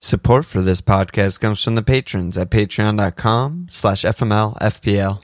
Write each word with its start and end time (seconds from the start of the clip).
Support 0.00 0.44
for 0.44 0.62
this 0.62 0.80
podcast 0.80 1.40
comes 1.40 1.62
from 1.62 1.74
the 1.74 1.82
patrons 1.82 2.38
at 2.38 2.50
patreon.com 2.50 3.66
slash 3.68 4.02
FMLFPL. 4.02 5.20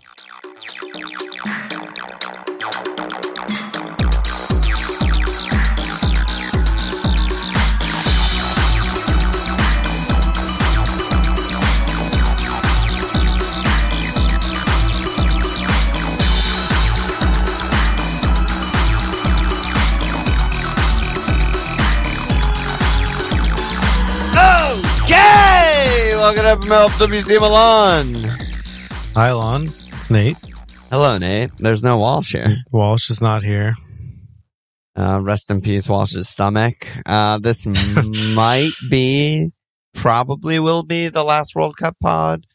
Welcome 26.44 26.68
to 26.68 26.74
FMLWC 26.74 27.40
Milan. 27.40 28.14
Hi, 29.14 29.32
Lon. 29.32 29.64
It's 29.64 30.10
Nate. 30.10 30.36
Hello, 30.90 31.16
Nate. 31.16 31.56
There's 31.56 31.82
no 31.82 31.96
Walsh 31.96 32.32
here. 32.32 32.58
Walsh 32.70 33.08
is 33.08 33.22
not 33.22 33.42
here. 33.42 33.72
Uh, 34.94 35.20
rest 35.22 35.50
in 35.50 35.62
peace, 35.62 35.88
Walsh's 35.88 36.28
stomach. 36.28 36.86
Uh, 37.06 37.38
this 37.38 37.66
might 38.34 38.72
be, 38.90 39.52
probably 39.94 40.60
will 40.60 40.82
be 40.82 41.08
the 41.08 41.24
last 41.24 41.54
World 41.56 41.78
Cup 41.78 41.96
pod. 41.98 42.46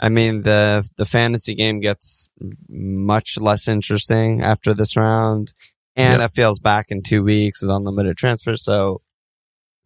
I 0.00 0.08
mean, 0.08 0.40
the, 0.40 0.88
the 0.96 1.04
fantasy 1.04 1.54
game 1.54 1.80
gets 1.80 2.30
much 2.70 3.36
less 3.38 3.68
interesting 3.68 4.40
after 4.40 4.72
this 4.72 4.96
round. 4.96 5.52
And 5.94 6.20
Yep. 6.22 6.30
it 6.30 6.34
feels 6.34 6.58
back 6.58 6.86
in 6.88 7.02
two 7.02 7.22
weeks 7.22 7.60
with 7.60 7.70
unlimited 7.70 8.16
transfer. 8.16 8.56
So, 8.56 9.02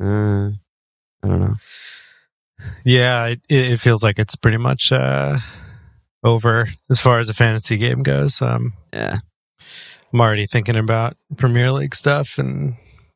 uh, 0.00 0.50
I 1.22 1.26
don't 1.28 1.40
know. 1.40 1.54
Yeah, 2.84 3.26
it, 3.26 3.40
it 3.48 3.80
feels 3.80 4.02
like 4.02 4.18
it's 4.18 4.36
pretty 4.36 4.56
much 4.58 4.92
uh, 4.92 5.38
over 6.24 6.68
as 6.90 7.00
far 7.00 7.18
as 7.18 7.26
the 7.28 7.34
fantasy 7.34 7.76
game 7.76 8.02
goes. 8.02 8.40
Um, 8.42 8.72
Yeah. 8.92 9.18
I'm 10.12 10.20
already 10.20 10.46
thinking 10.46 10.76
about 10.76 11.16
Premier 11.36 11.70
League 11.70 11.94
stuff 11.94 12.38
and 12.38 12.74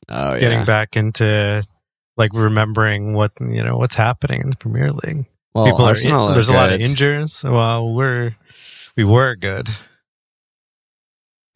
Oh, 0.09 0.39
getting 0.39 0.61
yeah. 0.61 0.65
back 0.65 0.97
into 0.97 1.65
like 2.17 2.33
remembering 2.35 3.15
what 3.15 3.33
you 3.41 3.63
know 3.65 3.79
what's 3.79 3.95
happening 3.97 4.43
in 4.43 4.51
the 4.51 4.57
Premier 4.57 4.93
League. 4.93 5.25
Well, 5.55 5.65
People 5.67 5.87
are 5.87 5.95
there's 6.35 6.49
a 6.49 6.53
lot 6.53 6.73
of 6.73 6.81
injuries. 6.81 7.43
Well, 7.43 7.93
we're 7.93 8.37
we 8.97 9.05
were 9.05 9.35
good. 9.35 9.69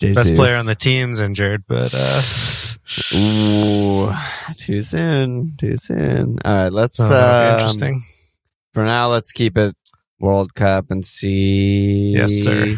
Best 0.00 0.34
player 0.34 0.56
on 0.56 0.66
the 0.66 0.74
team's 0.76 1.18
injured, 1.20 1.64
but 1.68 1.92
uh, 1.94 2.22
Ooh, 3.14 4.12
too 4.58 4.82
soon. 4.82 5.56
Too 5.58 5.76
soon. 5.76 6.38
All 6.44 6.54
right, 6.54 6.72
let's. 6.72 6.96
so 6.96 7.04
um, 7.04 7.54
interesting. 7.54 8.02
For 8.74 8.84
now, 8.84 9.10
let's 9.10 9.32
keep 9.32 9.56
it 9.58 9.74
World 10.18 10.54
Cup 10.54 10.90
and 10.90 11.04
see. 11.04 12.12
Yes, 12.16 12.32
sir. 12.32 12.76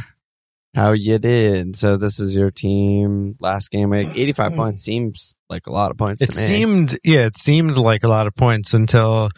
How 0.74 0.92
you 0.92 1.18
did. 1.18 1.74
So 1.76 1.96
this 1.96 2.20
is 2.20 2.34
your 2.34 2.50
team 2.50 3.36
last 3.40 3.70
game 3.70 3.90
week. 3.90 4.06
Hmm. 4.06 4.16
85 4.16 4.54
points 4.54 4.80
seems 4.80 5.34
like 5.48 5.66
a 5.66 5.72
lot 5.72 5.90
of 5.90 5.96
points 5.98 6.22
It 6.22 6.30
to 6.30 6.36
me. 6.36 6.42
seemed, 6.42 6.98
yeah, 7.02 7.26
it 7.26 7.36
seemed 7.36 7.76
like 7.76 8.04
a 8.04 8.08
lot 8.08 8.28
of 8.28 8.36
points 8.36 8.72
until 8.72 9.30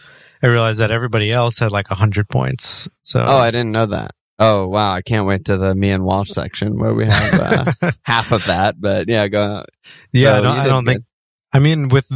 I 0.42 0.46
realized 0.48 0.80
that 0.80 0.90
everybody 0.90 1.32
else 1.32 1.58
had 1.58 1.72
like 1.72 1.90
a 1.90 1.94
hundred 1.94 2.28
points. 2.28 2.86
So, 3.00 3.24
oh, 3.26 3.38
I 3.38 3.50
didn't 3.50 3.72
know 3.72 3.86
that. 3.86 4.10
Oh, 4.42 4.66
wow. 4.68 4.92
I 4.92 5.02
can't 5.02 5.26
wait 5.26 5.44
to 5.46 5.56
the 5.56 5.74
me 5.74 5.90
and 5.90 6.04
Walsh 6.04 6.30
section 6.30 6.78
where 6.78 6.92
we 6.94 7.06
have 7.06 7.34
uh, 7.82 7.90
half 8.02 8.32
of 8.32 8.44
that. 8.46 8.80
But 8.80 9.08
yeah, 9.08 9.28
go. 9.28 9.64
yeah, 10.12 10.34
So 10.34 10.38
I 10.38 10.40
don't, 10.42 10.56
you 10.56 10.60
I 10.62 10.66
don't 10.66 10.84
think. 10.86 11.04
I 11.52 11.58
mean, 11.58 11.88
with 11.88 12.08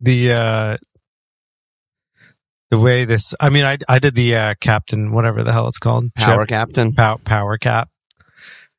the 0.00 0.32
uh 0.32 0.76
the 2.70 2.78
way 2.78 3.04
this, 3.04 3.34
I 3.38 3.50
mean, 3.50 3.64
I 3.64 3.76
I 3.88 3.98
did 3.98 4.14
the 4.14 4.34
uh 4.36 4.54
captain, 4.60 5.12
whatever 5.12 5.42
the 5.42 5.52
hell 5.52 5.68
it's 5.68 5.78
called, 5.78 6.14
Power 6.14 6.42
Chip- 6.42 6.48
captain. 6.48 6.92
pow, 6.92 7.18
power 7.24 7.58
cap, 7.58 7.88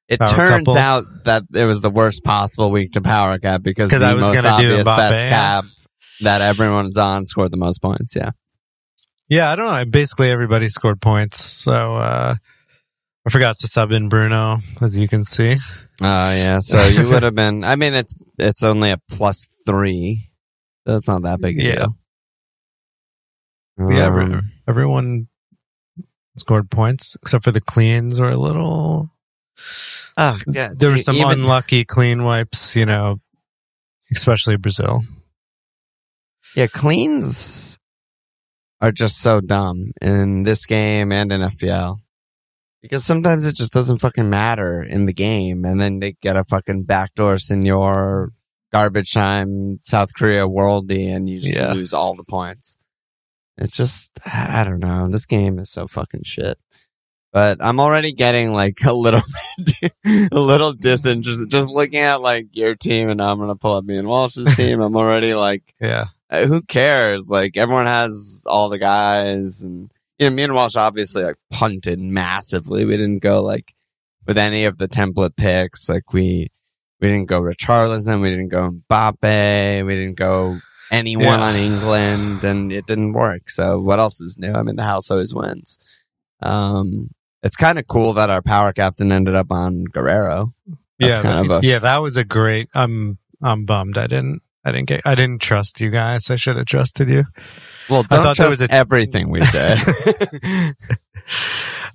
It 0.07 0.19
Power 0.19 0.29
turns 0.29 0.65
couple. 0.65 0.77
out 0.77 1.05
that 1.25 1.43
it 1.53 1.65
was 1.65 1.81
the 1.81 1.89
worst 1.91 2.23
possible 2.23 2.71
week 2.71 2.93
to 2.93 3.01
power 3.01 3.37
cap 3.37 3.61
because 3.61 3.89
'Cause 3.91 3.99
the 3.99 4.07
I 4.07 4.13
was 4.15 4.23
most 4.23 4.45
obvious 4.45 4.83
best 4.85 5.27
cap 5.29 5.65
that 6.21 6.41
everyone's 6.41 6.97
on 6.97 7.25
scored 7.25 7.51
the 7.51 7.57
most 7.57 7.81
points. 7.81 8.15
Yeah. 8.15 8.31
Yeah, 9.29 9.51
I 9.51 9.55
don't 9.55 9.71
know. 9.73 9.85
Basically, 9.85 10.29
everybody 10.29 10.69
scored 10.69 10.99
points. 11.01 11.39
So 11.39 11.95
uh 11.95 12.35
I 13.25 13.29
forgot 13.29 13.57
to 13.59 13.67
sub 13.67 13.91
in 13.91 14.09
Bruno, 14.09 14.57
as 14.81 14.97
you 14.97 15.07
can 15.07 15.23
see. 15.23 15.53
Oh 16.01 16.31
yeah. 16.31 16.59
So 16.59 16.83
you 16.85 17.07
would 17.09 17.23
have 17.23 17.35
been. 17.35 17.63
I 17.63 17.75
mean, 17.77 17.93
it's 17.93 18.15
it's 18.37 18.63
only 18.63 18.91
a 18.91 18.97
plus 19.09 19.47
three. 19.65 20.29
That's 20.85 21.07
not 21.07 21.21
that 21.23 21.39
big 21.39 21.59
a 21.59 21.63
Yeah. 21.63 21.75
deal. 21.75 21.95
yeah, 23.77 23.85
Um, 23.85 24.21
every- 24.21 24.41
everyone 24.67 25.27
scored 26.37 26.69
points 26.69 27.15
except 27.21 27.43
for 27.45 27.51
the 27.51 27.61
cleans 27.61 28.19
were 28.19 28.31
a 28.31 28.37
little. 28.37 29.09
oh, 30.17 30.37
yeah, 30.47 30.69
there 30.77 30.91
were 30.91 30.97
some 30.97 31.15
even- 31.15 31.31
unlucky 31.41 31.85
clean 31.85 32.23
wipes, 32.23 32.75
you 32.75 32.85
know, 32.85 33.21
especially 34.11 34.57
Brazil. 34.57 35.03
Yeah, 36.55 36.67
cleans 36.67 37.79
are 38.81 38.91
just 38.91 39.17
so 39.21 39.39
dumb 39.41 39.91
in 40.01 40.43
this 40.43 40.65
game 40.65 41.11
and 41.13 41.31
in 41.31 41.41
FPL. 41.41 42.01
Because 42.83 43.03
sometimes 43.05 43.47
it 43.47 43.55
just 43.55 43.73
doesn't 43.73 43.99
fucking 43.99 44.29
matter 44.29 44.83
in 44.83 45.05
the 45.07 45.13
game, 45.13 45.63
and 45.65 45.79
then 45.81 45.99
they 45.99 46.11
get 46.21 46.35
a 46.35 46.43
fucking 46.43 46.83
backdoor 46.83 47.39
senior 47.39 48.31
garbage 48.71 49.13
time 49.13 49.79
South 49.81 50.09
Korea 50.15 50.43
worldy, 50.47 51.07
and 51.07 51.27
you 51.29 51.41
just 51.41 51.55
Yeah. 51.55 51.73
lose 51.73 51.93
all 51.93 52.13
the 52.15 52.23
points. 52.25 52.77
It's 53.57 53.75
just 53.77 54.19
I 54.25 54.63
don't 54.63 54.79
know. 54.79 55.07
This 55.07 55.25
game 55.25 55.59
is 55.59 55.71
so 55.71 55.87
fucking 55.87 56.23
shit. 56.25 56.57
But 57.31 57.57
I'm 57.61 57.79
already 57.79 58.11
getting 58.13 58.51
like 58.51 58.79
a 58.85 58.93
little 58.93 59.21
a 60.05 60.39
little 60.39 60.73
disinterested. 60.73 61.49
Just 61.49 61.69
looking 61.69 61.99
at 61.99 62.21
like 62.21 62.47
your 62.51 62.75
team, 62.75 63.09
and 63.09 63.21
I'm 63.21 63.39
gonna 63.39 63.55
pull 63.55 63.75
up 63.75 63.85
me 63.85 63.97
and 63.97 64.07
Walsh's 64.07 64.55
team. 64.57 64.81
I'm 64.81 64.95
already 64.97 65.33
like, 65.35 65.63
Yeah. 65.79 66.05
uh, 66.29 66.45
who 66.47 66.61
cares? 66.63 67.29
Like 67.31 67.55
everyone 67.57 67.85
has 67.85 68.43
all 68.45 68.69
the 68.69 68.77
guys, 68.79 69.61
and 69.63 69.89
you 70.23 70.29
know, 70.29 70.35
me 70.35 70.43
and 70.43 70.53
Walsh 70.53 70.75
obviously 70.75 71.23
like 71.23 71.35
punted 71.51 71.99
massively. 71.99 72.85
We 72.85 72.97
didn't 72.97 73.19
go 73.19 73.41
like 73.43 73.73
with 74.25 74.37
any 74.37 74.65
of 74.65 74.77
the 74.77 74.87
template 74.87 75.35
picks. 75.35 75.89
Like 75.89 76.13
we 76.13 76.49
we 77.01 77.07
didn't 77.09 77.27
go 77.27 77.39
to 77.39 77.45
Richarlison, 77.55 78.21
we 78.21 78.29
didn't 78.29 78.49
go 78.49 78.71
Mbappe, 78.89 79.85
we 79.85 79.95
didn't 79.95 80.17
go 80.17 80.59
anyone 80.91 81.25
Yeah. 81.25 81.41
on 81.41 81.55
England, 81.55 82.43
and 82.43 82.71
it 82.71 82.85
didn't 82.85 83.13
work. 83.13 83.49
So 83.49 83.79
what 83.79 83.99
else 83.99 84.21
is 84.21 84.37
new? 84.39 84.53
I 84.53 84.61
mean, 84.63 84.75
the 84.77 84.83
house 84.83 85.11
always 85.11 85.33
wins. 85.33 85.79
Um, 86.41 87.09
it's 87.41 87.55
kind 87.55 87.77
of 87.79 87.87
cool 87.87 88.13
that 88.13 88.29
our 88.29 88.41
power 88.41 88.71
captain 88.73 89.11
ended 89.11 89.35
up 89.35 89.51
on 89.51 89.85
Guerreiro. 89.85 90.53
That's 90.99 91.17
yeah. 91.17 91.21
kind 91.21 91.39
of 91.51 91.63
a- 91.63 91.67
yeah. 91.67 91.79
That 91.79 91.97
was 91.97 92.15
a 92.15 92.23
great, 92.23 92.69
I'm, 92.73 93.17
I'm 93.41 93.65
bummed. 93.65 93.97
I 93.97 94.07
didn't, 94.07 94.41
I 94.63 94.71
didn't 94.71 94.87
get, 94.87 95.01
I 95.05 95.15
didn't 95.15 95.41
trust 95.41 95.81
you 95.81 95.89
guys. 95.89 96.29
I 96.29 96.35
should 96.37 96.55
have 96.55 96.67
trusted 96.67 97.09
you. 97.09 97.25
Well, 97.89 97.99
I 98.09 98.15
don't 98.15 98.23
thought 98.23 98.37
there 98.37 98.47
trust 98.47 98.61
was 98.61 98.69
a- 98.69 98.73
everything 98.73 99.29
we 99.29 99.43
said. 99.43 99.77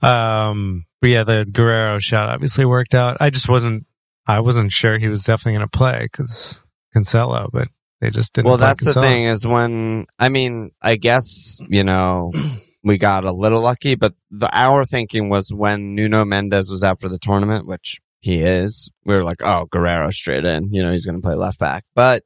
Um, 0.03 0.85
but 1.01 1.11
yeah, 1.11 1.25
the 1.25 1.45
Guerreiro 1.51 2.01
shot 2.01 2.29
obviously 2.29 2.65
worked 2.65 2.95
out. 2.95 3.17
I 3.21 3.31
just 3.31 3.49
wasn't, 3.49 3.87
I 4.27 4.41
wasn't 4.41 4.73
sure 4.73 4.99
he 4.99 5.09
was 5.09 5.25
definitely 5.25 5.59
going 5.59 5.69
to 5.69 5.77
play 5.79 6.01
because 6.11 6.59
Cancelo, 6.95 7.49
but 7.53 7.69
they 8.01 8.11
just 8.11 8.35
didn't. 8.35 8.49
well, 8.49 8.57
that's 8.59 8.85
the 8.85 8.93
thing 9.03 9.25
is 9.25 9.47
when 9.47 10.07
I 10.19 10.29
mean, 10.29 10.71
I 10.81 10.97
guess 10.97 11.61
you 11.69 11.83
know 11.85 12.33
we 12.85 12.97
got 12.99 13.25
a 13.25 13.33
little 13.33 13.61
lucky, 13.61 13.97
but 13.97 14.15
the 14.31 14.49
our 14.57 14.85
thinking 14.85 15.29
was 15.29 15.53
when 15.53 15.95
Nuno 15.95 16.25
Mendes 16.25 16.71
was 16.71 16.85
out 16.85 17.01
for 17.01 17.09
the 17.09 17.19
tournament, 17.19 17.67
which 17.67 17.99
he 18.21 18.41
is. 18.41 18.91
We 19.05 19.15
were 19.15 19.25
like, 19.25 19.43
oh, 19.43 19.67
Guerreiro 19.71 20.13
straight 20.13 20.45
in. 20.45 20.73
You 20.73 20.85
know, 20.85 20.91
he's 20.91 21.07
going 21.07 21.17
to 21.21 21.23
play 21.27 21.35
left 21.35 21.59
back, 21.59 21.85
but. 21.95 22.23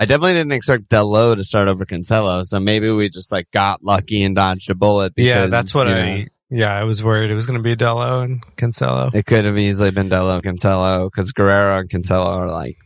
I 0.00 0.06
definitely 0.06 0.32
didn't 0.32 0.52
expect 0.52 0.88
Dalot 0.88 1.36
to 1.36 1.44
start 1.44 1.68
over 1.68 1.84
Cancelo, 1.84 2.42
so 2.44 2.58
maybe 2.58 2.90
we 2.90 3.10
just 3.10 3.30
like 3.30 3.50
got 3.50 3.82
lucky 3.84 4.22
and 4.22 4.34
dodged 4.34 4.70
a 4.70 4.74
bullet. 4.74 5.14
Because, 5.14 5.26
yeah, 5.28 5.46
that's 5.46 5.74
what 5.74 5.88
I, 5.88 6.20
know, 6.20 6.24
yeah, 6.48 6.74
I 6.74 6.84
was 6.84 7.04
worried 7.04 7.30
it 7.30 7.34
was 7.34 7.46
going 7.46 7.58
to 7.58 7.62
be 7.62 7.76
Dalot 7.76 8.24
and 8.24 8.42
Cancelo. 8.56 9.14
It 9.14 9.26
could 9.26 9.44
have 9.44 9.58
easily 9.58 9.90
been 9.90 10.08
Dalot 10.08 10.36
and 10.46 10.58
Cancelo 10.58 11.04
because 11.10 11.32
Guerreiro 11.34 11.80
and 11.80 11.90
Cancelo 11.90 12.24
are 12.24 12.48
like 12.50 12.76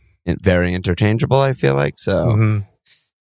very 0.43 0.73
interchangeable. 0.73 1.39
I 1.39 1.53
feel 1.53 1.73
like 1.75 1.95
so. 1.97 2.25
Mhm. 2.27 2.67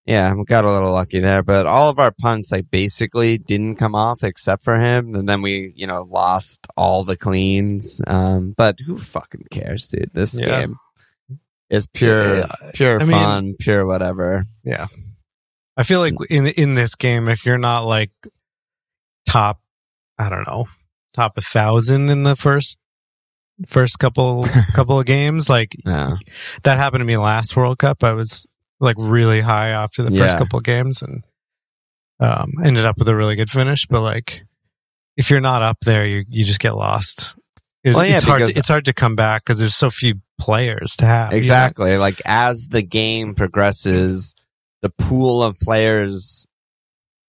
Yeah, 0.06 0.34
we 0.34 0.44
got 0.44 0.66
a 0.66 0.70
little 0.70 0.92
lucky 0.92 1.20
there, 1.20 1.42
but 1.42 1.64
all 1.64 1.88
of 1.88 1.98
our 1.98 2.12
punts 2.20 2.52
like 2.52 2.70
basically 2.70 3.38
didn't 3.38 3.76
come 3.76 3.94
off 3.94 4.22
except 4.22 4.62
for 4.64 4.78
him, 4.78 5.14
and 5.14 5.26
then 5.28 5.40
we 5.40 5.72
you 5.76 5.86
know 5.86 6.02
lost 6.10 6.66
all 6.76 7.04
the 7.04 7.16
cleans. 7.16 8.02
Um, 8.06 8.54
but 8.56 8.80
who 8.84 8.98
fucking 8.98 9.46
cares, 9.50 9.86
dude? 9.88 10.10
This 10.12 10.38
Yeah. 10.38 10.60
game 10.62 10.76
is 11.70 11.86
pure, 11.86 12.38
Yeah, 12.38 12.46
pure 12.74 13.00
I 13.00 13.04
mean- 13.04 13.10
fun, 13.16 13.54
pure 13.58 13.86
whatever. 13.86 14.44
Yeah, 14.64 14.86
I 15.76 15.82
feel 15.82 16.00
like 16.00 16.14
in 16.30 16.46
in 16.46 16.74
this 16.74 16.94
game, 16.94 17.28
if 17.28 17.44
you're 17.46 17.58
not 17.58 17.84
like 17.86 18.10
top, 19.28 19.60
I 20.18 20.28
don't 20.30 20.46
know, 20.46 20.66
top 21.12 21.36
a 21.38 21.40
thousand 21.40 22.10
in 22.10 22.22
the 22.22 22.36
first 22.36 22.78
first 23.66 23.98
couple 23.98 24.44
couple 24.74 24.98
of 24.98 25.06
games, 25.06 25.48
like 25.48 25.74
Yeah. 25.84 26.16
that 26.64 26.78
happened 26.78 27.00
to 27.00 27.06
me 27.06 27.16
last 27.16 27.56
World 27.56 27.78
Cup. 27.78 28.04
I 28.04 28.12
was 28.12 28.46
like 28.80 28.96
really 28.98 29.40
high 29.40 29.68
after 29.68 30.02
the 30.02 30.12
Yeah. 30.12 30.24
first 30.26 30.38
couple 30.38 30.58
of 30.58 30.64
games, 30.64 31.02
and 31.02 31.24
um, 32.20 32.52
ended 32.62 32.84
up 32.84 32.98
with 32.98 33.08
a 33.08 33.14
really 33.16 33.36
good 33.36 33.50
finish. 33.50 33.86
But 33.86 34.02
like, 34.02 34.42
if 35.16 35.30
you're 35.30 35.40
not 35.40 35.62
up 35.62 35.78
there, 35.84 36.04
you 36.04 36.24
you 36.28 36.44
just 36.44 36.60
get 36.60 36.74
lost. 36.76 37.34
It's, 37.84 37.94
Well, 37.94 38.06
yeah, 38.06 38.16
it's 38.16 38.24
hard. 38.24 38.44
To, 38.46 38.58
it's 38.58 38.68
hard 38.68 38.86
to 38.86 38.94
come 38.94 39.14
back 39.14 39.44
because 39.44 39.58
there's 39.58 39.74
so 39.74 39.90
few 39.90 40.14
players 40.40 40.96
to 40.96 41.04
have. 41.04 41.30
you 41.30 41.34
know? 41.34 41.38
Exactly. 41.38 41.96
Like 41.98 42.20
as 42.24 42.68
the 42.68 42.82
game 42.82 43.34
progresses, 43.34 44.34
the 44.80 44.90
pool 44.90 45.42
of 45.42 45.58
players 45.60 46.46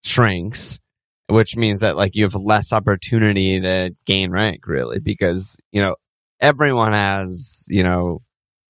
shrinks, 0.05 0.79
which 1.27 1.57
means 1.57 1.81
that 1.81 1.97
like 1.97 2.15
you 2.15 2.23
have 2.23 2.35
less 2.35 2.71
opportunity 2.71 3.59
to 3.59 3.93
gain 4.05 4.31
rank 4.31 4.65
really 4.65 4.99
because, 4.99 5.57
you 5.73 5.81
know, 5.81 5.97
everyone 6.39 6.93
has, 6.93 7.65
you 7.69 7.83
know, 7.83 8.21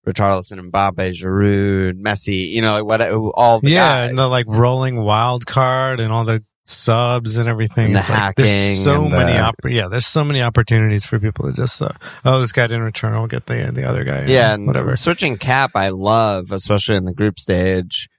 Richarlison, 0.08 0.60
and 0.60 0.72
Mbappe, 0.72 1.20
Giroud, 1.20 2.00
Messi, 2.00 2.50
you 2.50 2.62
know, 2.62 2.74
like 2.74 2.86
what 2.86 3.02
all 3.36 3.60
the 3.60 3.72
yeah, 3.72 4.02
guys. 4.02 4.10
and 4.10 4.18
the 4.18 4.28
like 4.28 4.46
rolling 4.48 5.00
wild 5.02 5.46
card 5.46 6.00
and 6.00 6.12
all 6.14 6.26
the 6.26 6.44
subs 6.68 7.36
and 7.38 7.48
everything. 7.48 7.88
And 7.88 7.96
the 7.96 8.00
It's 8.00 8.10
like, 8.10 8.18
hacking 8.18 8.46
there's 8.46 8.84
so 8.84 9.08
many. 9.08 9.38
Opp- 9.38 9.56
yeah, 9.66 9.88
there's 9.88 10.08
so 10.08 10.24
many 10.24 10.42
opportunities 10.42 11.06
for 11.06 11.20
people 11.20 11.46
to 11.50 11.54
just 11.56 11.82
uh, 11.82 11.90
oh, 12.26 12.42
this 12.42 12.52
guy 12.52 12.68
didn't 12.68 12.84
return. 12.84 13.14
I'll 13.14 13.28
get 13.28 13.46
the 13.46 13.72
the 13.74 13.88
other 13.88 14.04
guy. 14.04 14.24
in," 14.24 14.30
Yeah, 14.30 14.54
and 14.54 14.66
whatever. 14.68 14.96
Switching 14.96 15.38
cap, 15.38 15.72
I 15.76 15.90
love, 15.90 16.52
especially 16.52 16.96
in 16.98 17.06
the 17.06 17.14
group 17.14 17.40
stage, 17.40 18.10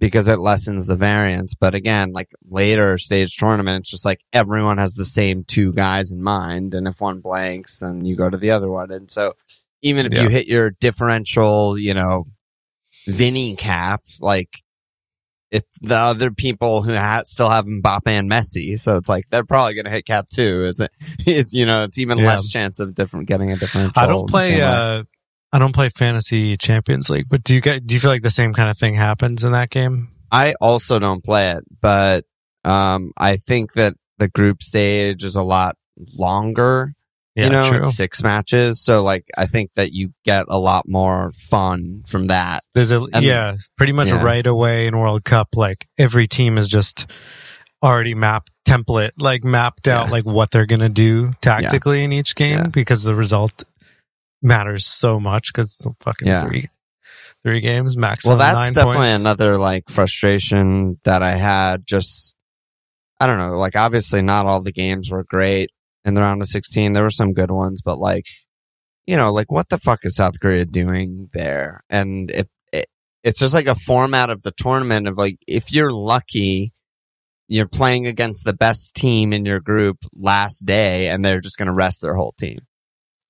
because 0.00 0.28
it 0.28 0.38
lessens 0.38 0.86
the 0.86 0.96
variance. 0.96 1.54
But 1.54 1.74
again, 1.74 2.12
like 2.12 2.30
later 2.48 2.98
stage 2.98 3.36
tournament, 3.36 3.80
it's 3.80 3.90
just 3.90 4.04
like 4.04 4.20
everyone 4.32 4.78
has 4.78 4.94
the 4.94 5.04
same 5.06 5.44
two 5.44 5.72
guys 5.72 6.12
in 6.12 6.22
mind, 6.22 6.74
and 6.74 6.86
if 6.86 7.00
one 7.00 7.20
blanks, 7.20 7.78
then 7.78 8.04
you 8.04 8.16
go 8.16 8.28
to 8.28 8.36
the 8.36 8.50
other 8.50 8.70
one. 8.70 8.90
And 8.90 9.10
so, 9.10 9.34
even 9.80 10.04
if 10.06 10.12
Yeah. 10.12 10.22
you 10.24 10.28
hit 10.28 10.46
your 10.46 10.70
differential, 10.70 11.78
you 11.78 11.94
know, 11.94 12.26
Vinny 13.06 13.56
cap, 13.56 14.02
like. 14.20 14.48
It's 15.52 15.78
the 15.80 15.94
other 15.96 16.30
people 16.32 16.82
who 16.82 16.94
ha- 16.94 17.22
still 17.24 17.50
have 17.50 17.66
Mbappe 17.66 18.06
and 18.06 18.28
Messi, 18.28 18.78
so 18.78 18.96
it's 18.96 19.08
like 19.08 19.26
they're 19.30 19.44
probably 19.44 19.74
going 19.74 19.84
to 19.84 19.90
hit 19.90 20.06
cap 20.06 20.28
too. 20.28 20.64
It's, 20.74 20.80
it's 21.26 21.52
you 21.52 21.66
know, 21.66 21.84
it's 21.84 21.98
even 21.98 22.18
Yeah. 22.18 22.26
less 22.28 22.48
chance 22.48 22.80
of 22.80 22.94
different 22.94 23.28
getting 23.28 23.52
a 23.52 23.56
different. 23.56 23.96
I 23.96 24.06
don't 24.06 24.28
play. 24.28 24.60
uh 24.62 25.04
I 25.54 25.58
don't 25.58 25.74
play 25.74 25.90
fantasy 25.90 26.56
Champions 26.56 27.10
League, 27.10 27.26
but 27.28 27.44
do 27.44 27.54
you 27.54 27.60
get? 27.60 27.86
Do 27.86 27.92
you 27.94 28.00
feel 28.00 28.10
like 28.10 28.22
the 28.22 28.30
same 28.30 28.54
kind 28.54 28.70
of 28.70 28.78
thing 28.78 28.94
happens 28.94 29.44
in 29.44 29.52
that 29.52 29.68
game? 29.68 30.08
I 30.30 30.54
also 30.62 30.98
don't 30.98 31.22
play 31.22 31.50
it, 31.50 31.64
but 31.82 32.24
um, 32.64 33.12
I 33.18 33.36
think 33.36 33.74
that 33.74 33.92
the 34.16 34.28
group 34.28 34.62
stage 34.62 35.22
is 35.24 35.36
a 35.36 35.42
lot 35.42 35.76
longer. 36.18 36.94
Yeah, 37.34 37.44
you 37.44 37.50
know, 37.50 37.62
true. 37.68 37.78
it's 37.80 37.96
six 37.96 38.22
matches, 38.22 38.82
so 38.84 39.02
like 39.02 39.24
I 39.38 39.46
think 39.46 39.72
that 39.74 39.92
you 39.92 40.12
get 40.24 40.44
a 40.48 40.58
lot 40.58 40.86
more 40.86 41.32
fun 41.34 42.02
from 42.06 42.26
that. 42.26 42.62
There's 42.74 42.90
a 42.90 43.02
and- 43.12 43.24
yeah, 43.24 43.54
pretty 43.78 43.94
much 43.94 44.08
yeah. 44.08 44.22
right 44.22 44.46
away 44.46 44.86
in 44.86 44.98
World 44.98 45.24
Cup. 45.24 45.48
Like 45.56 45.86
every 45.96 46.26
team 46.26 46.58
is 46.58 46.68
just 46.68 47.06
already 47.82 48.14
mapped 48.14 48.50
template, 48.66 49.12
like 49.18 49.44
mapped 49.44 49.88
out 49.88 50.06
Yeah. 50.06 50.12
like 50.12 50.26
what 50.26 50.50
they're 50.50 50.66
gonna 50.66 50.90
do 50.90 51.32
tactically 51.40 52.04
in 52.04 52.12
each 52.12 52.34
game 52.34 52.58
Yeah. 52.58 52.66
because 52.68 53.02
the 53.02 53.14
result 53.14 53.64
matters 54.42 54.86
so 54.86 55.18
much 55.18 55.52
because 55.52 55.68
it's 55.74 55.86
fucking 56.04 56.28
Yeah. 56.28 56.44
three 56.44 56.68
three 57.44 57.60
games 57.60 57.96
maximum. 57.96 58.38
Well, 58.38 58.52
that's 58.54 58.72
definitely 58.72 58.96
points. 59.08 59.20
another 59.20 59.56
like 59.56 59.88
frustration 59.88 60.98
that 61.04 61.22
I 61.22 61.32
had. 61.36 61.86
Just 61.86 62.36
I 63.18 63.26
don't 63.26 63.38
know, 63.38 63.56
like 63.56 63.74
obviously 63.74 64.20
not 64.20 64.46
all 64.46 64.60
the 64.60 64.70
games 64.72 65.10
were 65.10 65.24
great 65.24 65.70
in 66.04 66.14
the 66.14 66.20
round 66.20 66.40
of 66.40 66.48
sixteen. 66.48 66.92
There 66.92 67.02
were 67.02 67.10
some 67.10 67.32
good 67.32 67.50
ones, 67.50 67.82
but 67.82 67.98
like 67.98 68.26
you 69.06 69.16
know, 69.16 69.32
like 69.32 69.50
what 69.50 69.68
the 69.68 69.78
fuck 69.78 70.00
is 70.04 70.16
South 70.16 70.38
Korea 70.40 70.64
doing 70.64 71.28
there? 71.32 71.82
And 71.90 72.30
it, 72.30 72.48
it 72.72 72.86
it's 73.24 73.40
just 73.40 73.54
like 73.54 73.66
a 73.66 73.74
format 73.74 74.30
of 74.30 74.42
the 74.42 74.52
tournament 74.56 75.08
of 75.08 75.16
like 75.18 75.38
if 75.46 75.72
you're 75.72 75.92
lucky. 75.92 76.72
You're 77.48 77.68
playing 77.68 78.06
against 78.06 78.44
the 78.46 78.54
best 78.54 78.94
team 78.94 79.32
in 79.34 79.44
your 79.44 79.60
group 79.60 79.98
last 80.14 80.60
day, 80.64 81.08
and 81.08 81.22
they're 81.22 81.40
just 81.40 81.58
going 81.58 81.66
to 81.66 81.72
rest 81.74 82.00
their 82.00 82.14
whole 82.14 82.32
team. 82.38 82.60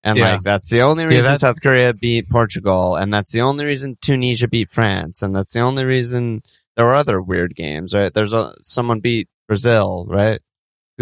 And 0.04 0.16
Yeah. 0.16 0.34
like 0.34 0.42
that's 0.42 0.70
the 0.70 0.82
only 0.82 1.02
Yeah, 1.04 1.08
reason 1.08 1.32
that- 1.32 1.40
South 1.40 1.60
Korea 1.60 1.92
beat 1.92 2.28
Portugal, 2.30 2.94
and 2.94 3.12
that's 3.12 3.32
the 3.32 3.40
only 3.40 3.64
reason 3.64 3.96
Tunisia 4.00 4.46
beat 4.46 4.68
France, 4.70 5.22
and 5.22 5.34
that's 5.34 5.54
the 5.54 5.60
only 5.60 5.84
reason 5.84 6.42
there 6.76 6.84
were 6.86 6.94
other 6.94 7.20
weird 7.20 7.56
games, 7.56 7.94
right? 7.94 8.14
There's 8.14 8.32
a 8.34 8.54
someone 8.62 9.00
beat 9.00 9.28
Brazil, 9.48 10.06
right? 10.08 10.40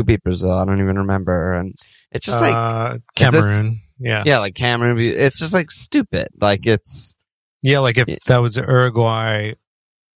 Who 0.00 0.05
beat 0.05 0.23
Brazil? 0.23 0.52
I 0.52 0.64
don't 0.64 0.81
even 0.81 0.97
remember. 0.99 1.52
And 1.52 1.75
it's 2.11 2.25
just 2.25 2.41
like 2.41 2.56
uh, 2.56 2.94
is 3.19 3.31
this- 3.32 3.44
Cameroon. 3.44 3.81
yeah. 3.99 4.23
yeah, 4.25 4.38
like 4.38 4.55
Cameroon. 4.55 4.99
It's 4.99 5.38
just 5.38 5.52
like 5.52 5.70
stupid. 5.70 6.29
Like 6.41 6.67
it's 6.67 7.14
Yeah, 7.62 7.81
like 7.81 7.99
if 7.99 8.08
Yeah. 8.08 8.17
that 8.29 8.38
was 8.38 8.56
Uruguay, 8.56 9.52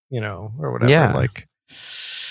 you 0.09 0.21
know, 0.21 0.51
or 0.59 0.71
whatever. 0.71 0.91
Yeah. 0.91 1.13
Like 1.13 1.47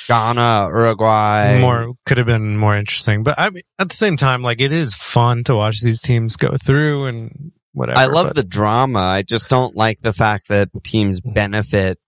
Ghana, 0.09 0.67
Uruguay. 0.73 1.61
more 1.61 1.95
could 2.05 2.19
have 2.19 2.27
been 2.27 2.57
more 2.57 2.77
interesting. 2.77 3.23
But 3.23 3.39
I 3.39 3.51
mean, 3.51 3.63
at 3.79 3.89
the 3.89 3.95
same 3.95 4.17
time, 4.17 4.43
like 4.43 4.61
it 4.61 4.73
is 4.73 4.95
fun 4.97 5.45
to 5.45 5.55
watch 5.55 5.81
these 5.81 6.03
teams 6.03 6.35
go 6.35 6.57
through 6.67 7.05
and 7.07 7.53
whatever. 7.73 8.01
I 8.01 8.07
love 8.07 8.27
but- 8.31 8.37
the 8.37 8.43
drama. 8.43 8.99
I 8.99 9.23
just 9.23 9.49
don't 9.49 9.77
like 9.77 10.01
the 10.01 10.13
fact 10.13 10.49
that 10.49 10.71
teams 10.83 11.21
benefit 11.21 12.01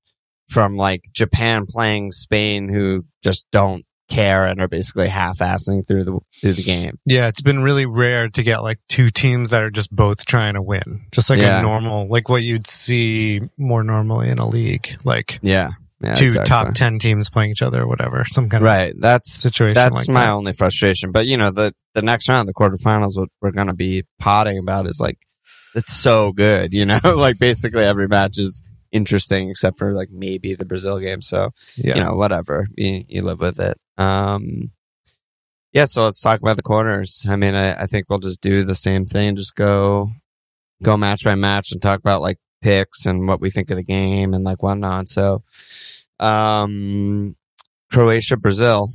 from 0.48 0.74
like 0.76 1.02
Japan 1.12 1.66
playing 1.66 2.10
Spain, 2.10 2.68
who 2.68 3.04
just 3.22 3.46
don't 3.52 3.84
care 4.08 4.44
and 4.46 4.60
are 4.60 4.68
basically 4.68 5.08
half-assing 5.08 5.86
through 5.86 6.04
the 6.04 6.18
through 6.40 6.52
the 6.52 6.62
game. 6.62 6.98
Yeah, 7.06 7.26
it's 7.28 7.40
been 7.42 7.62
really 7.62 7.86
rare 7.86 8.28
to 8.28 8.42
get 8.42 8.62
like 8.62 8.78
two 8.88 9.10
teams 9.10 9.50
that 9.50 9.62
are 9.62 9.70
just 9.70 9.90
both 9.90 10.24
trying 10.24 10.54
to 10.54 10.62
win. 10.62 11.06
Just 11.12 11.28
like 11.30 11.40
Yeah. 11.40 11.58
a 11.58 11.62
normal, 11.62 12.08
like 12.08 12.28
what 12.28 12.42
you'd 12.42 12.66
see 12.66 13.40
more 13.58 13.82
normally 13.82 14.28
in 14.30 14.38
a 14.38 14.46
league, 14.48 14.96
like 15.04 15.38
Yeah, 15.42 15.70
yeah 16.00 16.14
two 16.14 16.26
exactly. 16.26 16.48
top 16.48 16.74
10 16.74 16.98
teams 17.00 17.30
playing 17.30 17.50
each 17.50 17.62
other 17.62 17.82
or 17.82 17.88
whatever, 17.88 18.24
some 18.28 18.48
kind 18.48 18.62
of 18.62 18.66
Right. 18.66 18.94
That's 18.98 19.32
situation 19.32 19.74
that's 19.74 19.94
like 19.94 20.08
my 20.08 20.26
that. 20.26 20.32
only 20.32 20.52
frustration. 20.52 21.10
But 21.12 21.26
you 21.26 21.36
know, 21.36 21.50
the 21.50 21.72
the 21.94 22.02
next 22.02 22.28
round, 22.28 22.48
the 22.48 22.54
quarterfinals, 22.54 23.16
what 23.18 23.28
we're 23.40 23.50
gonna 23.52 23.74
be 23.74 24.04
potting 24.18 24.58
about 24.58 24.86
is 24.86 24.98
like 25.00 25.18
it's 25.74 25.92
so 25.94 26.30
good. 26.32 26.72
You 26.72 26.84
know, 26.86 27.00
like 27.04 27.38
basically 27.38 27.84
every 27.84 28.06
match 28.06 28.38
is 28.38 28.62
interesting 28.92 29.50
except 29.50 29.78
for 29.78 29.92
like 29.92 30.08
maybe 30.12 30.54
the 30.54 30.64
Brazil 30.64 30.98
game. 31.00 31.20
So 31.22 31.50
Yeah. 31.76 31.96
you 31.96 32.04
know, 32.04 32.14
whatever. 32.14 32.66
You, 32.76 33.04
you 33.08 33.22
live 33.22 33.40
with 33.40 33.58
it. 33.60 33.76
Um, 33.98 34.70
yeah, 35.72 35.84
so 35.86 36.04
let's 36.04 36.20
talk 36.20 36.40
about 36.40 36.56
the 36.56 36.62
corners. 36.62 37.26
I 37.28 37.36
mean, 37.36 37.54
I, 37.54 37.82
I 37.82 37.86
think 37.86 38.06
we'll 38.08 38.18
just 38.18 38.40
do 38.40 38.64
the 38.64 38.74
same 38.74 39.06
thing. 39.06 39.36
Just 39.36 39.54
go, 39.54 40.10
go 40.82 40.96
match 40.96 41.24
by 41.24 41.34
match 41.34 41.72
and 41.72 41.80
talk 41.82 41.98
about 42.00 42.22
like 42.22 42.38
picks 42.62 43.04
and 43.06 43.28
what 43.28 43.40
we 43.40 43.50
think 43.50 43.70
of 43.70 43.76
the 43.76 43.84
game 43.84 44.32
and 44.34 44.42
like 44.44 44.62
whatnot. 44.62 45.08
So, 45.08 45.42
um, 46.18 47.36
Croatia, 47.92 48.36
Brazil, 48.36 48.92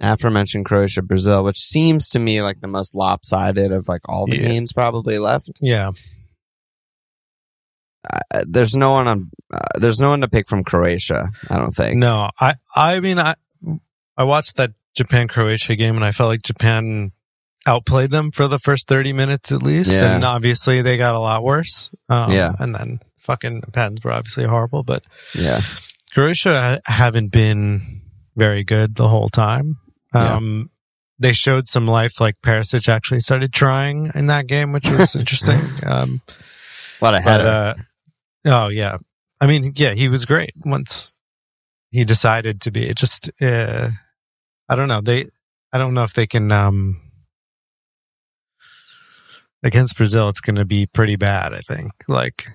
aforementioned 0.00 0.64
Croatia, 0.64 1.02
Brazil, 1.02 1.44
which 1.44 1.58
seems 1.58 2.08
to 2.10 2.18
me 2.18 2.40
like 2.42 2.60
the 2.60 2.68
most 2.68 2.94
lopsided 2.94 3.70
of 3.72 3.88
like 3.88 4.02
all 4.08 4.26
the 4.26 4.36
Yeah. 4.36 4.48
games 4.48 4.72
probably 4.72 5.18
left. 5.18 5.50
yeah. 5.60 5.90
Uh, 8.10 8.42
there's 8.48 8.74
no 8.74 8.90
one 8.90 9.06
on, 9.06 9.30
uh, 9.54 9.60
there's 9.78 10.00
no 10.00 10.08
one 10.08 10.20
to 10.22 10.28
pick 10.28 10.48
from 10.48 10.64
Croatia. 10.64 11.28
I 11.48 11.56
don't 11.56 11.70
think. 11.70 11.96
No, 11.98 12.30
I, 12.40 12.54
I 12.74 12.98
mean, 12.98 13.18
I, 13.20 13.34
I 14.16 14.24
watched 14.24 14.56
that 14.56 14.72
Japan 14.94 15.28
Croatia 15.28 15.74
game 15.76 15.96
and 15.96 16.04
I 16.04 16.12
felt 16.12 16.28
like 16.28 16.42
Japan 16.42 17.12
outplayed 17.66 18.10
them 18.10 18.30
for 18.30 18.48
the 18.48 18.58
first 18.58 18.88
30 18.88 19.12
minutes 19.12 19.52
at 19.52 19.62
least. 19.62 19.90
Yeah. 19.92 20.14
And 20.14 20.24
obviously 20.24 20.82
they 20.82 20.96
got 20.96 21.14
a 21.14 21.18
lot 21.20 21.42
worse. 21.42 21.90
Um, 22.08 22.32
Yeah. 22.32 22.52
And 22.58 22.74
then 22.74 23.00
fucking 23.18 23.62
pens 23.72 24.02
were 24.04 24.10
obviously 24.12 24.44
horrible, 24.44 24.82
but 24.82 25.04
Yeah. 25.34 25.60
Croatia 26.12 26.80
haven't 26.86 27.32
been 27.32 28.02
very 28.36 28.64
good 28.64 28.96
the 28.96 29.08
whole 29.08 29.28
time. 29.28 29.78
Yeah. 30.14 30.34
Um, 30.36 30.70
they 31.18 31.32
showed 31.32 31.68
some 31.68 31.86
life, 31.86 32.20
like 32.20 32.34
Perisic 32.42 32.88
actually 32.88 33.20
started 33.20 33.52
trying 33.52 34.10
in 34.14 34.26
that 34.26 34.46
game, 34.48 34.72
which 34.72 34.90
was 34.90 35.14
interesting. 35.22 35.60
Um, 35.86 36.20
What 36.98 37.14
a 37.14 37.18
but, 37.18 37.22
header. 37.22 37.48
uh, 37.48 37.74
oh 38.46 38.68
yeah. 38.68 38.96
I 39.40 39.46
mean, 39.46 39.72
yeah, 39.76 39.94
he 39.94 40.08
was 40.08 40.24
great 40.26 40.50
once 40.64 41.14
he 41.92 42.04
decided 42.04 42.62
to 42.62 42.72
be. 42.72 42.88
It 42.88 42.96
just, 42.96 43.30
uh, 43.40 43.88
I 44.68 44.74
don't 44.74 44.88
know. 44.88 45.00
They, 45.00 45.28
I 45.72 45.78
don't 45.78 45.94
know 45.94 46.02
if 46.02 46.14
they 46.14 46.26
can, 46.26 46.50
um, 46.50 47.00
against 49.62 49.96
Brazil, 49.96 50.28
it's 50.28 50.40
going 50.40 50.56
to 50.56 50.64
be 50.64 50.86
pretty 50.86 51.16
bad. 51.16 51.54
I 51.54 51.60
think. 51.60 51.92
Like, 52.08 52.46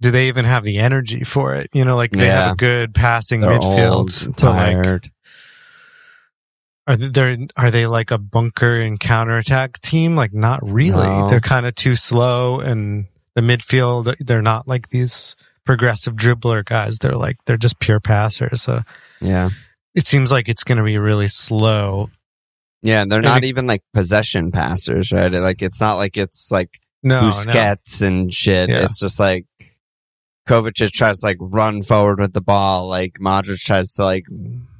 do 0.00 0.10
they 0.10 0.28
even 0.28 0.44
have 0.44 0.64
the 0.64 0.78
energy 0.78 1.22
for 1.24 1.54
it? 1.54 1.70
You 1.72 1.84
know, 1.84 1.96
like 1.96 2.10
they 2.10 2.26
Yeah. 2.26 2.42
have 2.46 2.52
a 2.54 2.56
good 2.56 2.94
passing 2.94 3.40
They're 3.40 3.50
midfield, 3.58 3.90
old 3.92 4.10
and 4.24 4.42
like, 4.42 4.82
tired. 4.82 5.10
are 6.86 6.96
they 6.96 7.46
are 7.56 7.70
they 7.70 7.86
like 7.86 8.10
a 8.10 8.18
bunker 8.18 8.76
and 8.80 8.98
counterattack 8.98 9.80
team? 9.80 10.16
Like, 10.16 10.32
not 10.32 10.60
really. 10.62 11.06
No. 11.06 11.28
They're 11.28 11.40
kind 11.40 11.66
of 11.66 11.74
too 11.74 11.96
slow, 11.96 12.60
and 12.60 13.06
the 13.34 13.40
midfield 13.42 14.16
they're 14.18 14.42
not 14.42 14.66
like 14.66 14.88
these 14.88 15.36
progressive 15.66 16.14
dribbler 16.14 16.64
guys. 16.64 16.98
They're 16.98 17.12
like 17.12 17.36
they're 17.44 17.56
just 17.58 17.78
pure 17.80 18.00
passers. 18.00 18.62
So 18.62 18.80
yeah. 19.20 19.50
it 19.94 20.06
seems 20.06 20.30
like 20.32 20.48
it's 20.48 20.64
going 20.64 20.78
to 20.78 20.84
be 20.84 20.96
really 20.98 21.28
slow. 21.28 22.08
Yeah, 22.82 23.02
and 23.02 23.10
they're 23.10 23.18
And 23.18 23.26
not 23.26 23.42
it- 23.44 23.48
even 23.48 23.66
like 23.66 23.82
possession 23.92 24.52
passers, 24.52 25.12
right? 25.12 25.32
Like 25.32 25.60
it's 25.62 25.80
not 25.80 25.98
like 25.98 26.16
it's 26.16 26.50
like 26.50 26.78
No, 27.02 27.20
no. 27.20 27.28
Busquets 27.30 28.00
and 28.02 28.32
shit. 28.32 28.70
Yeah. 28.70 28.84
It's 28.84 29.00
just 29.00 29.18
like 29.20 29.44
Kovacic 30.48 30.92
tries 30.92 31.20
to 31.20 31.26
like 31.26 31.38
run 31.40 31.82
forward 31.82 32.20
with 32.20 32.32
the 32.32 32.40
ball, 32.40 32.88
like 32.88 33.14
Modric 33.20 33.58
tries 33.64 33.92
to 33.94 34.04
like 34.04 34.24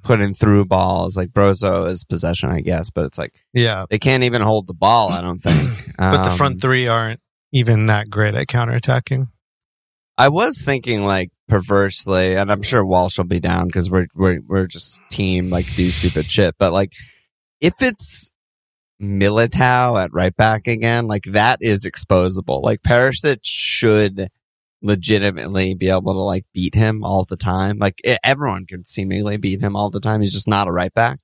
put 0.03 0.21
in 0.21 0.33
through 0.35 0.65
balls, 0.67 1.17
like 1.17 1.31
Brozo 1.31 1.89
is 1.91 2.05
possession, 2.05 2.51
I 2.51 2.61
guess, 2.61 2.91
but 2.91 3.05
it's 3.07 3.19
like 3.19 3.35
Yeah. 3.53 3.87
they 3.91 3.99
can't 3.99 4.23
even 4.23 4.43
hold 4.43 4.69
the 4.69 4.75
ball. 4.75 5.11
I 5.11 5.21
don't 5.21 5.41
think. 5.41 5.69
But 5.99 6.23
the 6.23 6.31
Um, 6.31 6.37
front 6.37 6.61
three 6.61 6.87
aren't 6.87 7.19
even 7.53 7.87
that 7.87 8.09
great 8.11 8.35
at 8.37 8.47
counterattacking. 8.47 9.27
I 10.19 10.29
was 10.29 10.63
thinking 10.63 11.05
like 11.05 11.31
perversely, 11.49 12.37
and 12.37 12.51
I'm 12.51 12.63
sure 12.63 12.85
Walsh 12.85 13.19
will 13.19 13.25
be 13.25 13.41
down 13.41 13.67
because 13.67 13.91
we're 13.91 14.07
we're 14.15 14.41
we're 14.47 14.67
just 14.67 15.01
team 15.11 15.51
like 15.51 15.67
do 15.75 15.87
stupid 15.89 16.25
shit. 16.27 16.55
But 16.59 16.73
like, 16.73 16.93
if 17.61 17.75
it's 17.81 18.31
Militao 19.01 20.03
at 20.03 20.13
right 20.13 20.35
back 20.35 20.67
again, 20.67 21.07
like 21.07 21.25
that 21.25 21.59
is 21.61 21.85
exposable. 21.85 22.63
Like 22.63 22.83
Perisic 22.83 23.41
should 23.45 24.31
legitimately 24.83 25.75
be 25.75 25.91
able 25.91 26.15
to 26.15 26.21
like 26.21 26.47
beat 26.55 26.75
him 26.75 27.05
all 27.05 27.25
the 27.25 27.37
time. 27.37 27.79
Like 27.79 28.01
e- 28.05 28.17
everyone 28.25 28.67
could 28.67 28.87
seemingly 28.87 29.37
beat 29.37 29.61
him 29.61 29.77
all 29.77 29.91
the 29.91 30.01
time. 30.01 30.23
He's 30.23 30.33
just 30.33 30.49
not 30.49 30.69
a 30.69 30.73
right 30.73 30.93
back. 30.95 31.21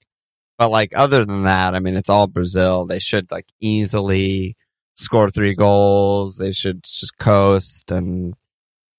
But 0.58 0.70
like 0.70 0.92
other 0.94 1.24
than 1.24 1.44
that, 1.44 1.74
I 1.74 1.80
mean, 1.80 1.96
it's 1.96 2.10
all 2.10 2.26
Brazil. 2.26 2.84
They 2.86 2.98
should 2.98 3.30
like 3.30 3.46
easily 3.60 4.56
score 4.96 5.30
three 5.30 5.54
goals. 5.54 6.36
They 6.36 6.52
should 6.52 6.84
just 6.84 7.18
coast 7.18 7.90
and 7.90 8.34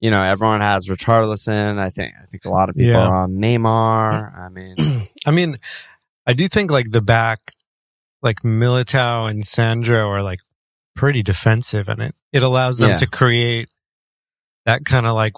you 0.03 0.11
know, 0.11 0.21
everyone 0.21 0.59
has 0.59 0.87
Richarlison. 0.89 1.79
I 1.79 1.89
think 1.89 2.13
I 2.21 2.25
think 2.25 2.43
a 2.43 2.49
lot 2.49 2.67
of 2.69 2.75
people 2.75 2.91
Yeah. 2.91 3.07
are 3.07 3.15
on 3.23 3.31
Neymar. 3.35 4.37
I 4.37 4.49
mean, 4.49 4.75
I 5.25 5.31
mean, 5.31 5.55
I 6.27 6.33
do 6.33 6.45
think 6.49 6.71
like 6.71 6.91
the 6.91 7.01
back, 7.01 7.39
like 8.21 8.41
Militao 8.41 9.29
and 9.29 9.45
Sandro 9.45 10.09
are 10.09 10.21
like 10.21 10.39
pretty 10.93 11.23
defensive 11.23 11.87
and 11.87 12.01
it, 12.01 12.15
it 12.33 12.43
allows 12.43 12.79
them 12.79 12.89
Yeah. 12.91 12.97
to 12.97 13.07
create 13.07 13.69
that 14.65 14.83
kind 14.83 15.07
of 15.07 15.15
like 15.15 15.33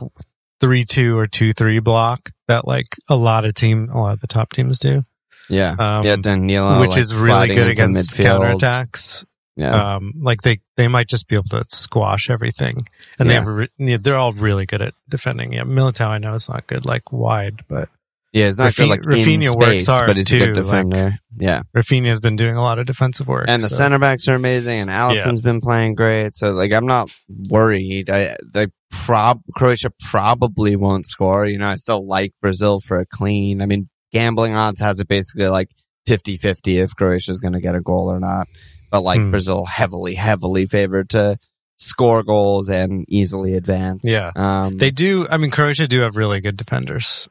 three, 0.59 0.83
two 0.83 1.15
or 1.15 1.27
two, 1.27 1.53
three 1.53 1.77
block 1.79 2.29
that 2.47 2.65
like 2.65 2.87
a 3.07 3.15
lot 3.15 3.45
of 3.45 3.53
team, 3.53 3.89
a 3.91 4.01
lot 4.01 4.13
of 4.13 4.19
the 4.19 4.27
top 4.27 4.51
teams 4.51 4.79
do. 4.79 5.03
yeah, 5.47 5.75
Um, 5.77 6.05
yeah, 6.05 6.15
Danilo, 6.15 6.79
which 6.79 6.89
like, 6.89 6.99
is 6.99 7.13
really 7.13 7.49
good 7.49 7.67
against 7.67 8.15
midfield. 8.17 8.57
counterattacks. 8.59 9.25
Yeah, 9.57 9.95
Um, 9.95 10.11
like 10.21 10.41
they, 10.41 10.59
they 10.75 10.89
might 10.89 11.07
just 11.07 11.27
be 11.29 11.35
able 11.35 11.47
to 11.49 11.63
squash 11.69 12.29
everything 12.29 12.85
and 13.17 13.29
they 13.29 13.35
have, 13.35 13.47
re- 13.47 13.69
yeah, 13.77 13.97
they're 14.01 14.17
all 14.17 14.33
really 14.33 14.65
good 14.65 14.81
at 14.81 14.93
defending. 15.09 15.53
Yeah. 15.53 15.63
Militao, 15.63 16.07
I 16.07 16.17
know 16.17 16.35
it's 16.35 16.49
not 16.49 16.67
good, 16.67 16.85
like 16.85 17.13
wide, 17.13 17.61
but 17.69 17.87
yeah, 18.33 18.47
it's 18.49 18.57
not 18.59 18.73
Rafi- 18.73 18.77
good 18.79 18.89
like 18.89 18.99
in 19.05 19.11
Rafinha 19.39 19.55
works 19.57 19.85
hard 19.87 20.07
but 20.07 20.17
he's 20.17 20.29
a 20.29 20.39
good 20.39 20.55
too, 20.55 20.61
like- 20.63 20.83
defender. 20.89 21.19
yeah, 21.37 21.61
Rafinha's 21.73 22.19
been 22.19 22.35
doing 22.35 22.57
a 22.57 22.61
lot 22.61 22.79
of 22.79 22.85
defensive 22.85 23.27
work. 23.29 23.45
and 23.47 23.63
the 23.63 23.69
so- 23.69 23.77
center 23.77 23.97
backs 23.97 24.27
are 24.27 24.35
amazing, 24.35 24.77
and 24.81 24.89
Alisson's 24.89 25.39
been 25.39 25.61
playing 25.61 25.95
great. 25.95 26.35
So 26.35 26.51
like, 26.51 26.73
I'm 26.73 26.85
not 26.85 27.09
worried. 27.49 28.09
I 28.09 28.35
they 28.45 28.67
prob 28.91 29.41
Croatia 29.55 29.91
probably 30.09 30.75
won't 30.75 31.05
score. 31.07 31.45
You 31.45 31.59
know, 31.59 31.67
I 31.69 31.75
still 31.75 32.05
like 32.05 32.33
Brazil 32.41 32.81
for 32.81 32.99
a 32.99 33.05
clean. 33.05 33.61
I 33.61 33.67
mean, 33.67 33.87
gambling 34.11 34.53
odds 34.53 34.81
has 34.81 34.99
it 34.99 35.07
basically 35.07 35.47
like 35.47 35.69
50-50 36.09 36.83
if 36.83 36.95
Croatia's 36.95 37.39
going 37.41 37.53
to 37.53 37.61
get 37.61 37.75
a 37.75 37.81
goal 37.81 38.11
or 38.11 38.19
not. 38.19 38.47
But 38.95 39.01
like 39.01 39.19
Hmm. 39.19 39.31
Brazil 39.31 39.65
heavily, 39.65 40.15
heavily 40.15 40.65
favored 40.67 41.09
to 41.09 41.37
score 41.77 42.23
goals 42.23 42.69
and 42.69 43.03
easily 43.09 43.55
advance. 43.55 44.03
Yeah. 44.05 44.31
um, 44.37 44.77
They 44.77 44.89
do. 44.91 45.27
I 45.29 45.35
mean, 45.37 45.51
Croatia 45.51 45.85
do 45.87 45.99
have 46.01 46.15
really 46.15 46.39
good 46.39 46.55
defenders. 46.55 47.27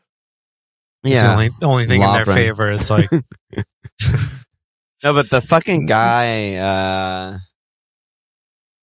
It's 1.02 1.14
yeah. 1.14 1.28
the 1.28 1.32
only, 1.32 1.48
the 1.60 1.66
only 1.66 1.86
thing 1.86 2.02
in 2.02 2.12
their 2.12 2.26
favor 2.26 2.70
is 2.70 2.90
like, 2.90 3.08
No, 5.02 5.12
but 5.14 5.30
the 5.30 5.40
fucking 5.40 5.86
guy, 5.86 6.56
uh, 6.56 7.38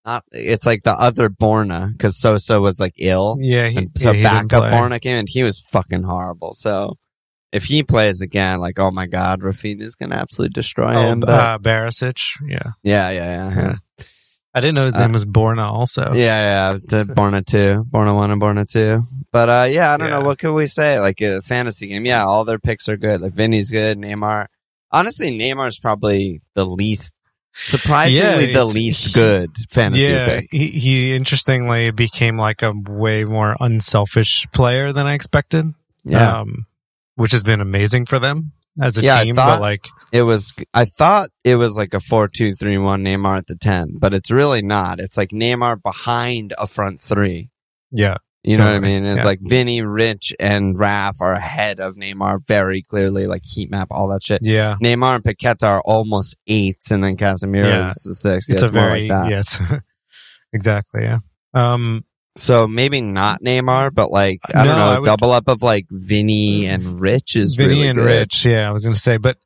not, 0.06 0.24
it's 0.32 0.66
like 0.66 0.82
the 0.84 0.94
other 0.94 1.30
Borna, 1.30 1.98
cause 2.00 2.20
Sosa 2.20 2.60
was 2.60 2.80
like 2.80 2.94
ill. 3.00 3.38
yeah, 3.40 3.68
he, 3.68 3.78
And 3.78 3.92
so 3.96 4.12
yeah, 4.12 4.42
backup. 4.42 4.64
Borna 4.74 5.00
came 5.00 5.18
in, 5.18 5.26
he 5.28 5.44
was 5.44 5.60
fucking 5.72 6.04
horrible. 6.04 6.54
So 6.54 6.96
if 7.52 7.66
he 7.66 7.84
plays 7.84 8.22
again, 8.22 8.60
like, 8.60 8.80
oh 8.80 8.92
my 8.92 9.08
God, 9.08 9.42
Rafinha's 9.42 9.96
gonna 9.96 10.16
absolutely 10.16 10.54
destroy 10.54 10.94
Oh, 10.96 11.12
him. 11.12 11.20
But 11.22 11.30
uh, 11.30 11.58
Barisic. 11.60 12.20
Yeah, 12.48 12.72
yeah, 12.84 13.10
yeah, 13.12 13.50
yeah. 13.50 13.56
Yeah, 13.62 13.76
I 14.54 14.60
didn't 14.62 14.76
know 14.76 14.86
his 14.86 14.96
Uh, 14.96 15.02
name 15.02 15.14
was 15.14 15.26
Borna. 15.26 15.66
Also, 15.66 16.14
yeah, 16.14 16.72
yeah. 16.72 16.74
The 16.74 17.04
Borna 17.14 17.46
2, 17.46 17.86
Borna 17.92 18.14
1 18.16 18.32
and 18.32 18.42
Borna 18.42 18.66
2. 18.70 19.02
But, 19.32 19.50
uh, 19.50 19.68
yeah, 19.70 19.94
I 19.94 19.98
don't 19.98 20.08
Yeah. 20.10 20.20
know. 20.20 20.26
What 20.26 20.40
could 20.40 20.54
we 20.54 20.68
say? 20.68 21.00
Like 21.00 21.22
a 21.22 21.42
fantasy 21.42 21.88
game. 21.88 22.06
Yeah, 22.06 22.26
all 22.26 22.44
their 22.44 22.60
picks 22.60 22.90
are 22.90 22.98
good. 22.98 23.22
Like 23.22 23.34
Vinny's 23.34 23.72
good, 23.72 23.98
Neymar. 23.98 24.48
Honestly, 24.92 25.32
Neymar's 25.32 25.80
probably 25.80 26.42
the 26.54 26.66
least, 26.66 27.16
surprisingly, 27.54 28.48
Yeah, 28.48 28.54
the 28.60 28.66
least 28.66 29.14
good 29.16 29.52
fantasy 29.70 30.04
yeah. 30.04 30.26
pick. 30.42 30.48
He, 30.52 30.68
he 30.68 31.16
interestingly 31.16 31.92
became 31.92 32.38
like 32.38 32.62
a 32.62 32.74
way 32.74 33.24
more 33.24 33.56
unselfish 33.60 34.48
player 34.54 34.92
than 34.92 35.08
I 35.08 35.14
expected. 35.14 35.74
Yeah. 36.04 36.40
um, 36.42 36.66
which 37.22 37.32
has 37.34 37.44
been 37.44 37.62
amazing 37.62 38.06
for 38.06 38.20
them 38.20 38.52
as 38.82 38.98
a 38.98 39.02
Yeah, 39.02 39.24
team. 39.24 39.36
but 39.36 39.62
like, 39.62 39.88
it 40.12 40.24
was 40.24 40.54
I 40.74 40.86
thought 40.86 41.30
it 41.44 41.56
was 41.56 41.78
like 41.78 41.94
a 41.94 42.00
four 42.00 42.28
two 42.28 42.54
three 42.56 42.78
one 42.78 43.04
Neymar 43.04 43.38
at 43.38 43.48
the 43.48 43.56
ten, 43.56 43.98
but 44.00 44.14
it's 44.14 44.32
really 44.32 44.62
not. 44.62 45.00
It's 45.00 45.18
like 45.18 45.30
Neymar 45.30 45.82
behind 45.84 46.54
a 46.58 46.68
front 46.68 47.00
three. 47.02 47.50
yeah, 47.92 48.16
You 48.44 48.58
know 48.58 48.66
what 48.66 48.76
I 48.76 48.80
mean? 48.80 49.06
It's 49.06 49.18
yeah. 49.18 49.24
like 49.26 49.40
Vinny, 49.42 49.82
Rich, 49.84 50.34
and 50.40 50.80
Raf 50.80 51.18
are 51.22 51.34
ahead 51.34 51.80
of 51.80 51.96
Neymar 51.96 52.40
very 52.48 52.82
clearly, 52.82 53.28
like 53.28 53.44
heat 53.46 53.70
map, 53.70 53.90
all 53.92 54.08
that 54.10 54.24
shit. 54.24 54.40
yeah, 54.42 54.78
Neymar 54.82 55.16
and 55.16 55.24
Paqueta 55.24 55.68
are 55.68 55.82
almost 55.86 56.36
eights, 56.48 56.90
and 56.92 57.04
then 57.04 57.18
Casemiro 57.18 57.66
Yeah. 57.66 57.92
is 57.92 58.06
a 58.08 58.14
six. 58.16 58.48
Yeah, 58.50 58.54
it's 58.56 58.64
a 58.64 58.72
more 58.72 58.88
very 58.88 59.08
like 59.10 59.30
yes, 59.30 59.62
exactly. 60.54 61.04
Yeah. 61.04 61.20
Um, 61.54 62.06
So 62.38 62.66
maybe 62.66 63.02
not 63.02 63.42
Neymar, 63.42 63.94
but 63.94 64.10
like 64.10 64.40
I 64.54 64.64
don't 64.64 64.78
know, 64.78 64.86
I 64.86 65.00
would- 65.00 65.06
double 65.06 65.32
up 65.32 65.48
of 65.48 65.62
like 65.62 65.88
Vinny 65.90 66.66
and 66.68 67.00
Rich 67.02 67.36
is 67.36 67.56
Vinny 67.56 67.70
really 67.76 67.88
and 67.88 67.98
good. 68.00 68.06
Rich. 68.06 68.46
Yeah, 68.46 68.70
I 68.70 68.72
was 68.72 68.84
going 68.84 68.94
to 68.94 69.00
say, 69.00 69.18
but 69.18 69.38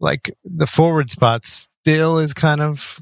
like 0.00 0.34
the 0.44 0.66
forward 0.66 1.10
spot 1.10 1.44
still 1.44 2.18
is 2.18 2.32
kind 2.32 2.60
of 2.62 2.98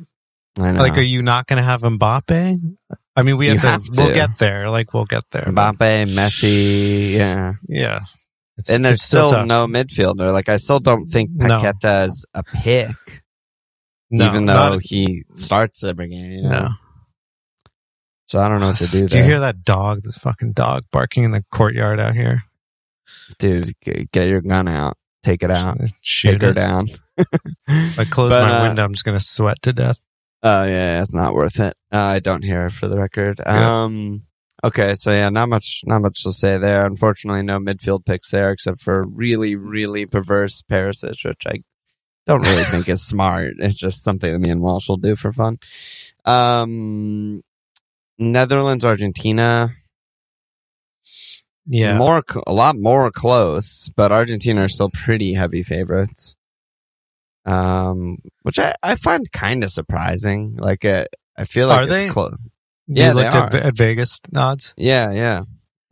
I 0.59 0.73
know. 0.73 0.80
like, 0.80 0.99
are 0.99 1.02
you 1.02 1.23
not 1.23 1.47
going 1.47 1.59
to 1.59 1.62
have 1.62 1.83
Mbappe? 1.83 2.76
I 3.14 3.23
mean, 3.23 3.37
we 3.37 3.47
have 3.47 3.61
to, 3.61 3.66
have 3.68 3.83
We'll 3.97 4.12
get 4.12 4.38
there. 4.38 4.71
Like 4.71 4.92
we'll 4.92 5.04
get 5.04 5.25
there. 5.30 5.45
Mbappe, 5.45 6.09
Messi, 6.09 7.12
yeah. 7.12 7.52
Yeah. 7.68 8.00
It's, 8.57 8.71
and 8.71 8.85
there's 8.85 8.95
it's 8.95 9.04
still, 9.04 9.47
no 9.47 9.68
midfielder. 9.68 10.33
Like 10.33 10.49
I 10.49 10.57
still 10.57 10.80
don't 10.80 11.07
think 11.07 11.30
No. 11.33 11.61
Paqueta 11.61 12.07
is 12.09 12.26
a 12.35 12.42
pick, 12.42 13.23
No, 14.11 14.26
even 14.26 14.47
though 14.47 14.78
he 14.83 15.23
starts 15.33 15.85
every 15.85 16.09
game. 16.09 16.30
You 16.33 16.42
know? 16.42 16.49
no. 16.49 16.68
So 18.29 18.39
I 18.39 18.49
don't 18.49 18.61
know 18.61 18.69
what 18.69 18.77
to 18.77 18.87
do. 18.89 19.01
Do 19.01 19.07
there. 19.09 19.19
you 19.23 19.25
hear 19.29 19.41
that 19.41 19.65
dog? 19.65 20.03
This 20.03 20.19
fucking 20.19 20.53
dog 20.53 20.85
barking 20.93 21.25
in 21.25 21.31
the 21.33 21.45
courtyard 21.51 21.99
out 21.99 22.15
here. 22.15 22.45
dude? 23.39 23.73
Get 24.13 24.29
your 24.29 24.41
gun 24.43 24.69
out, 24.69 24.97
take 25.23 25.43
it 25.43 25.51
out, 25.51 25.79
Shoot 26.03 26.33
take 26.33 26.43
her 26.43 26.51
it. 26.51 26.55
down. 26.55 26.87
If 27.17 27.99
I 27.99 28.05
close 28.05 28.31
But, 28.33 28.43
my 28.49 28.59
uh, 28.59 28.63
window, 28.69 28.85
I'm 28.85 28.93
just 28.93 29.05
gonna 29.05 29.19
sweat 29.21 29.61
to 29.63 29.73
death. 29.73 29.99
Oh 30.43 30.63
yeah, 30.65 31.03
it's 31.03 31.15
not 31.15 31.35
worth 31.35 31.59
it. 31.59 31.75
Uh, 31.93 31.99
I 31.99 32.21
don't 32.21 32.45
hear 32.45 32.67
it 32.67 32.71
for 32.73 32.87
the 32.87 32.99
record. 33.01 33.41
Yeah. 33.45 33.83
Um. 33.85 34.23
Okay, 34.65 34.95
so 34.97 35.11
yeah, 35.13 35.29
not 35.31 35.49
much, 35.49 35.83
not 35.87 36.03
much 36.03 36.23
to 36.25 36.33
say 36.33 36.59
there. 36.59 36.85
Unfortunately, 36.85 37.43
no 37.43 37.59
midfield 37.61 38.05
picks 38.05 38.31
there, 38.33 38.51
except 38.51 38.81
for 38.83 39.05
really, 39.07 39.55
really 39.57 40.05
perverse 40.05 40.63
Perisic, 40.69 41.25
which 41.25 41.47
I 41.47 41.63
don't 42.27 42.43
really 42.43 42.65
think 42.65 42.89
is 42.89 43.01
smart. 43.07 43.55
It's 43.59 43.79
just 43.79 44.03
something 44.03 44.33
that 44.33 44.39
me 44.41 44.51
and 44.51 44.61
Walsh 44.61 44.89
will 44.89 44.97
do 44.97 45.15
for 45.17 45.33
fun. 45.33 45.59
Um, 46.25 47.43
Netherlands, 48.19 48.85
Argentina, 48.85 49.71
Yeah. 51.67 51.97
more, 51.99 52.23
a 52.47 52.53
lot 52.53 52.77
more 52.77 53.11
close, 53.11 53.91
but 53.97 54.13
Argentina 54.13 54.63
are 54.63 54.69
still 54.69 54.91
pretty 54.93 55.35
heavy 55.35 55.63
favorites. 55.63 56.35
Um, 57.47 58.19
which 58.43 58.59
I, 58.59 58.75
I 58.83 58.97
find 58.97 59.31
kind 59.33 59.65
of 59.65 59.71
surprising. 59.71 60.57
Like, 60.59 60.85
uh, 60.85 61.07
I 61.37 61.45
feel 61.45 61.69
like 61.69 61.81
Are 61.81 61.83
it's 61.85 61.93
they? 61.93 62.09
close. 62.09 62.37
You 62.87 63.03
yeah, 63.03 63.09
they 63.13 63.23
looked 63.23 63.35
at, 63.35 63.55
are. 63.55 63.61
at 63.69 63.77
Vegas 63.77 64.21
odds. 64.37 64.75
Yeah, 64.77 65.11
yeah. 65.13 65.43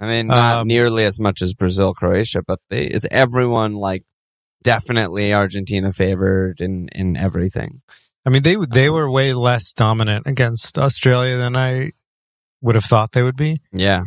I 0.00 0.06
mean, 0.06 0.26
not 0.26 0.60
Um, 0.62 0.66
nearly 0.68 1.04
as 1.04 1.18
much 1.18 1.40
as 1.40 1.54
Brazil, 1.54 1.94
Croatia, 1.94 2.42
but 2.46 2.58
they, 2.68 2.84
it's 2.86 3.06
everyone 3.10 3.74
like 3.74 4.02
definitely 4.62 5.32
Argentina 5.32 5.92
favored 5.92 6.60
in 6.60 6.88
in 6.88 7.16
everything. 7.16 7.80
I 8.26 8.30
mean, 8.30 8.42
they 8.42 8.56
they 8.56 8.90
were 8.90 9.10
way 9.10 9.32
less 9.32 9.72
dominant 9.72 10.26
against 10.26 10.76
Australia 10.78 11.38
than 11.38 11.56
I 11.56 11.92
would 12.66 12.74
have 12.74 12.84
thought 12.84 13.12
they 13.12 13.22
would 13.22 13.36
be. 13.36 13.60
Yeah, 13.72 14.02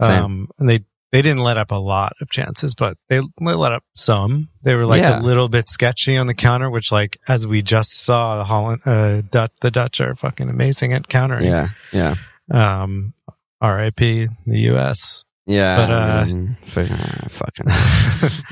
Same. 0.00 0.24
Um, 0.24 0.48
and 0.60 0.68
they 0.68 0.80
they 1.10 1.22
didn't 1.22 1.42
let 1.44 1.56
up 1.58 1.70
a 1.70 1.76
lot 1.76 2.12
of 2.20 2.28
chances, 2.30 2.74
but 2.74 2.96
they, 3.08 3.20
let 3.40 3.70
up 3.72 3.84
some. 3.94 4.48
They 4.62 4.74
were 4.74 4.84
like 4.84 5.00
Yeah. 5.02 5.20
a 5.20 5.22
little 5.22 5.48
bit 5.48 5.68
sketchy 5.68 6.16
on 6.16 6.26
the 6.26 6.34
counter, 6.34 6.68
which, 6.70 6.90
like 6.90 7.16
as 7.28 7.46
we 7.46 7.62
just 7.62 7.92
saw, 8.00 8.36
the 8.38 8.44
Holland, 8.44 8.82
uh, 8.84 9.22
Dutch, 9.30 9.52
the 9.60 9.70
Dutch 9.70 10.00
are 10.00 10.16
fucking 10.16 10.48
amazing 10.48 10.92
at 10.92 11.06
countering. 11.08 11.44
yeah, 11.46 11.68
yeah, 11.92 12.14
Um, 12.50 13.14
R.I.P. 13.60 14.26
the 14.46 14.58
U.S. 14.72 15.24
yeah. 15.46 15.76
But, 15.76 15.90
uh, 15.90 15.94
I 15.94 16.24
mean, 16.26 16.54
fuck- 16.66 17.30
fucking. 17.30 17.66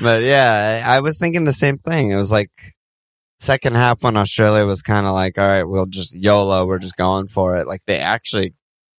but 0.01 0.23
yeah, 0.23 0.83
I 0.85 0.97
I 0.97 0.99
was 1.01 1.17
thinking 1.19 1.43
the 1.43 1.51
same 1.53 1.77
thing. 1.79 2.11
It 2.11 2.15
was 2.15 2.31
like 2.31 2.51
second 3.39 3.75
half 3.75 4.03
when 4.03 4.15
Australia 4.15 4.65
was 4.65 4.81
kind 4.81 5.05
of 5.05 5.11
like, 5.13 5.37
all 5.37 5.45
right, 5.47 5.63
we'll 5.63 5.85
just 5.85 6.15
YOLO, 6.15 6.65
we're 6.65 6.79
just 6.79 6.95
going 6.95 7.27
for 7.27 7.57
it. 7.57 7.67
Like 7.67 7.81
they 7.87 7.99
actually 7.99 8.53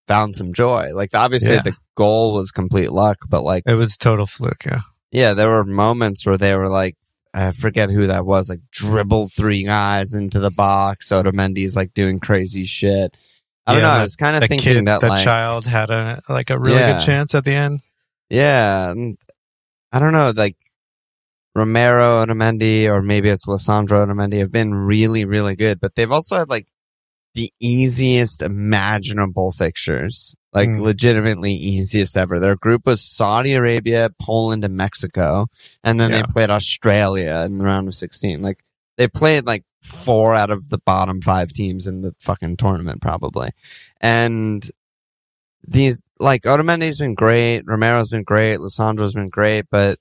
found 0.06 0.36
some 0.36 0.52
joy. 0.52 0.92
Like 0.94 1.10
obviously 1.14 1.54
Yeah. 1.54 1.62
the 1.62 1.76
goal 1.96 2.34
was 2.34 2.50
complete 2.50 2.92
luck, 2.92 3.18
but 3.28 3.42
like 3.42 3.62
It 3.66 3.74
was 3.74 3.96
total 3.96 4.26
fluke. 4.26 4.64
Yeah. 4.66 4.80
yeah, 5.10 5.34
there 5.34 5.48
were 5.48 5.64
moments 5.64 6.26
where 6.26 6.36
they 6.36 6.54
were 6.56 6.68
like, 6.68 6.96
I 7.32 7.50
forget 7.52 7.90
who 7.90 8.06
that 8.06 8.24
was, 8.24 8.48
like 8.50 8.60
dribbled 8.70 9.32
three 9.32 9.64
guys 9.64 10.14
into 10.14 10.38
the 10.38 10.50
box. 10.52 11.08
Otamendi's 11.10 11.74
like 11.76 11.92
doing 11.94 12.20
crazy 12.20 12.64
shit. 12.64 13.16
I 13.66 13.72
don't 13.72 13.82
Yeah, 13.82 13.88
know. 13.88 13.94
I 13.94 14.02
was 14.02 14.14
kind 14.16 14.36
of 14.36 14.48
thinking 14.48 14.74
kid, 14.74 14.86
that 14.86 15.00
the 15.00 15.08
like, 15.08 15.24
child 15.24 15.64
had 15.66 15.90
a 15.90 16.22
like 16.28 16.50
a 16.50 16.58
really 16.58 16.78
Yeah. 16.78 16.92
good 16.98 17.04
chance 17.04 17.34
at 17.34 17.44
the 17.44 17.52
end. 17.54 17.80
yeah, 18.30 18.94
I 19.92 19.98
don't 19.98 20.12
know, 20.12 20.32
like 20.36 20.56
Romero 21.54 22.24
Otamendi 22.24 22.86
or 22.86 23.00
maybe 23.00 23.28
it's 23.28 23.46
Lisandro 23.46 24.04
Otamendi 24.04 24.38
have 24.38 24.50
been 24.52 24.74
really, 24.74 25.24
really 25.24 25.54
good, 25.56 25.80
but 25.80 25.94
they've 25.94 26.10
also 26.10 26.36
had 26.36 26.48
like 26.48 26.66
the 27.34 27.52
easiest 27.60 28.42
imaginable 28.42 29.50
fixtures, 29.50 30.34
like 30.52 30.68
Mm. 30.68 30.80
legitimately 30.80 31.52
easiest 31.52 32.16
ever. 32.16 32.38
Their 32.38 32.56
group 32.56 32.86
was 32.86 33.02
Saudi 33.02 33.54
Arabia, 33.54 34.10
Poland, 34.22 34.64
and 34.64 34.76
Mexico, 34.76 35.46
and 35.82 35.98
then 35.98 36.10
Yeah. 36.10 36.18
they 36.18 36.22
played 36.32 36.50
Australia 36.50 37.42
in 37.46 37.58
the 37.58 37.64
round 37.64 37.88
of 37.88 37.94
sixteen. 37.94 38.40
Like 38.42 38.58
they 38.96 39.08
played 39.08 39.46
like 39.46 39.64
four 39.82 40.34
out 40.34 40.50
of 40.50 40.70
the 40.70 40.78
bottom 40.86 41.20
five 41.20 41.50
teams 41.52 41.86
in 41.86 42.02
the 42.02 42.14
fucking 42.20 42.56
tournament, 42.56 43.02
probably, 43.02 43.50
and 44.00 44.70
these 45.66 46.02
like 46.20 46.42
Otamendi's 46.42 46.98
been 46.98 47.14
great, 47.14 47.62
Romero's 47.66 48.08
been 48.10 48.22
great, 48.22 48.58
Lisandro's 48.58 49.14
been 49.14 49.28
great, 49.30 49.64
but 49.70 49.98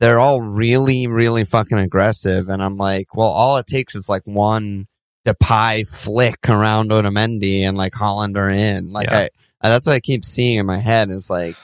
they're 0.00 0.18
all 0.18 0.40
really, 0.40 1.06
really 1.06 1.44
fucking 1.44 1.78
aggressive. 1.78 2.48
And 2.48 2.62
I'm 2.62 2.76
like, 2.76 3.14
well, 3.14 3.28
all 3.28 3.56
it 3.58 3.66
takes 3.66 3.94
is 3.94 4.08
like 4.08 4.22
one 4.24 4.86
Depay 5.24 5.88
flick 5.88 6.48
around 6.48 6.90
Otamendi 6.90 7.62
and 7.62 7.76
like 7.76 7.94
Holland 7.94 8.36
are 8.36 8.50
in. 8.50 8.92
Like 8.92 9.08
Yeah. 9.10 9.28
I, 9.62 9.68
that's 9.68 9.86
what 9.86 9.94
I 9.94 10.00
keep 10.00 10.24
seeing 10.24 10.58
in 10.58 10.66
my 10.66 10.78
head 10.78 11.10
is 11.10 11.30
like, 11.30 11.56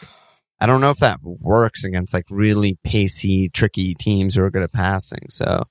I 0.58 0.66
don't 0.66 0.80
know 0.80 0.90
if 0.90 0.98
that 0.98 1.20
works 1.22 1.84
against 1.84 2.14
like 2.14 2.24
really 2.30 2.78
pacey, 2.82 3.48
tricky 3.48 3.94
teams 3.94 4.34
who 4.34 4.42
are 4.42 4.50
good 4.50 4.62
at 4.62 4.72
passing. 4.72 5.26
So 5.28 5.64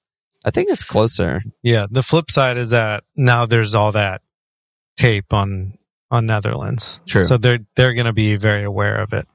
I 0.46 0.51
think 0.51 0.69
it's 0.69 0.84
closer. 0.84 1.41
Yeah. 1.63 1.88
The 1.89 2.03
flip 2.03 2.29
side 2.31 2.58
is 2.58 2.69
that 2.69 3.03
now 3.15 3.46
there's 3.46 3.75
all 3.75 3.91
that 3.93 4.22
tape 4.98 5.34
on 5.34 5.77
on 6.12 6.25
Netherlands. 6.25 7.01
True. 7.08 7.22
So 7.22 7.38
they're 7.38 7.60
they're 7.75 7.93
going 7.93 8.05
to 8.05 8.13
be 8.13 8.36
very 8.36 8.63
aware 8.63 8.96
of 9.01 9.13
it. 9.13 9.27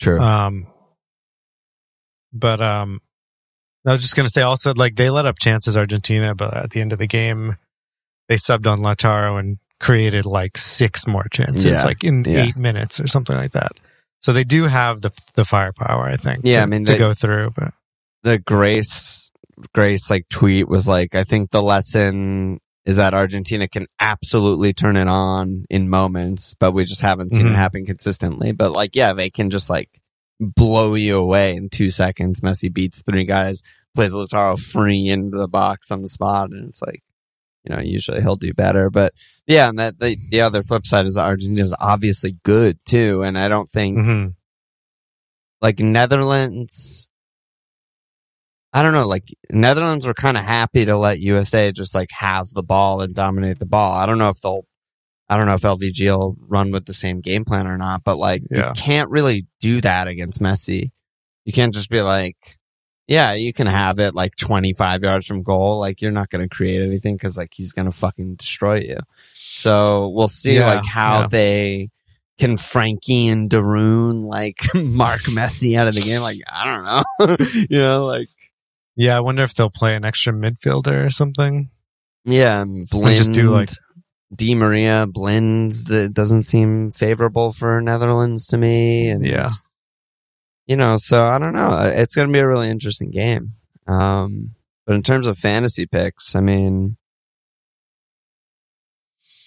True. 0.00 0.20
Um, 0.20 0.66
but 2.32 2.60
um, 2.60 3.00
I 3.86 3.92
was 3.92 4.02
just 4.02 4.16
going 4.16 4.26
to 4.26 4.32
say 4.32 4.42
also 4.42 4.74
like 4.74 4.96
they 4.96 5.10
let 5.10 5.26
up 5.26 5.38
chances 5.38 5.76
Argentina, 5.76 6.34
but 6.34 6.54
at 6.56 6.70
the 6.70 6.80
end 6.80 6.92
of 6.92 6.98
the 6.98 7.06
game, 7.06 7.56
they 8.28 8.36
subbed 8.36 8.66
on 8.66 8.80
Lautaro 8.80 9.38
and 9.38 9.58
created 9.80 10.26
like 10.26 10.56
six 10.58 11.06
more 11.06 11.24
chances, 11.30 11.64
Yeah. 11.64 11.84
like 11.84 12.02
in 12.04 12.24
Yeah. 12.24 12.44
eight 12.44 12.56
minutes 12.56 13.00
or 13.00 13.06
something 13.06 13.36
like 13.36 13.52
that. 13.52 13.72
So 14.20 14.32
they 14.32 14.44
do 14.44 14.64
have 14.64 15.00
the 15.00 15.10
the 15.34 15.44
firepower, 15.44 16.04
I 16.08 16.16
think. 16.16 16.40
Yeah, 16.44 16.56
to, 16.56 16.62
I 16.62 16.66
mean, 16.66 16.84
to 16.86 16.96
go 16.98 17.14
through, 17.14 17.52
but 17.56 17.72
the 18.24 18.38
Grace 18.38 19.30
Grace 19.74 20.10
like 20.10 20.28
tweet 20.28 20.68
was 20.68 20.86
like, 20.88 21.14
I 21.14 21.24
think 21.24 21.50
the 21.50 21.62
lesson 21.62 22.58
is 22.84 22.96
that 22.96 23.12
Argentina 23.14 23.68
can 23.68 23.86
absolutely 24.00 24.72
turn 24.72 24.96
it 24.96 25.08
on 25.08 25.64
in 25.68 25.88
moments, 25.90 26.54
but 26.58 26.72
we 26.72 26.84
just 26.84 27.02
haven't 27.02 27.30
seen 27.32 27.46
Mhm. 27.46 27.52
it 27.52 27.56
happen 27.56 27.84
consistently. 27.86 28.52
But 28.52 28.72
like, 28.72 28.96
yeah, 28.96 29.12
they 29.12 29.30
can 29.30 29.50
just 29.50 29.68
like 29.68 29.90
blow 30.40 30.94
you 30.94 31.18
away 31.18 31.54
in 31.54 31.68
two 31.68 31.90
seconds. 31.90 32.40
Messi 32.40 32.72
beats 32.72 33.02
three 33.02 33.24
guys, 33.24 33.62
plays 33.94 34.12
Lautaro 34.12 34.58
free 34.58 35.08
into 35.08 35.36
the 35.36 35.48
box 35.48 35.90
on 35.90 36.02
the 36.02 36.08
spot, 36.08 36.50
and 36.50 36.68
it's 36.68 36.80
like, 36.82 37.02
you 37.64 37.74
know, 37.74 37.82
usually 37.82 38.20
he'll 38.20 38.36
do 38.36 38.52
better. 38.54 38.90
But 38.90 39.12
yeah, 39.46 39.68
and 39.68 39.78
that 39.78 39.98
the, 39.98 40.16
the 40.30 40.40
other 40.40 40.62
flip 40.62 40.86
side 40.86 41.06
is 41.06 41.14
that 41.14 41.24
Argentina 41.26 41.62
is 41.62 41.74
obviously 41.78 42.36
good 42.42 42.78
too, 42.86 43.22
and 43.22 43.38
I 43.38 43.48
don't 43.48 43.70
think 43.70 43.98
Mhm. 43.98 44.34
like 45.60 45.78
Netherlands. 45.80 47.06
I 48.72 48.82
don't 48.82 48.92
know, 48.92 49.08
like 49.08 49.24
Netherlands 49.50 50.06
were 50.06 50.14
kind 50.14 50.36
of 50.36 50.44
happy 50.44 50.84
to 50.84 50.96
let 50.96 51.20
USA 51.20 51.72
just 51.72 51.94
like 51.94 52.10
have 52.12 52.48
the 52.50 52.62
ball 52.62 53.00
and 53.00 53.14
dominate 53.14 53.58
the 53.58 53.66
ball. 53.66 53.94
I 53.94 54.04
don't 54.04 54.18
know 54.18 54.28
if 54.28 54.40
they'll, 54.42 54.66
I 55.28 55.36
don't 55.38 55.46
know 55.46 55.54
if 55.54 55.62
LVG 55.62 56.06
will 56.16 56.36
run 56.46 56.70
with 56.70 56.84
the 56.84 56.92
same 56.92 57.20
game 57.20 57.44
plan 57.46 57.66
or 57.66 57.78
not, 57.78 58.04
but 58.04 58.18
like 58.18 58.42
Yeah. 58.50 58.68
you 58.68 58.74
can't 58.74 59.10
really 59.10 59.46
do 59.60 59.80
that 59.80 60.06
against 60.06 60.40
Messi. 60.40 60.90
You 61.46 61.52
can't 61.54 61.72
just 61.72 61.88
be 61.88 62.02
like, 62.02 62.57
yeah, 63.08 63.32
you 63.32 63.52
can 63.52 63.66
have 63.66 63.98
it 63.98 64.14
like 64.14 64.36
25 64.36 65.02
yards 65.02 65.26
from 65.26 65.42
goal. 65.42 65.80
Like 65.80 66.00
you're 66.00 66.12
not 66.12 66.28
going 66.30 66.46
to 66.48 66.54
create 66.54 66.82
anything 66.82 67.16
because 67.16 67.36
like 67.38 67.52
he's 67.54 67.72
going 67.72 67.86
to 67.86 67.96
fucking 67.96 68.36
destroy 68.36 68.80
you. 68.80 68.98
So 69.34 70.08
we'll 70.10 70.28
see 70.28 70.56
Yeah, 70.56 70.74
like 70.74 70.84
how 70.86 71.22
yeah. 71.22 71.26
they 71.28 71.88
can 72.38 72.56
Frenkie 72.56 73.26
and 73.32 73.50
de 73.50 73.60
Roon 73.62 74.22
like 74.22 74.58
mark 74.74 75.22
Messi 75.22 75.76
out 75.76 75.88
of 75.88 75.94
the 75.94 76.02
game. 76.02 76.20
Like 76.20 76.38
I 76.46 76.64
don't 76.64 76.84
know, 76.84 77.36
you 77.70 77.78
know, 77.80 78.04
like 78.06 78.28
yeah. 78.94 79.16
I 79.16 79.20
wonder 79.20 79.42
if 79.42 79.54
they'll 79.54 79.70
play 79.70 79.96
an 79.96 80.04
extra 80.04 80.32
midfielder 80.32 81.06
or 81.06 81.10
something. 81.10 81.70
yeah, 82.24 82.64
Blind, 82.90 83.16
just 83.16 83.32
do, 83.32 83.50
like- 83.50 83.70
Di 84.36 84.54
Maria 84.54 85.06
blends 85.06 85.84
that 85.84 86.12
doesn't 86.12 86.42
seem 86.42 86.90
favorable 86.90 87.50
for 87.50 87.80
Netherlands 87.80 88.48
to 88.48 88.58
me, 88.58 89.08
and 89.08 89.24
Yeah. 89.24 89.48
You 90.68 90.76
know, 90.76 90.96
so 90.98 91.26
I 91.26 91.38
don't 91.38 91.54
know. 91.54 91.76
It's 91.82 92.14
going 92.14 92.28
to 92.28 92.32
be 92.32 92.38
a 92.38 92.46
really 92.46 92.68
interesting 92.70 93.10
game. 93.10 93.54
Um, 93.88 94.50
but 94.86 94.94
in 94.94 95.02
terms 95.02 95.26
of 95.26 95.36
fantasy 95.38 95.86
picks, 95.86 96.36
I 96.36 96.40
mean, 96.40 96.96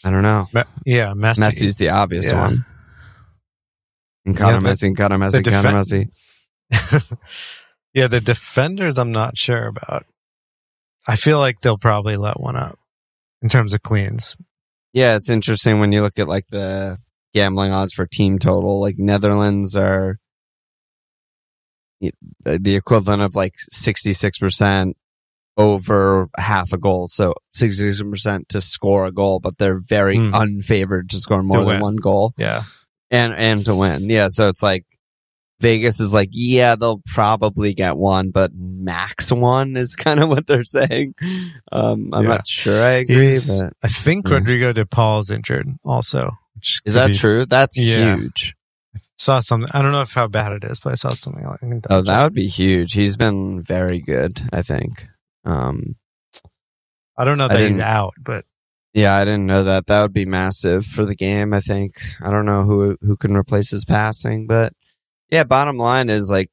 I 0.04 0.10
don't 0.12 0.24
know. 0.24 0.48
Me- 0.54 0.64
yeah, 0.86 1.14
Messi. 1.16 1.40
Messi's 1.40 1.78
the 1.78 1.90
obvious 1.90 2.26
Yeah. 2.26 2.42
one. 2.42 2.66
And 4.26 4.36
Connor 4.38 4.54
Yeah, 4.54 4.60
the- 4.60 4.70
Messi, 4.70 4.84
and 4.88 4.98
Connor 4.98 5.18
Messi, 5.18 5.44
the 5.44 5.52
Connor 5.52 5.72
Messi. 5.72 7.18
yeah, 7.94 8.08
the 8.08 8.20
defenders. 8.20 8.98
I'm 8.98 9.12
not 9.12 9.38
sure 9.38 9.68
about. 9.68 10.06
I 11.08 11.16
feel 11.16 11.40
like 11.40 11.60
they'll 11.62 11.78
probably 11.78 12.18
let 12.18 12.40
one 12.40 12.56
up 12.56 12.78
in 13.42 13.50
terms 13.50 13.74
of 13.74 13.82
cleans. 13.82 14.36
Yeah, 14.94 15.16
it's 15.16 15.30
interesting 15.30 15.80
when 15.80 15.92
you 15.92 16.02
look 16.02 16.20
at 16.20 16.28
like 16.28 16.48
the 16.48 16.98
gambling 17.34 17.72
odds 17.72 17.94
for 17.94 18.06
team 18.06 18.40
total. 18.40 18.80
Like 18.82 18.96
Netherlands 18.98 19.76
are 19.76 20.18
the 22.44 22.76
equivalent 22.76 23.22
of 23.22 23.36
like 23.36 23.54
66% 23.74 24.94
over 25.58 26.30
half 26.38 26.74
a 26.74 26.78
goal. 26.78 27.08
So 27.08 27.34
66% 27.56 28.48
to 28.50 28.62
score 28.62 29.06
a 29.06 29.12
goal, 29.12 29.40
but 29.40 29.58
they're 29.58 29.80
very 29.80 30.18
Hmm. 30.18 30.34
unfavored 30.34 31.10
to 31.10 31.20
score 31.20 31.44
more 31.44 31.60
To 31.60 31.64
than 31.66 31.74
win. 31.76 31.82
one 31.82 31.96
goal 31.98 32.34
Yeah, 32.38 32.64
and, 33.12 33.34
and 33.34 33.64
to 33.66 33.76
win. 33.76 34.10
Yeah. 34.10 34.28
So 34.30 34.48
it's 34.48 34.64
like 34.64 34.86
Vegas 35.60 36.00
is 36.00 36.12
like, 36.14 36.30
yeah, 36.32 36.76
they'll 36.76 37.02
probably 37.06 37.74
get 37.76 37.96
one, 37.98 38.32
but 38.32 38.52
max 38.56 39.32
one 39.32 39.76
is 39.78 39.96
kind 39.98 40.20
of 40.20 40.30
what 40.30 40.48
they're 40.48 40.64
saying. 40.64 41.14
Um, 41.72 42.10
I'm 42.14 42.24
Yeah. 42.24 42.30
not 42.30 42.48
sure 42.48 42.82
I 42.84 42.92
agree, 42.94 43.28
He's- 43.32 43.60
but 43.60 43.74
I 43.84 43.88
think 43.88 44.28
Yeah. 44.28 44.36
Rodrigo 44.36 44.74
De 44.74 44.86
Paul's 44.86 45.30
injured 45.30 45.68
also. 45.86 46.32
is 46.86 46.94
that 46.96 47.08
be- 47.10 47.14
true? 47.16 47.46
That's 47.46 47.78
Yeah. 47.78 48.16
huge. 48.16 48.56
Saw 49.22 49.40
something. 49.40 49.70
I 49.72 49.84
don't 49.84 49.92
know 49.92 50.02
if 50.02 50.14
how 50.14 50.26
bad 50.26 50.52
it 50.52 50.64
is, 50.64 50.80
but 50.80 50.94
I 50.94 50.96
saw 50.96 51.12
something. 51.12 51.44
Can 51.60 51.82
Oh, 51.92 52.02
that 52.02 52.24
would 52.24 52.34
be 52.34 52.48
huge. 52.48 52.94
He's 52.94 53.18
been 53.18 53.62
very 53.62 54.02
good, 54.02 54.42
I 54.52 54.64
think. 54.64 55.06
Um, 55.46 55.96
I 57.16 57.24
don't 57.24 57.38
know 57.38 57.48
that 57.48 57.60
he's 57.60 57.78
out, 57.78 58.16
but 58.20 58.46
yeah, 58.96 59.16
I 59.16 59.24
didn't 59.24 59.46
know 59.46 59.66
that. 59.66 59.86
That 59.86 60.02
would 60.02 60.12
be 60.12 60.26
massive 60.26 60.88
for 60.88 61.06
the 61.06 61.14
game, 61.14 61.54
I 61.54 61.62
think. 61.62 62.02
I 62.20 62.32
don't 62.32 62.48
know 62.48 62.64
who 62.64 62.98
who 63.02 63.16
can 63.16 63.38
replace 63.38 63.70
his 63.70 63.86
passing, 63.86 64.48
but 64.48 64.74
yeah, 65.30 65.44
bottom 65.44 65.78
line 65.78 66.10
is 66.10 66.32
like 66.32 66.50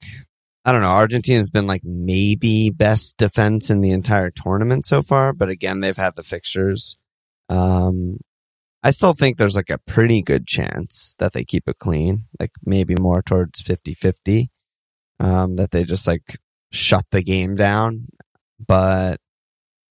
I 0.63 0.73
don't 0.73 0.83
know, 0.83 0.89
Argentina's 0.89 1.51
been 1.51 1.67
like 1.67 1.85
maybe 1.85 2.69
best 2.69 3.17
defense 3.17 3.71
in 3.71 3.81
the 3.81 3.93
entire 3.93 4.31
tournament 4.31 4.85
so 4.85 5.01
far, 5.01 5.33
but 5.33 5.49
again, 5.49 5.81
they've 5.81 5.97
had 5.97 6.17
the 6.17 6.23
fixtures. 6.23 6.99
Um 7.49 8.19
I 8.83 8.91
still 8.91 9.13
think 9.13 9.37
there's 9.39 9.57
like 9.57 9.71
a 9.71 9.79
pretty 9.79 10.23
good 10.23 10.47
chance 10.47 11.15
that 11.19 11.33
they 11.33 11.45
keep 11.45 11.69
it 11.69 11.79
clean, 11.79 12.27
like 12.39 12.53
maybe 12.65 12.95
more 12.95 13.23
towards 13.23 13.63
50-50. 13.63 14.49
Um 15.21 15.57
that 15.57 15.73
they 15.73 15.85
just 15.85 16.07
like 16.07 16.39
shut 16.71 17.05
the 17.11 17.23
game 17.23 17.57
down, 17.57 18.07
but 18.65 19.19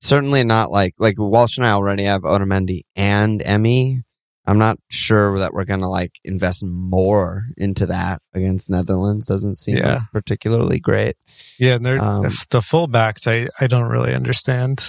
certainly 0.02 0.43
not 0.43 0.71
like 0.71 0.93
like 1.00 1.15
Walsh 1.17 1.58
and 1.58 1.67
I 1.67 1.71
already 1.71 2.04
have 2.04 2.21
Otamendi 2.21 2.82
and 2.95 3.41
Emmy. 3.43 4.04
I'm 4.45 4.60
not 4.60 4.78
sure 4.89 5.39
that 5.39 5.52
we're 5.54 5.65
gonna 5.65 5.89
like 5.89 6.13
invest 6.23 6.63
more 6.65 7.47
into 7.58 7.88
that 7.88 8.21
against 8.34 8.69
Netherlands. 8.69 9.28
Doesn't 9.28 9.56
seem 9.56 9.76
Yeah. 9.78 9.95
like 9.95 10.02
particularly 10.13 10.80
great. 10.80 11.17
yeah, 11.60 11.76
and 11.76 11.86
they're, 11.86 12.02
Um, 12.02 12.21
the, 12.21 12.45
the 12.52 12.60
fullbacks. 12.62 13.28
I 13.28 13.50
I 13.60 13.67
don't 13.67 13.89
really 13.89 14.13
understand. 14.13 14.82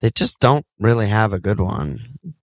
They 0.00 0.10
just 0.10 0.40
don't 0.40 0.66
really 0.78 1.08
have 1.08 1.32
a 1.32 1.40
good 1.40 1.60
one. 1.60 2.00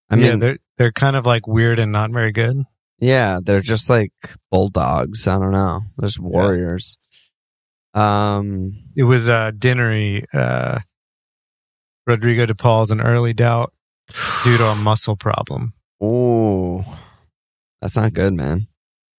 I 0.10 0.16
yeah, 0.16 0.32
mean, 0.32 0.40
they're 0.40 0.58
they're 0.78 0.92
kind 0.92 1.16
of 1.16 1.26
like 1.26 1.48
weird 1.48 1.80
and 1.80 1.92
not 1.92 2.12
very 2.12 2.32
good. 2.32 2.64
yeah, 3.00 3.40
they're 3.44 3.62
just 3.62 3.90
like 3.90 4.12
bulldogs. 4.50 5.28
I 5.28 5.38
don't 5.38 5.52
know. 5.52 5.82
They're 5.98 6.08
just 6.08 6.20
warriors. 6.20 6.98
Um, 7.94 8.74
It 8.96 9.04
was 9.04 9.28
uh 9.28 9.52
Dinnery, 9.52 10.24
uh 10.34 10.80
Rodrigo 12.08 12.46
De 12.46 12.56
Paul's 12.56 12.92
an 12.92 13.02
early 13.02 13.34
doubt 13.34 13.74
due 14.44 14.58
to 14.58 14.64
a 14.66 14.76
muscle 14.84 15.16
problem. 15.16 15.74
ooh, 16.04 16.84
That's 17.82 17.96
not 17.96 18.14
good, 18.14 18.34
man. 18.34 18.68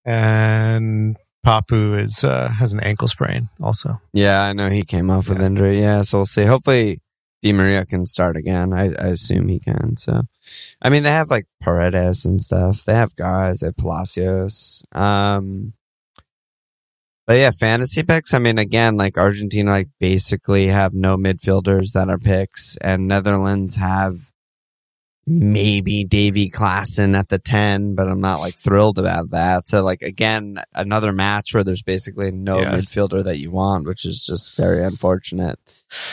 and 0.05 1.17
Papu 1.47 1.99
is 2.03 2.23
uh, 2.25 2.49
has 2.49 2.73
an 2.73 2.81
ankle 2.81 3.09
sprain 3.09 3.49
also. 3.61 4.01
Yeah, 4.13 4.43
I 4.43 4.53
know 4.53 4.69
he 4.69 4.85
came 4.85 5.11
off 5.11 5.29
with 5.29 5.41
injury. 5.41 5.81
Yeah, 5.81 6.03
so 6.03 6.19
we'll 6.19 6.25
see. 6.27 6.45
Hopefully, 6.45 7.01
Di 7.43 7.53
Maria 7.53 7.85
can 7.85 8.07
start 8.07 8.37
again. 8.37 8.73
I, 8.73 8.93
I 8.95 9.09
assume 9.09 9.49
he 9.49 9.59
can. 9.59 9.97
So, 9.97 10.23
I 10.81 10.89
mean, 10.89 11.03
they 11.03 11.11
have 11.11 11.31
like 11.31 11.47
Paredes 11.61 12.25
and 12.25 12.41
stuff. 12.41 12.85
They 12.85 12.95
have 12.95 13.17
guys. 13.17 13.61
They 13.61 13.67
have 13.67 13.77
Palacios. 13.77 14.85
Um, 14.93 15.73
but 17.27 17.39
yeah, 17.39 17.51
fantasy 17.51 18.03
picks. 18.03 18.35
I 18.35 18.39
mean, 18.39 18.59
again, 18.59 18.97
like 18.97 19.17
Argentina, 19.17 19.71
like 19.71 19.89
basically 20.01 20.67
have 20.67 20.95
no 20.95 21.17
midfielders 21.17 21.93
that 21.93 22.09
are 22.09 22.19
picks, 22.19 22.77
and 22.81 23.09
Netherlands 23.09 23.77
have 23.77 24.17
maybe 25.27 26.05
Davy 26.05 26.51
Klaassen 26.51 27.17
at 27.17 27.29
the 27.29 27.39
10, 27.39 27.95
but 27.95 28.09
I'm 28.09 28.21
not 28.21 28.41
like 28.41 28.55
thrilled 28.55 28.99
about 28.99 29.31
that. 29.31 29.69
So 29.69 29.83
like 29.85 30.03
again, 30.03 30.61
another 30.75 31.13
match 31.13 31.55
where 31.55 31.63
there's 31.63 31.83
basically 31.83 32.31
no 32.33 32.61
Yeah. 32.61 32.73
midfielder 32.73 33.23
that 33.25 33.39
you 33.39 33.51
want, 33.51 33.87
which 33.87 34.05
is 34.05 34.25
just 34.27 34.57
very 34.57 34.83
unfortunate. 34.85 35.59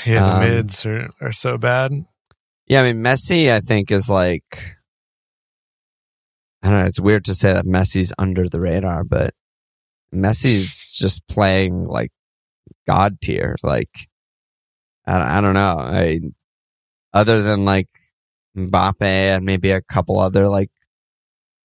Yeah, 0.05 0.23
the 0.23 0.33
Um, 0.33 0.39
mids 0.39 0.85
are, 0.85 1.09
are 1.21 1.31
so 1.31 1.57
bad. 1.57 2.05
Yeah, 2.67 2.81
I 2.81 2.93
mean 2.93 3.03
Messi 3.03 3.51
I 3.51 3.61
think 3.61 3.89
is 3.91 4.09
like 4.09 4.75
I 6.61 6.69
don't 6.69 6.79
know, 6.81 6.85
it's 6.85 6.99
weird 6.99 7.25
to 7.25 7.33
say 7.33 7.53
that 7.53 7.65
Messi's 7.65 8.13
under 8.19 8.47
the 8.47 8.59
radar, 8.59 9.03
but 9.03 9.33
Messi's 10.13 10.89
just 10.89 11.27
playing 11.27 11.85
like 11.87 12.11
god 12.85 13.21
tier. 13.21 13.55
Like 13.63 13.89
I, 15.07 15.37
I 15.37 15.41
don't 15.41 15.53
know. 15.55 15.77
I 15.79 16.19
other 17.13 17.41
than 17.41 17.65
like 17.65 17.87
Mbappe 18.57 19.01
and 19.01 19.45
maybe 19.45 19.71
a 19.71 19.81
couple 19.81 20.19
other 20.19 20.47
like 20.47 20.71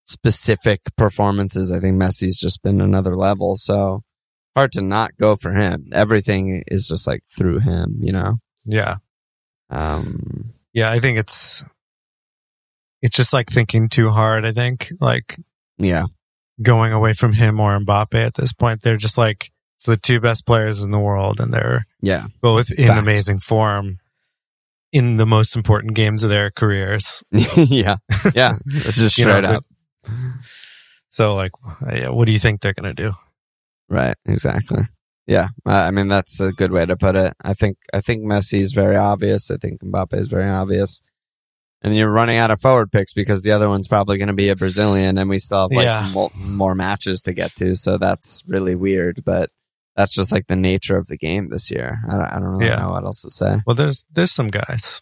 specific 0.04 0.80
performances, 0.96 1.72
I 1.72 1.80
think 1.80 2.00
Messi's 2.00 2.38
just 2.38 2.62
been 2.62 2.80
another 2.80 3.16
level. 3.16 3.56
So 3.56 4.02
hard 4.54 4.72
to 4.72 4.82
not 4.82 5.16
go 5.18 5.36
for 5.36 5.52
him. 5.52 5.86
Everything 5.92 6.62
is 6.68 6.86
just 6.86 7.06
like 7.06 7.22
through 7.36 7.60
him, 7.60 7.96
you 8.00 8.12
know. 8.12 8.36
Yeah, 8.66 8.96
Um, 9.70 10.46
yeah. 10.72 10.90
I 10.90 10.98
think 10.98 11.18
it's 11.18 11.62
it's 13.02 13.16
just 13.16 13.32
like 13.32 13.50
thinking 13.50 13.88
too 13.88 14.10
hard. 14.10 14.46
I 14.46 14.52
think 14.52 14.88
like 15.00 15.36
yeah, 15.76 16.04
going 16.62 16.92
away 16.92 17.12
from 17.12 17.32
him 17.34 17.60
or 17.60 17.78
Mbappe 17.78 18.14
at 18.14 18.34
this 18.34 18.52
point. 18.52 18.82
They're 18.82 18.96
just 18.96 19.18
like 19.18 19.50
it's 19.74 19.86
the 19.86 19.96
two 19.96 20.20
best 20.20 20.46
players 20.46 20.82
in 20.82 20.92
the 20.92 21.00
world, 21.00 21.40
and 21.40 21.52
they're 21.52 21.86
yeah, 22.00 22.28
both 22.40 22.70
in 22.70 22.86
Fact. 22.86 23.00
amazing 23.02 23.40
form 23.40 23.98
in 24.94 25.18
the 25.18 25.26
most 25.26 25.56
important 25.56 25.92
games 25.94 26.22
of 26.22 26.30
their 26.30 26.50
careers. 26.50 27.22
yeah, 27.32 27.96
yeah. 28.34 28.54
It's 28.66 28.96
just 28.96 29.18
know, 29.18 29.24
straight 29.24 29.42
the- 29.42 29.56
up. 29.56 29.64
So, 31.08 31.34
like, 31.34 31.52
what 31.60 32.24
do 32.26 32.32
you 32.32 32.38
think 32.38 32.60
they're 32.60 32.72
going 32.74 32.94
to 32.94 33.02
do? 33.02 33.12
Right, 33.88 34.16
exactly. 34.24 34.84
Yeah, 35.26 35.48
I 35.64 35.90
mean 35.90 36.08
that's 36.08 36.38
a 36.40 36.52
good 36.52 36.70
way 36.70 36.84
to 36.84 36.96
put 36.96 37.16
it. 37.16 37.32
I 37.42 37.54
think 37.54 37.78
I 37.94 38.00
think 38.02 38.24
Messi 38.24 38.58
is 38.58 38.72
very 38.72 38.96
obvious. 38.96 39.50
I 39.50 39.56
think 39.56 39.80
Mbappe 39.80 40.12
is 40.14 40.28
very 40.28 40.48
obvious. 40.48 41.00
And 41.82 41.94
you're 41.96 42.10
running 42.10 42.36
out 42.38 42.50
of 42.50 42.60
forward 42.60 42.90
picks 42.92 43.12
because 43.14 43.42
the 43.42 43.52
other 43.52 43.68
one's 43.68 43.88
probably 43.88 44.16
going 44.18 44.28
to 44.28 44.34
be 44.34 44.48
a 44.50 44.56
Brazilian, 44.56 45.16
and 45.18 45.28
we 45.30 45.38
still 45.38 45.62
have 45.62 45.70
like 45.72 45.84
Yeah. 45.84 46.28
more 46.46 46.74
matches 46.74 47.22
to 47.22 47.32
get 47.32 47.54
to. 47.56 47.74
So 47.74 47.96
that's 47.98 48.42
really 48.46 48.74
weird, 48.74 49.22
but 49.24 49.50
that's 49.96 50.14
just 50.14 50.32
like 50.32 50.46
the 50.48 50.56
nature 50.56 50.96
of 50.96 51.06
the 51.06 51.16
game 51.16 51.48
this 51.48 51.70
year. 51.70 51.98
I 52.08 52.12
don't, 52.12 52.22
I 52.26 52.34
don't 52.34 52.44
really 52.44 52.66
Yeah. 52.66 52.76
know 52.76 52.90
what 52.90 53.04
else 53.04 53.22
to 53.22 53.30
say. 53.30 53.58
Well, 53.66 53.76
there's 53.76 54.06
there's 54.12 54.32
some 54.32 54.48
guys. 54.48 55.00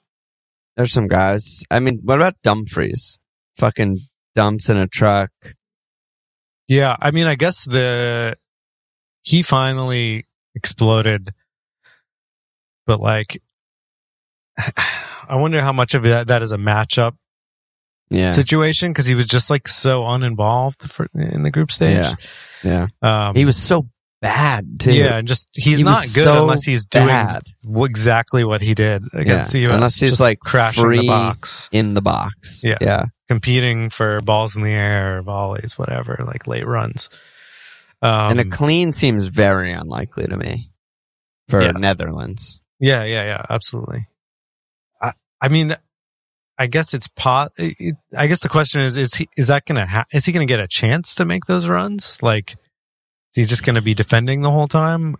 There's 0.77 0.93
some 0.93 1.09
guys. 1.09 1.65
I 1.71 1.81
mean, 1.81 2.01
what 2.03 2.17
about 2.19 2.35
Dumfries? 2.43 3.19
Fucking 3.59 3.99
dumps 4.35 4.69
in 4.71 4.77
a 4.79 4.87
truck. 4.87 5.31
Yeah, 6.69 6.97
I 7.01 7.11
mean, 7.11 7.27
I 7.27 7.35
guess 7.35 7.65
the 7.65 8.37
he 9.25 9.43
finally 9.43 10.27
exploded, 10.55 11.33
but 12.87 13.01
like, 13.01 13.41
I 15.29 15.37
wonder 15.37 15.61
how 15.61 15.73
much 15.73 15.95
of 15.95 16.03
that 16.05 16.29
that 16.29 16.43
is 16.43 16.53
a 16.53 16.57
matchup 16.59 17.17
Yeah, 18.11 18.31
situation 18.31 18.91
because 18.93 19.07
he 19.07 19.15
was 19.15 19.27
just 19.27 19.51
like 19.51 19.69
so 19.69 20.07
uninvolved 20.07 20.83
for 20.91 21.07
in 21.15 21.43
the 21.43 21.51
group 21.51 21.71
stage. 21.73 22.07
Yeah. 22.65 22.89
um, 23.03 23.35
he 23.35 23.45
was 23.45 23.57
so 23.57 23.89
bad 24.23 24.81
too. 24.81 24.95
yeah, 24.95 25.17
and 25.19 25.29
just 25.29 25.51
he's 25.55 25.79
He 25.79 25.85
not 25.85 26.01
good 26.15 26.25
so 26.25 26.41
unless 26.41 26.63
he's 26.63 26.87
doing 26.87 27.09
bad. 27.09 27.43
exactly 27.77 28.45
what 28.45 28.63
he 28.63 28.73
did 28.75 29.05
against 29.13 29.53
Yeah, 29.53 29.61
the 29.61 29.67
US. 29.67 29.75
unless 29.75 29.95
he's, 30.01 30.11
just 30.13 30.21
like, 30.23 30.39
crashing 30.41 30.89
the 30.89 31.07
box, 31.07 31.69
in 31.73 31.93
the 31.93 32.01
box. 32.03 32.63
Yeah. 32.65 32.79
yeah. 32.81 33.05
competing 33.29 33.91
for 33.91 34.21
balls 34.23 34.57
in 34.57 34.63
the 34.63 34.71
air, 34.73 35.21
volleys, 35.23 35.77
whatever, 35.79 36.23
like 36.27 36.47
late 36.47 36.67
runs. 36.67 37.11
Um, 38.01 38.31
and 38.33 38.41
a 38.41 38.45
clean 38.45 38.93
seems 38.93 39.27
very 39.27 39.73
unlikely 39.73 40.27
to 40.27 40.37
me 40.37 40.71
for 41.49 41.61
Yeah. 41.63 41.73
Netherlands. 41.73 42.61
Yeah, 42.81 43.05
yeah, 43.05 43.25
yeah, 43.25 43.43
absolutely. 43.51 44.09
I, 45.01 45.13
I 45.41 45.49
mean, 45.49 45.75
I 46.59 46.67
guess 46.67 46.95
it's 46.95 47.09
pot. 47.09 47.53
I 48.17 48.27
guess 48.27 48.41
the 48.41 48.49
question 48.49 48.81
is: 48.83 48.97
is 48.97 49.15
he 49.15 49.29
is 49.37 49.47
that 49.49 49.65
gonna 49.67 49.87
ha- 49.87 50.05
is 50.13 50.25
he 50.25 50.33
gonna 50.33 50.47
get 50.47 50.61
a 50.61 50.67
chance 50.69 51.15
to 51.17 51.25
make 51.25 51.45
those 51.47 51.67
runs? 51.69 52.19
Like, 52.23 52.57
is 53.33 53.37
he 53.37 53.45
just 53.45 53.65
gonna 53.65 53.83
be 53.83 53.95
defending 53.95 54.43
the 54.43 54.51
whole 54.51 54.69
time? 54.69 55.17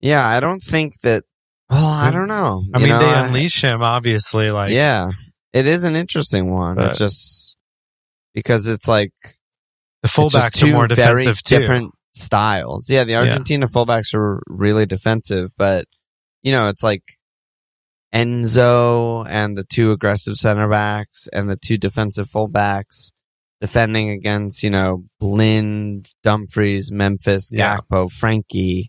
Yeah, 0.00 0.26
I 0.26 0.40
don't 0.40 0.60
think 0.60 0.94
that. 1.02 1.24
Well, 1.70 1.84
I 1.84 2.10
don't 2.12 2.28
know. 2.28 2.62
I 2.74 2.78
You 2.78 2.84
mean, 2.84 2.92
know, 2.92 2.98
they 3.00 3.06
I- 3.12 3.26
unleash 3.26 3.62
him 3.62 3.82
obviously. 3.82 4.50
Like, 4.50 4.72
yeah, 4.72 5.10
it 5.52 5.66
is 5.66 5.84
an 5.84 5.96
interesting 5.96 6.52
one. 6.52 6.78
It's 6.78 6.98
just 6.98 7.56
because 8.34 8.68
it's 8.68 8.86
like 8.88 9.12
the 10.02 10.08
fullbacks 10.08 10.62
are 10.62 10.66
more 10.72 10.86
defensive 10.86 11.42
too. 11.42 11.58
different 11.58 11.92
styles. 12.14 12.88
Yeah, 12.88 13.04
the 13.04 13.16
Argentina 13.16 13.66
fullbacks 13.66 14.14
are 14.14 14.42
really 14.46 14.86
defensive, 14.86 15.50
but 15.58 15.86
you 16.42 16.52
know, 16.52 16.68
it's 16.68 16.82
like 16.84 17.02
Enzo 18.14 19.26
and 19.28 19.58
the 19.58 19.64
two 19.64 19.90
aggressive 19.90 20.36
center 20.36 20.68
backs 20.68 21.28
and 21.32 21.50
the 21.50 21.56
two 21.56 21.76
defensive 21.78 22.28
fullbacks 22.32 23.10
defending 23.60 24.10
against, 24.10 24.62
you 24.62 24.70
know, 24.70 25.04
Blind, 25.20 26.10
Dumfries, 26.22 26.90
Memphis, 26.92 27.50
Yeah. 27.52 27.78
Gakpo, 27.78 28.08
Frenkie. 28.10 28.86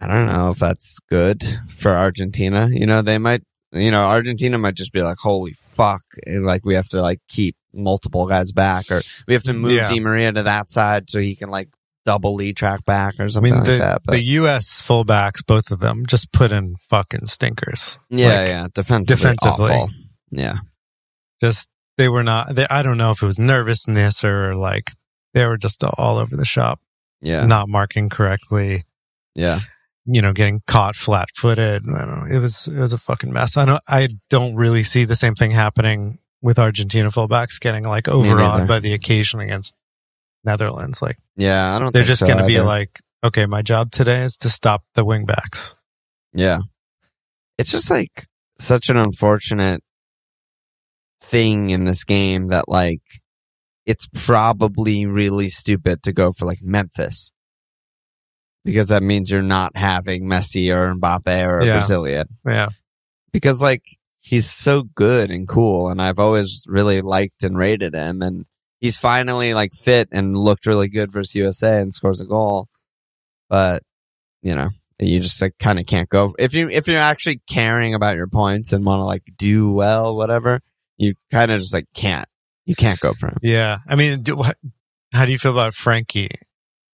I 0.00 0.06
don't 0.06 0.26
know 0.26 0.50
if 0.50 0.58
that's 0.58 0.98
good 1.10 1.42
for 1.70 1.90
Argentina. 1.90 2.68
You 2.70 2.86
know, 2.86 3.02
they 3.02 3.18
might, 3.18 3.42
you 3.72 3.90
know, 3.90 4.02
Argentina 4.02 4.56
might 4.58 4.74
just 4.76 4.92
be 4.92 5.02
like, 5.02 5.18
holy 5.18 5.52
fuck. 5.52 6.02
and, 6.26 6.44
Like, 6.44 6.64
we 6.64 6.74
have 6.74 6.88
to 6.90 7.00
like 7.02 7.20
keep 7.28 7.56
multiple 7.74 8.26
guys 8.26 8.52
back 8.52 8.90
or 8.90 9.00
we 9.26 9.34
have 9.34 9.42
to 9.44 9.52
move 9.52 9.72
Yeah. 9.72 9.88
Di 9.88 10.00
Maria 10.00 10.32
to 10.32 10.42
that 10.44 10.70
side 10.70 11.10
so 11.10 11.18
he 11.20 11.34
can 11.36 11.50
like 11.50 11.68
double 12.04 12.34
lead 12.34 12.56
track 12.56 12.84
back 12.84 13.14
or 13.18 13.24
I 13.24 13.26
something 13.28 13.52
mean, 13.52 13.64
the 13.64 13.70
like 13.72 13.78
that. 13.80 14.02
But 14.04 14.12
the 14.12 14.22
U.S. 14.22 14.80
fullbacks, 14.80 15.44
both 15.44 15.70
of 15.70 15.80
them, 15.80 16.06
just 16.06 16.32
put 16.32 16.52
in 16.52 16.76
fucking 16.88 17.26
stinkers. 17.26 17.98
yeah, 18.08 18.28
like, 18.38 18.48
yeah. 18.48 18.66
Defensively, 18.72 19.30
defensively. 19.34 19.72
awful. 19.72 19.90
Yeah. 20.30 20.54
Just 21.40 21.68
they 21.98 22.08
were 22.08 22.22
not. 22.24 22.54
They, 22.54 22.66
I 22.70 22.82
don't 22.82 22.96
know 22.96 23.10
if 23.10 23.22
it 23.22 23.26
was 23.26 23.38
nervousness 23.38 24.24
or 24.24 24.54
like 24.54 24.92
they 25.34 25.44
were 25.44 25.58
just 25.58 25.84
all 25.84 26.16
over 26.16 26.34
the 26.36 26.46
shop, 26.46 26.80
Yeah. 27.20 27.44
not 27.44 27.68
marking 27.68 28.08
correctly. 28.08 28.84
Yeah. 29.34 29.60
you 30.06 30.22
know, 30.22 30.32
getting 30.32 30.62
caught 30.66 30.96
flat 30.96 31.28
footed. 31.36 31.82
I 31.86 32.04
don't 32.06 32.20
know. 32.30 32.34
It 32.36 32.40
was, 32.40 32.66
it 32.66 32.74
was 32.78 32.94
a 32.94 32.98
fucking 32.98 33.30
mess. 33.32 33.58
I 33.58 33.66
don't, 33.66 33.82
I 33.86 34.08
don't 34.30 34.54
really 34.56 34.82
see 34.82 35.04
the 35.04 35.14
same 35.14 35.34
thing 35.34 35.50
happening 35.50 36.18
with 36.40 36.58
Argentina 36.58 37.08
fullbacks 37.10 37.60
getting 37.60 37.84
like 37.84 38.08
overawed 38.08 38.66
by 38.66 38.78
the 38.80 38.94
occasion 38.94 39.40
against 39.40 39.74
Netherlands. 40.44 41.02
Like 41.02 41.18
Yeah. 41.36 41.76
I 41.76 41.78
don't 41.78 41.92
they're 41.92 42.04
just 42.04 42.20
so 42.20 42.26
going 42.26 42.38
to 42.38 42.46
be 42.46 42.60
like, 42.60 42.98
okay, 43.22 43.44
my 43.46 43.60
job 43.62 43.90
today 43.90 44.22
is 44.22 44.36
to 44.38 44.48
stop 44.48 44.82
the 44.94 45.04
wingbacks. 45.04 45.74
Yeah. 46.32 46.60
It's 47.58 47.70
just 47.70 47.90
like 47.90 48.26
such 48.58 48.88
an 48.88 48.96
unfortunate 48.96 49.82
thing 51.20 51.70
in 51.70 51.84
this 51.84 52.04
game 52.04 52.48
that 52.48 52.68
like 52.68 53.02
it's 53.86 54.08
probably 54.26 55.06
really 55.06 55.48
stupid 55.48 56.02
to 56.02 56.12
go 56.12 56.32
for 56.32 56.46
like 56.46 56.60
Memphis. 56.62 57.32
Because 58.64 58.88
that 58.88 59.02
means 59.02 59.30
you're 59.30 59.40
not 59.42 59.76
having 59.76 60.24
Messi 60.24 60.74
or 60.74 60.94
Mbappe 60.94 61.46
or 61.46 61.58
a 61.60 61.64
Yeah. 61.66 61.78
Brazilian. 61.78 62.26
Yeah. 62.46 62.68
Because 63.32 63.62
like 63.62 63.82
he's 64.20 64.50
so 64.50 64.82
good 64.82 65.30
and 65.30 65.48
cool 65.48 65.88
and 65.88 66.02
I've 66.02 66.18
always 66.18 66.64
really 66.68 67.00
liked 67.00 67.44
and 67.44 67.56
rated 67.56 67.94
him 67.94 68.20
and 68.20 68.44
he's 68.78 68.98
finally 68.98 69.54
like 69.54 69.72
fit 69.72 70.08
and 70.12 70.36
looked 70.36 70.66
really 70.66 70.88
good 70.88 71.10
versus 71.10 71.34
USA 71.36 71.80
and 71.80 71.94
scores 71.94 72.20
a 72.20 72.26
goal. 72.26 72.68
But, 73.48 73.82
you 74.42 74.54
know, 74.54 74.68
you 74.98 75.20
just 75.20 75.40
like 75.40 75.56
kind 75.58 75.78
of 75.78 75.86
can't 75.86 76.08
go 76.08 76.34
if 76.38 76.52
you 76.54 76.68
if 76.68 76.88
you're 76.88 76.98
actually 76.98 77.40
caring 77.48 77.94
about 77.94 78.16
your 78.16 78.26
points 78.26 78.72
and 78.72 78.84
want 78.84 79.00
to 79.00 79.04
like 79.04 79.22
do 79.36 79.70
well 79.70 80.14
whatever 80.16 80.60
you 80.98 81.14
kind 81.30 81.50
of 81.50 81.60
just 81.60 81.72
like 81.74 81.86
can't 81.94 82.28
you 82.66 82.74
can't 82.74 83.00
go 83.00 83.12
for 83.14 83.28
him 83.28 83.38
Yeah. 83.42 83.78
I 83.88 83.94
mean, 83.96 84.22
do, 84.22 84.36
what, 84.36 84.56
how 85.12 85.24
do 85.24 85.32
you 85.32 85.38
feel 85.38 85.52
about 85.52 85.72
Frenkie? 85.72 86.28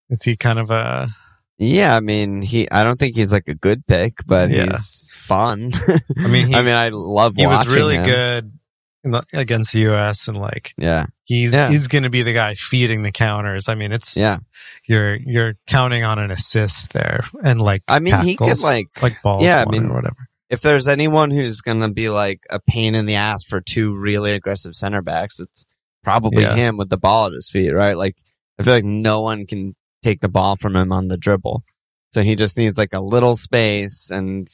Is 0.09 0.23
he 0.23 0.37
kind 0.37 0.59
of 0.59 0.69
a, 0.71 1.09
yeah 1.57 1.95
i 1.95 1.99
mean 2.01 2.41
he 2.41 2.69
i 2.69 2.83
don't 2.83 2.99
think 2.99 3.15
he's 3.15 3.31
like 3.31 3.47
a 3.47 3.55
good 3.55 3.87
pick 3.87 4.11
but 4.27 4.49
Yeah. 4.49 4.65
he's 4.65 5.09
fun 5.13 5.71
I 6.17 6.27
mean, 6.27 6.47
he- 6.47 6.53
i 6.55 6.61
mean 6.61 6.75
i 6.75 6.89
love 6.89 7.35
he 7.37 7.47
was 7.47 7.65
really 7.73 7.95
him. 7.95 8.03
good 8.03 8.51
the, 9.05 9.23
against 9.33 9.71
the 9.73 9.81
U.S. 9.81 10.27
and 10.27 10.35
like 10.37 10.73
Yeah. 10.77 11.05
he's 11.25 11.53
Yeah. 11.53 11.69
he's 11.69 11.87
going 11.87 12.03
to 12.03 12.09
be 12.09 12.23
the 12.23 12.33
guy 12.33 12.55
feeding 12.55 13.03
the 13.03 13.11
counters. 13.11 13.69
I 13.69 13.75
mean, 13.75 13.91
it's 13.91 14.17
Yeah. 14.17 14.39
you're 14.87 15.15
you're 15.15 15.53
counting 15.67 16.03
on 16.03 16.17
an 16.19 16.31
assist 16.31 16.91
there 16.93 17.23
and 17.43 17.61
like 17.61 17.83
I 17.87 17.99
mean, 17.99 18.19
he 18.21 18.35
could 18.35 18.59
like, 18.61 18.87
like 19.03 19.21
balls. 19.21 19.43
yeah, 19.43 19.63
I 19.65 19.69
mean, 19.69 19.85
or 19.91 19.93
whatever. 19.93 20.27
If 20.49 20.61
there's 20.61 20.87
anyone 20.87 21.31
who's 21.31 21.61
going 21.61 21.79
to 21.81 21.91
be 21.91 22.09
like 22.09 22.43
a 22.49 22.59
pain 22.59 22.95
in 22.95 23.05
the 23.05 23.15
ass 23.15 23.43
for 23.43 23.61
two 23.61 23.95
really 23.95 24.33
aggressive 24.33 24.75
center 24.75 25.01
backs, 25.01 25.39
it's 25.39 25.65
probably 26.03 26.43
Yeah. 26.43 26.55
him 26.55 26.77
with 26.77 26.89
the 26.89 26.97
ball 26.97 27.27
at 27.27 27.33
his 27.33 27.49
feet, 27.49 27.71
right? 27.71 27.97
Like, 27.97 28.15
I 28.59 28.63
feel 28.63 28.73
like 28.75 28.83
no 28.85 29.21
one 29.21 29.45
can 29.47 29.75
take 30.03 30.19
the 30.21 30.29
ball 30.29 30.55
from 30.55 30.75
him 30.75 30.91
on 30.91 31.07
the 31.07 31.17
dribble. 31.17 31.63
So 32.13 32.21
he 32.21 32.35
just 32.35 32.57
needs 32.57 32.77
like 32.77 32.93
a 32.93 32.99
little 33.01 33.35
space 33.35 34.11
and, 34.11 34.47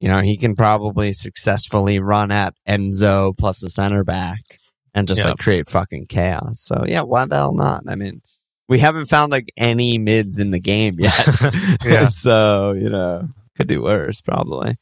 you 0.00 0.08
know, 0.08 0.20
he 0.20 0.36
can 0.36 0.54
probably 0.56 1.12
successfully 1.12 1.98
run 2.00 2.30
at 2.30 2.54
Enzo 2.68 3.36
plus 3.38 3.62
a 3.62 3.68
center 3.70 4.04
back 4.04 4.40
and 4.92 5.08
just 5.08 5.24
like 5.24 5.38
create 5.38 5.68
fucking 5.68 6.06
chaos. 6.06 6.60
So 6.60 6.84
yeah, 6.86 7.02
why 7.02 7.24
the 7.24 7.36
hell 7.36 7.54
not? 7.54 7.84
I 7.88 7.94
mean, 7.94 8.20
we 8.68 8.80
haven't 8.80 9.06
found 9.06 9.30
like 9.32 9.50
any 9.56 9.96
mids 9.98 10.38
in 10.38 10.50
the 10.50 10.60
game 10.60 10.94
yet. 10.98 11.26
Yeah. 11.84 12.08
so, 12.10 12.72
you 12.72 12.90
know, 12.90 13.28
could 13.56 13.68
do 13.68 13.82
worse 13.82 14.20
probably. 14.20 14.76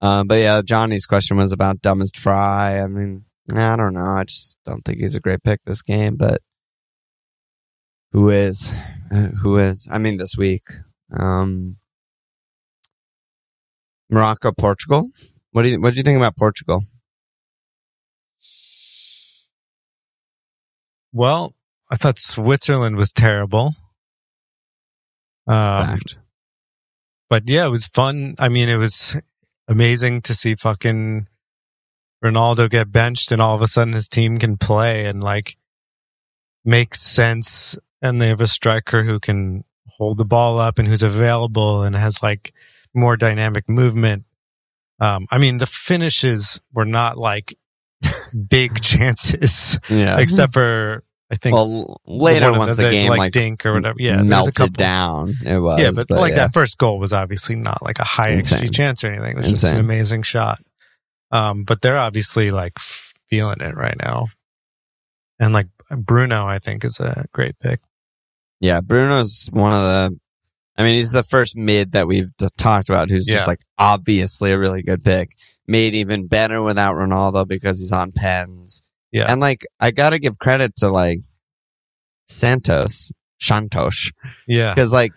Um, 0.00 0.26
but 0.26 0.36
yeah, 0.36 0.62
Johnny's 0.62 1.06
question 1.06 1.36
was 1.36 1.52
about 1.52 1.80
dumbest 1.80 2.18
fry. 2.18 2.80
I 2.80 2.86
mean, 2.86 3.24
I 3.52 3.76
don't 3.76 3.94
know. 3.94 4.04
I 4.04 4.24
just 4.24 4.58
don't 4.64 4.84
think 4.84 5.00
he's 5.00 5.14
a 5.14 5.20
great 5.20 5.42
pick 5.42 5.60
this 5.64 5.82
game, 5.82 6.16
but 6.16 6.42
who 8.12 8.30
is? 8.30 8.74
Uh, 9.12 9.28
Who 9.42 9.58
is? 9.58 9.86
I 9.90 9.98
mean, 9.98 10.16
this 10.16 10.36
week. 10.36 10.64
Um, 11.12 11.76
Morocco, 14.10 14.52
Portugal. 14.52 15.10
What 15.52 15.62
do 15.62 15.70
you, 15.70 15.80
what 15.80 15.90
do 15.90 15.96
you 15.96 16.02
think 16.02 16.16
about 16.16 16.36
Portugal? 16.36 16.82
Well, 21.12 21.54
I 21.90 21.96
thought 21.96 22.18
Switzerland 22.18 22.96
was 22.96 23.12
terrible. 23.12 23.74
Um, 25.46 25.86
Fact. 25.86 26.18
but 27.30 27.48
yeah, 27.48 27.66
it 27.66 27.70
was 27.70 27.86
fun. 27.86 28.34
I 28.38 28.48
mean, 28.48 28.68
it 28.68 28.76
was 28.76 29.16
amazing 29.68 30.22
to 30.22 30.34
see 30.34 30.54
fucking 30.54 31.26
Ronaldo 32.24 32.70
get 32.70 32.90
benched 32.92 33.32
and 33.32 33.40
all 33.42 33.54
of 33.54 33.62
a 33.62 33.68
sudden 33.68 33.92
his 33.94 34.08
team 34.08 34.38
can 34.38 34.56
play 34.56 35.06
and 35.06 35.22
like 35.22 35.56
makes 36.64 37.00
sense. 37.00 37.76
And 38.02 38.20
they 38.20 38.28
have 38.28 38.40
a 38.40 38.46
striker 38.46 39.02
who 39.04 39.18
can 39.20 39.64
hold 39.88 40.18
the 40.18 40.24
ball 40.24 40.58
up 40.58 40.78
and 40.78 40.86
who's 40.86 41.02
available 41.02 41.82
and 41.82 41.96
has 41.96 42.22
like 42.22 42.52
more 42.94 43.16
dynamic 43.16 43.68
movement. 43.68 44.24
Um, 45.00 45.26
I 45.30 45.38
mean, 45.38 45.58
the 45.58 45.66
finishes 45.66 46.60
were 46.72 46.84
not 46.86 47.18
like 47.18 47.54
big 48.48 48.80
chances, 48.82 49.78
Yeah. 49.88 50.18
except 50.18 50.52
for 50.52 51.04
I 51.30 51.34
think 51.36 51.54
well, 51.54 52.00
later 52.06 52.46
of 52.46 52.58
once 52.58 52.76
the, 52.76 52.88
game 52.88 53.08
like, 53.08 53.18
like, 53.18 53.32
dink 53.32 53.66
or 53.66 53.72
whatever. 53.72 53.96
Yeah, 53.98 54.16
there's 54.16 54.26
a 54.26 54.30
melted 54.30 54.54
couple. 54.54 54.72
down, 54.72 55.34
it 55.44 55.58
was. 55.58 55.80
Yeah, 55.80 55.90
but, 55.90 56.08
like 56.10 56.30
yeah. 56.30 56.36
that 56.36 56.54
first 56.54 56.78
goal 56.78 57.00
was 57.00 57.12
obviously 57.12 57.56
not 57.56 57.82
like 57.82 57.98
a 57.98 58.04
high 58.04 58.30
Insane. 58.30 58.60
XG 58.60 58.74
chance 58.74 59.02
or 59.02 59.08
anything. 59.08 59.32
It 59.32 59.36
was 59.38 59.48
just 59.48 59.64
an 59.64 59.80
amazing 59.80 60.22
shot. 60.22 60.60
Um, 61.32 61.64
but 61.64 61.80
they're 61.80 61.96
obviously 61.96 62.52
like 62.52 62.78
feeling 62.78 63.60
it 63.60 63.74
right 63.74 63.96
now. 64.00 64.28
And 65.40 65.52
like 65.52 65.66
Bruno, 65.90 66.46
I 66.46 66.60
think 66.60 66.84
is 66.84 67.00
a 67.00 67.24
great 67.32 67.58
pick. 67.58 67.80
Yeah, 68.60 68.80
Bruno's 68.80 69.48
one 69.52 69.72
of 69.72 69.82
the. 69.82 70.18
I 70.78 70.82
mean, 70.82 70.96
he's 70.96 71.12
the 71.12 71.22
first 71.22 71.56
mid 71.56 71.92
that 71.92 72.06
we've 72.06 72.30
talked 72.58 72.88
about 72.88 73.10
who's 73.10 73.26
just 73.26 73.48
like 73.48 73.60
obviously 73.78 74.52
a 74.52 74.58
really 74.58 74.82
good 74.82 75.02
pick. 75.02 75.30
Made 75.66 75.94
even 75.94 76.28
better 76.28 76.62
without 76.62 76.94
Ronaldo 76.94 77.48
because 77.48 77.80
he's 77.80 77.92
on 77.92 78.12
pens. 78.12 78.82
Yeah. 79.16 79.30
and 79.32 79.40
like 79.40 79.64
I 79.80 79.90
gotta 79.90 80.18
give 80.18 80.38
credit 80.38 80.76
to 80.76 80.88
like 80.90 81.20
Santos, 82.28 83.12
Santos, 83.40 84.10
Yeah. 84.46 84.74
because 84.74 84.92
like, 84.92 85.12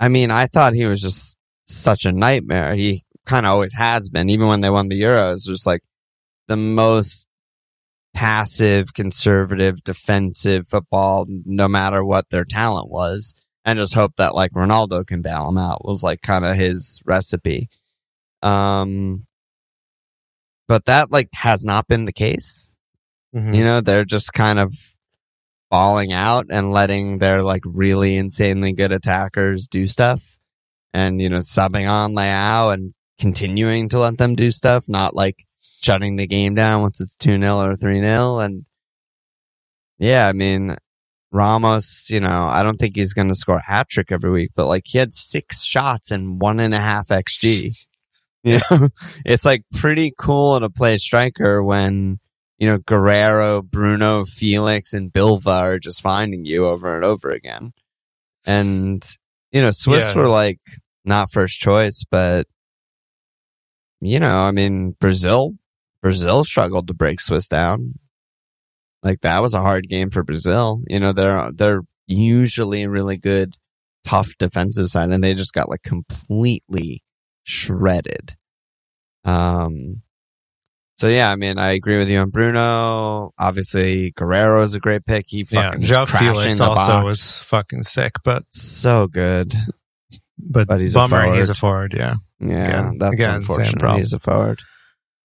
I 0.00 0.08
mean, 0.08 0.30
I 0.30 0.46
thought 0.46 0.74
he 0.74 0.86
was 0.86 1.02
just 1.02 1.36
such 1.66 2.04
a 2.04 2.12
nightmare. 2.12 2.74
He 2.74 3.02
kind 3.26 3.44
of 3.46 3.52
always 3.52 3.74
has 3.74 4.08
been, 4.08 4.30
even 4.30 4.46
when 4.48 4.60
they 4.60 4.70
won 4.70 4.88
the 4.88 5.00
Euros. 5.00 5.44
Just 5.46 5.66
like 5.66 5.82
the 6.46 6.56
most 6.56 7.28
passive, 8.14 8.94
conservative, 8.94 9.82
defensive 9.84 10.66
football, 10.66 11.26
no 11.44 11.68
matter 11.68 12.04
what 12.04 12.30
their 12.30 12.44
talent 12.44 12.88
was, 12.90 13.34
and 13.64 13.78
just 13.78 13.94
hope 13.94 14.12
that 14.16 14.34
like 14.34 14.52
Ronaldo 14.52 15.06
can 15.06 15.20
bail 15.20 15.46
them 15.46 15.58
out 15.58 15.84
was 15.84 16.02
like 16.02 16.22
kind 16.22 16.44
of 16.44 16.56
his 16.56 17.00
recipe. 17.04 17.68
Um, 18.42 19.26
but 20.68 20.84
that 20.84 21.10
like 21.10 21.30
has 21.34 21.64
not 21.64 21.88
been 21.88 22.04
the 22.04 22.12
case. 22.12 22.72
Mhm. 23.34 23.56
You 23.56 23.64
know, 23.64 23.80
they're 23.80 24.04
just 24.04 24.32
kind 24.32 24.58
of 24.58 24.72
falling 25.70 26.12
out 26.12 26.46
and 26.50 26.72
letting 26.72 27.18
their 27.18 27.42
like 27.42 27.62
really 27.64 28.16
insanely 28.16 28.72
good 28.72 28.92
attackers 28.92 29.68
do 29.68 29.86
stuff 29.86 30.22
and, 30.94 31.20
you 31.20 31.28
know, 31.28 31.38
subbing 31.38 31.90
on 31.90 32.14
Leao 32.14 32.72
and 32.72 32.94
continuing 33.20 33.88
to 33.90 33.98
let 33.98 34.16
them 34.18 34.34
do 34.34 34.50
stuff, 34.50 34.84
not 34.88 35.14
like 35.14 35.44
shutting 35.60 36.16
the 36.16 36.26
game 36.26 36.54
down 36.54 36.82
once 36.82 37.00
it's 37.00 37.16
2 37.16 37.38
0 37.40 37.60
or 37.60 37.76
3 37.76 38.00
0. 38.00 38.38
And 38.40 38.64
yeah, 39.98 40.28
I 40.28 40.32
mean, 40.32 40.76
Ramos, 41.30 42.08
you 42.10 42.20
know, 42.20 42.46
I 42.46 42.62
don't 42.62 42.76
think 42.76 42.96
he's 42.96 43.12
going 43.12 43.28
to 43.28 43.34
score 43.34 43.58
a 43.58 43.70
hat 43.70 43.88
trick 43.88 44.10
every 44.10 44.30
week, 44.30 44.52
but 44.56 44.66
like 44.66 44.84
he 44.86 44.98
had 44.98 45.12
six 45.12 45.62
shots 45.62 46.10
and 46.10 46.40
one 46.40 46.60
and 46.60 46.74
a 46.74 46.80
half 46.80 47.08
XG. 47.08 47.86
You 48.44 48.60
know, 48.70 48.88
it's 49.26 49.44
like 49.44 49.62
pretty 49.74 50.12
cool 50.16 50.58
to 50.60 50.70
play 50.70 50.96
striker 50.96 51.62
when, 51.62 52.20
you 52.58 52.68
know, 52.68 52.78
Guerreiro, 52.78 53.62
Bruno, 53.62 54.24
Felix, 54.24 54.92
and 54.94 55.12
Bilva 55.12 55.60
are 55.62 55.78
just 55.80 56.00
finding 56.00 56.44
you 56.44 56.66
over 56.66 56.94
and 56.94 57.04
over 57.04 57.30
again. 57.30 57.72
And, 58.46 59.04
you 59.50 59.60
know, 59.60 59.70
Swiss 59.72 60.14
Yeah. 60.14 60.20
were 60.22 60.28
like 60.28 60.60
not 61.04 61.32
first 61.32 61.58
choice, 61.58 62.04
but, 62.10 62.46
you 64.00 64.20
know, 64.20 64.38
I 64.38 64.52
mean, 64.52 64.92
Brazil, 65.00 65.54
Brazil 66.00 66.44
struggled 66.44 66.86
to 66.88 66.94
break 66.94 67.20
Swiss 67.20 67.48
down. 67.48 67.94
Like 69.02 69.20
that 69.22 69.40
was 69.40 69.54
a 69.54 69.60
hard 69.60 69.88
game 69.88 70.10
for 70.10 70.22
Brazil. 70.22 70.80
You 70.86 71.00
know, 71.00 71.12
they're, 71.12 71.50
they're 71.52 71.80
usually 72.06 72.86
really 72.86 73.16
good, 73.16 73.56
tough 74.04 74.30
defensive 74.38 74.88
side 74.88 75.10
and 75.10 75.22
they 75.22 75.34
just 75.34 75.52
got 75.52 75.68
like 75.68 75.82
completely 75.82 77.02
shredded. 77.48 78.36
Um, 79.24 80.02
so 80.98 81.08
yeah, 81.08 81.30
I 81.30 81.36
mean, 81.36 81.58
I 81.58 81.72
agree 81.72 81.98
with 81.98 82.08
you 82.08 82.18
on 82.18 82.30
Bruno. 82.30 83.32
Obviously, 83.38 84.12
Guerreiro 84.12 84.62
is 84.64 84.74
a 84.74 84.80
great 84.80 85.04
pick. 85.04 85.26
He 85.28 85.46
Yeah. 85.50 85.70
fucking 85.70 85.82
Joe 85.82 86.06
crashing 86.06 86.34
Felix 86.34 86.60
also 86.60 86.86
box. 86.86 87.04
was 87.04 87.38
fucking 87.42 87.82
sick, 87.84 88.12
but, 88.24 88.44
so 88.52 89.06
good. 89.06 89.54
but, 90.38 90.66
But 90.68 90.80
he's 90.80 90.94
a 90.96 90.98
bummer 91.00 91.34
he's 91.34 91.50
a 91.50 91.54
forward. 91.54 91.92
forward. 91.92 91.94
Yeah. 91.94 92.14
Yeah, 92.40 92.68
Again- 92.68 92.98
that's 92.98 93.12
again, 93.12 93.34
unfortunate. 93.36 93.96
He's 93.98 94.12
a 94.12 94.18
forward. 94.18 94.60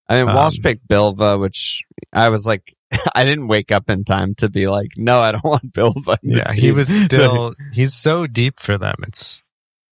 I 0.10 0.20
mean, 0.20 0.30
Um, 0.30 0.36
Walsh 0.36 0.58
picked 0.62 0.88
Bilva, 0.88 1.40
which 1.40 1.84
I 2.12 2.30
was 2.30 2.46
like, 2.46 2.76
I 3.16 3.24
didn't 3.24 3.48
wake 3.48 3.72
up 3.72 3.90
in 3.90 4.04
time 4.04 4.36
to 4.36 4.50
be 4.50 4.68
like, 4.68 4.90
no, 4.98 5.22
I 5.22 5.32
don't 5.32 5.44
want 5.44 5.74
Bilva. 5.74 6.18
Yeah. 6.24 6.52
He 6.54 6.62
team. 6.62 6.76
was 6.76 6.88
So, 7.02 7.06
still, 7.06 7.56
he's 7.72 7.94
so 7.94 8.28
deep 8.28 8.60
for 8.60 8.78
them. 8.78 8.96
It's, 9.08 9.42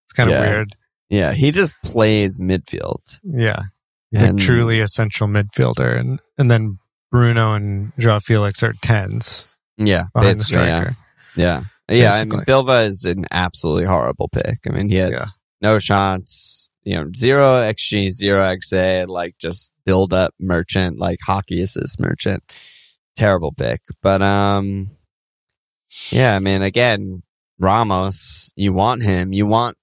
it's 0.06 0.14
kind 0.14 0.30
of 0.30 0.36
Yeah. 0.36 0.42
weird. 0.50 0.76
Yeah, 1.12 1.34
he 1.34 1.52
just 1.52 1.76
plays 1.84 2.40
midfield. 2.40 3.20
Yeah. 3.24 3.60
He's 4.10 4.24
And- 4.24 4.40
a 4.40 4.44
truly 4.44 4.80
essential 4.80 5.28
midfielder. 5.28 6.00
And, 6.00 6.20
and 6.38 6.50
then 6.50 6.80
Bruno 7.12 7.54
and 7.54 7.92
Joao 8.00 8.20
Felix 8.20 8.64
are 8.64 8.74
tens 8.82 9.48
Yeah, 9.78 10.06
behind 10.14 10.36
the 10.36 10.40
basically, 10.40 10.64
yeah. 10.66 10.80
striker. 10.80 10.98
Yeah. 11.36 11.64
Yeah, 11.90 12.14
I 12.14 12.20
mean, 12.26 12.42
Bilva 12.42 12.86
is 12.88 13.04
an 13.06 13.26
absolutely 13.32 13.86
horrible 13.86 14.30
pick. 14.30 14.60
I 14.68 14.72
mean, 14.72 14.88
he 14.90 14.96
had 14.96 15.12
Yeah. 15.12 15.26
no 15.62 15.78
shots, 15.78 16.70
you 16.84 16.96
know, 16.96 17.10
zero 17.16 17.56
XG, 17.62 18.10
zero 18.10 18.42
XA, 18.44 19.08
like 19.08 19.36
just 19.40 19.72
build 19.86 20.14
up 20.14 20.34
merchant, 20.40 20.98
like 21.00 21.20
hockey 21.26 21.62
assist 21.62 22.00
merchant. 22.00 22.44
Terrible 23.18 23.52
pick. 23.52 23.82
But, 24.02 24.22
um, 24.22 24.88
yeah, 26.12 26.36
I 26.36 26.40
mean, 26.40 26.62
again, 26.62 27.24
Ramos, 27.60 28.52
you 28.56 28.72
want 28.74 29.04
him, 29.04 29.34
you 29.34 29.46
want, 29.46 29.78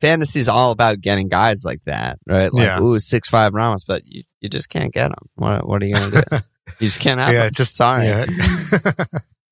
fantasy's 0.00 0.48
all 0.48 0.70
about 0.70 1.00
getting 1.00 1.28
guys 1.28 1.64
like 1.64 1.80
that, 1.86 2.18
right? 2.26 2.52
Like, 2.52 2.66
Yeah. 2.66 2.80
ooh, 2.80 2.98
six, 2.98 3.28
five 3.28 3.52
Ramos, 3.54 3.84
but 3.84 4.02
you, 4.06 4.22
you 4.40 4.48
just 4.48 4.68
can't 4.68 4.92
get 4.92 5.08
them. 5.08 5.28
What, 5.36 5.66
what 5.66 5.82
are 5.82 5.86
you 5.86 5.94
going 5.94 6.10
to 6.10 6.24
do? 6.30 6.36
you 6.80 6.88
just 6.88 7.00
can't 7.00 7.20
have 7.20 7.32
yeah, 7.34 7.42
them. 7.44 7.50
just 7.54 7.76
sorry. 7.76 8.06
Yeah. 8.06 8.26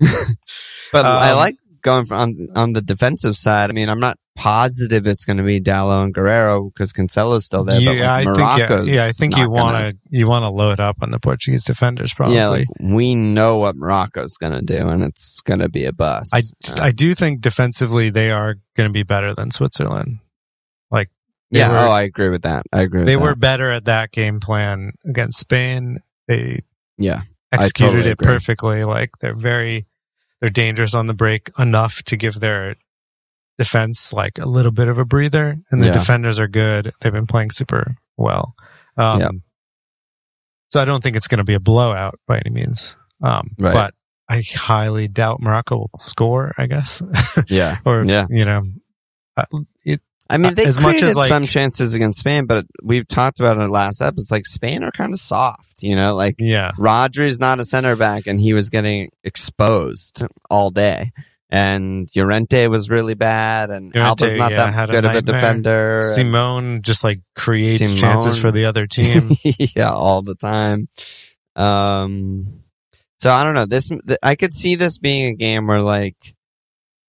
But 0.92 1.04
I 1.04 1.30
Um, 1.32 1.36
like 1.36 1.56
going 1.82 2.06
from 2.06 2.18
on, 2.20 2.46
on 2.54 2.72
the 2.72 2.80
defensive 2.80 3.36
side. 3.36 3.68
I 3.70 3.72
mean, 3.72 3.88
I'm 3.88 4.00
not 4.00 4.16
positive 4.36 5.06
it's 5.06 5.24
going 5.24 5.36
to 5.36 5.42
be 5.42 5.60
Dalot 5.60 6.04
and 6.04 6.14
Guerreiro 6.14 6.72
because 6.72 6.92
Cancelo's 6.92 7.44
still 7.44 7.64
there. 7.64 7.80
but 7.84 7.96
yeah, 7.96 8.12
like 8.12 8.28
I 8.28 8.56
think 8.56 8.88
yeah, 8.88 8.94
yeah, 8.94 9.04
I 9.06 9.10
think 9.10 9.36
you 9.36 9.50
want 9.50 9.76
gonna- 9.76 9.92
to 9.92 9.98
you 10.10 10.26
want 10.28 10.44
to 10.44 10.48
load 10.48 10.80
up 10.80 10.96
on 11.02 11.10
the 11.10 11.18
Portuguese 11.18 11.64
defenders 11.64 12.14
probably. 12.14 12.36
Yeah, 12.36 12.48
like 12.48 12.66
we 12.80 13.14
know 13.14 13.58
what 13.58 13.76
Morocco's 13.76 14.36
going 14.38 14.52
to 14.54 14.62
do, 14.62 14.88
and 14.88 15.02
it's 15.02 15.40
going 15.42 15.60
to 15.60 15.68
be 15.68 15.84
a 15.84 15.92
bust. 15.92 16.32
I 16.34 16.40
Uh, 16.70 16.84
I 16.84 16.92
do 16.92 17.14
think 17.14 17.40
defensively 17.42 18.08
they 18.10 18.30
are 18.30 18.54
going 18.76 18.88
to 18.88 18.92
be 18.92 19.02
better 19.02 19.34
than 19.34 19.50
Switzerland. 19.50 20.20
They 21.50 21.60
yeah, 21.60 21.70
were- 21.70 21.78
oh, 21.78 21.90
I 21.90 22.02
agree 22.02 22.28
with 22.28 22.42
that. 22.42 22.66
I 22.72 22.82
agree. 22.82 23.00
With 23.00 23.06
They 23.06 23.16
were 23.16 23.34
better 23.34 23.70
at 23.70 23.84
that 23.86 24.12
game 24.12 24.40
plan 24.40 24.92
against 25.04 25.38
Spain 25.38 25.98
They 26.26 26.60
Yeah. 26.98 27.22
Executed 27.52 27.92
totally 27.92 28.10
it 28.10 28.12
agree. 28.12 28.26
perfectly. 28.34 28.84
Like 28.84 29.10
they're 29.20 29.34
very, 29.34 29.86
they're 30.40 30.50
dangerous 30.50 30.92
on 30.94 31.06
the 31.06 31.14
break 31.14 31.50
enough 31.58 32.02
to 32.04 32.16
give 32.16 32.40
their 32.40 32.76
defense 33.56 34.12
like 34.12 34.38
a 34.38 34.46
little 34.46 34.70
bit 34.72 34.88
of 34.88 34.98
a 34.98 35.04
breather, 35.04 35.56
and 35.70 35.80
the 35.82 35.86
Yeah. 35.86 35.92
defenders 35.94 36.38
are 36.38 36.46
good. 36.48 36.92
They've 37.00 37.12
been 37.12 37.26
playing 37.26 37.50
super 37.52 37.96
well. 38.16 38.54
Um, 38.96 39.20
Yeah. 39.20 39.30
So 40.68 40.82
I 40.82 40.84
don't 40.84 41.02
think 41.02 41.16
it's 41.16 41.28
going 41.28 41.38
to 41.38 41.44
be 41.44 41.54
a 41.54 41.60
blowout 41.60 42.20
by 42.26 42.38
any 42.44 42.54
means. 42.54 42.94
Um, 43.22 43.48
Right. 43.58 43.72
But 43.72 43.94
I 44.28 44.42
highly 44.54 45.08
doubt 45.08 45.40
Morocco 45.40 45.78
will 45.78 45.90
score. 45.96 46.52
I 46.58 46.66
guess, 46.66 47.00
Yeah. 47.48 47.78
or 47.86 48.04
Yeah. 48.04 48.26
you 48.28 48.44
know, 48.44 48.62
uh, 49.36 49.44
it, 49.84 50.02
I 50.30 50.36
mean, 50.36 50.54
they 50.54 50.66
As 50.66 50.78
much 50.78 51.02
as, 51.02 51.16
like- 51.16 51.28
some 51.28 51.46
chances 51.46 51.94
against 51.94 52.20
Spain, 52.20 52.46
but 52.46 52.66
we've 52.82 53.08
talked 53.08 53.40
about 53.40 53.56
it 53.56 53.60
in 53.60 53.66
the 53.66 53.72
last 53.72 54.02
episode. 54.02 54.34
Like 54.34 54.46
Spain 54.46 54.82
are 54.84 54.90
kind 54.90 55.12
of 55.12 55.18
soft, 55.18 55.82
you 55.82 55.96
know. 55.96 56.14
Like 56.14 56.36
yeah, 56.38 56.72
Rodri's 56.78 57.40
not 57.40 57.60
a 57.60 57.64
center 57.64 57.96
back, 57.96 58.26
and 58.26 58.38
he 58.40 58.52
was 58.52 58.68
getting 58.68 59.10
exposed 59.24 60.22
all 60.50 60.70
day. 60.70 61.12
And 61.50 62.10
Llorente 62.14 62.66
was 62.66 62.90
really 62.90 63.14
bad, 63.14 63.70
and 63.70 63.94
Llorente, 63.94 64.24
Alba's 64.24 64.36
not 64.36 64.52
yeah, 64.52 64.70
that 64.70 64.90
a 64.90 64.92
good 64.92 65.04
of 65.06 65.14
a 65.14 65.22
defender. 65.22 66.02
Simón 66.04 66.82
just 66.82 67.02
like 67.02 67.20
creates 67.34 67.94
Simón. 67.94 67.98
chances 67.98 68.38
for 68.38 68.50
the 68.50 68.66
other 68.66 68.86
team. 68.86 69.30
yeah, 69.74 69.90
all 69.90 70.20
the 70.20 70.34
time. 70.34 70.88
Um, 71.56 72.48
so 73.20 73.30
I 73.30 73.44
don't 73.44 73.54
know. 73.54 73.64
This 73.64 73.88
th- 73.88 74.18
I 74.22 74.34
could 74.34 74.52
see 74.52 74.74
this 74.74 74.98
being 74.98 75.24
a 75.26 75.34
game 75.34 75.66
where 75.66 75.80
like 75.80 76.34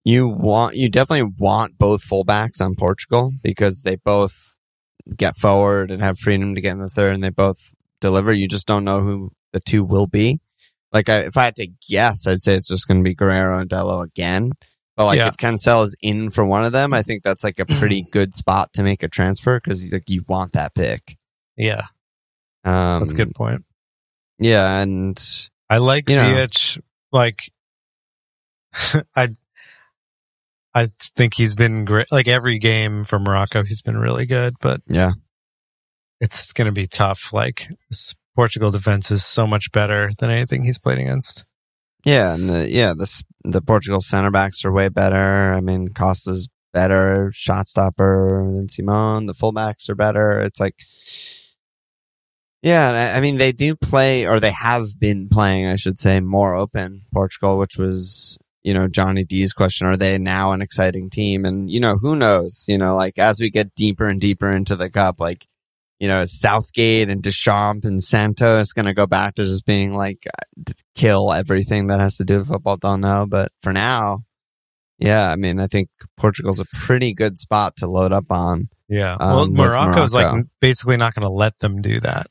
you 0.05 0.27
want 0.27 0.75
you 0.75 0.89
definitely 0.89 1.31
want 1.39 1.77
both 1.77 2.01
fullbacks 2.03 2.62
on 2.62 2.75
Portugal 2.75 3.31
because 3.43 3.83
they 3.83 3.95
both 3.97 4.55
get 5.15 5.35
forward 5.35 5.91
and 5.91 6.01
have 6.01 6.17
freedom 6.19 6.55
to 6.55 6.62
get 6.62 6.71
in 6.73 6.79
the 6.79 6.89
third, 6.89 7.13
and 7.13 7.23
they 7.23 7.29
both 7.29 7.73
deliver. 8.01 8.31
You 8.33 8.47
just 8.47 8.67
don't 8.67 8.83
know 8.85 9.01
who 9.01 9.31
the 9.53 9.59
two 9.59 9.83
will 9.83 10.07
be. 10.07 10.39
Like 10.93 11.09
I, 11.09 11.19
if 11.19 11.38
I 11.38 11.45
had 11.45 11.55
to 11.57 11.67
guess, 11.89 12.25
I'd 12.27 12.39
say 12.39 12.55
it's 12.55 12.67
just 12.67 12.88
going 12.88 13.03
to 13.03 13.07
be 13.07 13.15
Guerreiro 13.15 13.62
and 13.62 13.69
Dalot 13.69 14.05
again. 14.07 14.51
But 14.97 15.05
like 15.05 15.17
Yeah. 15.17 15.27
if 15.27 15.38
Cancelo 15.38 15.85
is 15.85 15.95
in 16.01 16.29
for 16.31 16.43
one 16.45 16.65
of 16.65 16.71
them, 16.71 16.93
I 16.93 17.03
think 17.03 17.23
that's 17.23 17.43
like 17.43 17.59
a 17.59 17.65
pretty 17.79 18.03
good 18.12 18.33
spot 18.33 18.73
to 18.73 18.83
make 18.83 19.03
a 19.03 19.07
transfer 19.07 19.59
because 19.59 19.91
like 19.93 20.09
you 20.09 20.23
want 20.27 20.53
that 20.53 20.73
pick. 20.75 21.17
yeah, 21.57 21.81
Um, 22.63 22.99
that's 23.01 23.12
a 23.13 23.15
good 23.15 23.33
point. 23.35 23.63
Yeah, 24.39 24.81
and 24.81 25.17
I 25.69 25.77
like 25.77 26.09
you 26.09 26.15
know. 26.15 26.23
Ziyech. 26.23 26.79
Like, 27.12 27.39
I, 29.15 29.29
I 30.73 30.89
think 31.01 31.34
he's 31.34 31.55
been 31.55 31.86
great. 31.86 32.12
Like 32.12 32.27
every 32.27 32.60
game 32.60 33.03
for 33.03 33.19
Morocco, 33.19 33.63
he's 33.63 33.82
been 33.82 33.97
really 33.97 34.25
good. 34.25 34.55
But 34.62 34.82
yeah, 34.88 35.12
it's 36.21 36.53
going 36.53 36.67
to 36.67 36.71
be 36.71 36.88
tough. 36.88 37.34
Like 37.34 37.65
Portugal 38.36 38.71
defense 38.71 39.12
is 39.12 39.25
so 39.25 39.47
much 39.47 39.71
better 39.71 40.12
than 40.19 40.29
anything 40.29 40.63
he's 40.63 40.79
played 40.79 40.99
against. 40.99 41.45
yeah, 42.05 42.34
and 42.34 42.49
the, 42.49 42.69
yeah, 42.69 42.93
the 42.93 43.23
the 43.43 43.62
Portugal 43.62 44.01
center 44.01 44.32
backs 44.32 44.63
are 44.63 44.71
way 44.71 44.89
better. 44.89 45.53
I 45.53 45.62
mean, 45.62 45.89
Costa's 45.89 46.49
better 46.71 47.32
shot 47.34 47.67
stopper 47.67 48.47
than 48.53 48.67
Simón. 48.67 49.27
The 49.27 49.34
fullbacks 49.34 49.89
are 49.89 49.95
better. 49.95 50.39
It's 50.41 50.60
like, 50.60 50.75
yeah, 52.62 53.13
I 53.15 53.21
mean, 53.21 53.38
they 53.38 53.51
do 53.51 53.75
play, 53.75 54.27
or 54.27 54.39
they 54.39 54.51
have 54.51 54.84
been 54.99 55.29
playing, 55.29 55.65
I 55.65 55.75
should 55.75 55.97
say, 55.97 56.19
more 56.19 56.55
open 56.55 57.03
Portugal, 57.12 57.58
which 57.58 57.77
was. 57.77 58.38
You 58.63 58.73
know, 58.73 58.87
Johnny 58.87 59.23
D's 59.23 59.53
question, 59.53 59.87
are 59.87 59.95
they 59.95 60.17
now 60.17 60.51
an 60.51 60.61
exciting 60.61 61.09
team? 61.09 61.45
And, 61.45 61.71
you 61.71 61.79
know, 61.79 61.97
who 61.97 62.15
knows? 62.15 62.65
You 62.67 62.77
know, 62.77 62.95
like 62.95 63.17
as 63.17 63.39
we 63.39 63.49
get 63.49 63.73
deeper 63.75 64.07
and 64.07 64.19
deeper 64.19 64.51
into 64.51 64.75
the 64.75 64.89
cup, 64.89 65.21
like, 65.21 65.47
you 65.99 66.07
know, 66.07 66.23
Southgate 66.25 67.09
and 67.09 67.21
Deschamps 67.21 67.85
and 67.85 68.01
Santos 68.01 68.73
going 68.73 68.85
to 68.85 68.93
go 68.93 69.07
back 69.07 69.35
to 69.35 69.43
just 69.43 69.65
being 69.65 69.95
like, 69.95 70.25
uh, 70.27 70.73
kill 70.95 71.31
everything 71.31 71.87
that 71.87 71.99
has 71.99 72.17
to 72.17 72.25
do 72.25 72.39
with 72.39 72.47
football? 72.47 72.77
Don't 72.77 73.01
know. 73.01 73.25
But 73.27 73.51
for 73.61 73.71
now, 73.71 74.25
yeah, 74.97 75.29
I 75.29 75.35
mean, 75.37 75.59
I 75.59 75.67
think 75.67 75.89
Portugal's 76.17 76.59
a 76.59 76.65
pretty 76.73 77.13
good 77.13 77.37
spot 77.37 77.77
to 77.77 77.87
load 77.87 78.11
up 78.11 78.25
on. 78.29 78.69
Yeah. 78.89 79.15
Um, 79.19 79.35
well, 79.35 79.47
Morocco's 79.49 80.13
Morocco. 80.13 80.35
like 80.35 80.45
basically 80.59 80.97
not 80.97 81.15
going 81.15 81.23
to 81.23 81.33
let 81.33 81.57
them 81.59 81.81
do 81.81 81.99
that. 82.01 82.27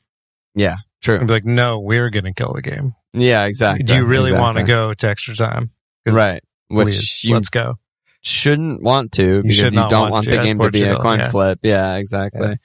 Yeah, 0.53 0.77
true. 1.01 1.15
And 1.15 1.27
be 1.27 1.33
like, 1.33 1.45
no, 1.45 1.79
we're 1.79 2.09
going 2.09 2.25
to 2.25 2.33
kill 2.33 2.53
the 2.53 2.61
game. 2.61 2.93
Yeah, 3.13 3.45
exactly. 3.45 3.83
Do 3.83 3.95
you 3.95 4.05
really 4.05 4.31
want 4.31 4.57
to 4.57 4.63
go 4.63 4.93
to 4.93 5.09
extra 5.09 5.35
time? 5.35 5.71
Right. 6.07 6.41
Which 6.67 6.87
Please, 6.87 7.23
you 7.23 7.33
let's 7.33 7.49
go. 7.49 7.75
shouldn't 8.21 8.83
want 8.83 9.13
to 9.13 9.41
because 9.41 9.73
you, 9.73 9.79
not 9.79 9.89
don't 9.89 10.01
want 10.01 10.11
want, 10.11 10.25
to 10.25 10.31
the 10.31 10.43
game 10.43 10.59
to 10.59 10.71
be 10.71 10.83
a 10.83 10.95
coin 10.97 11.19
yeah. 11.19 11.29
flip. 11.29 11.59
Yeah, 11.63 11.95
exactly. 11.95 12.47
Yeah. 12.47 12.55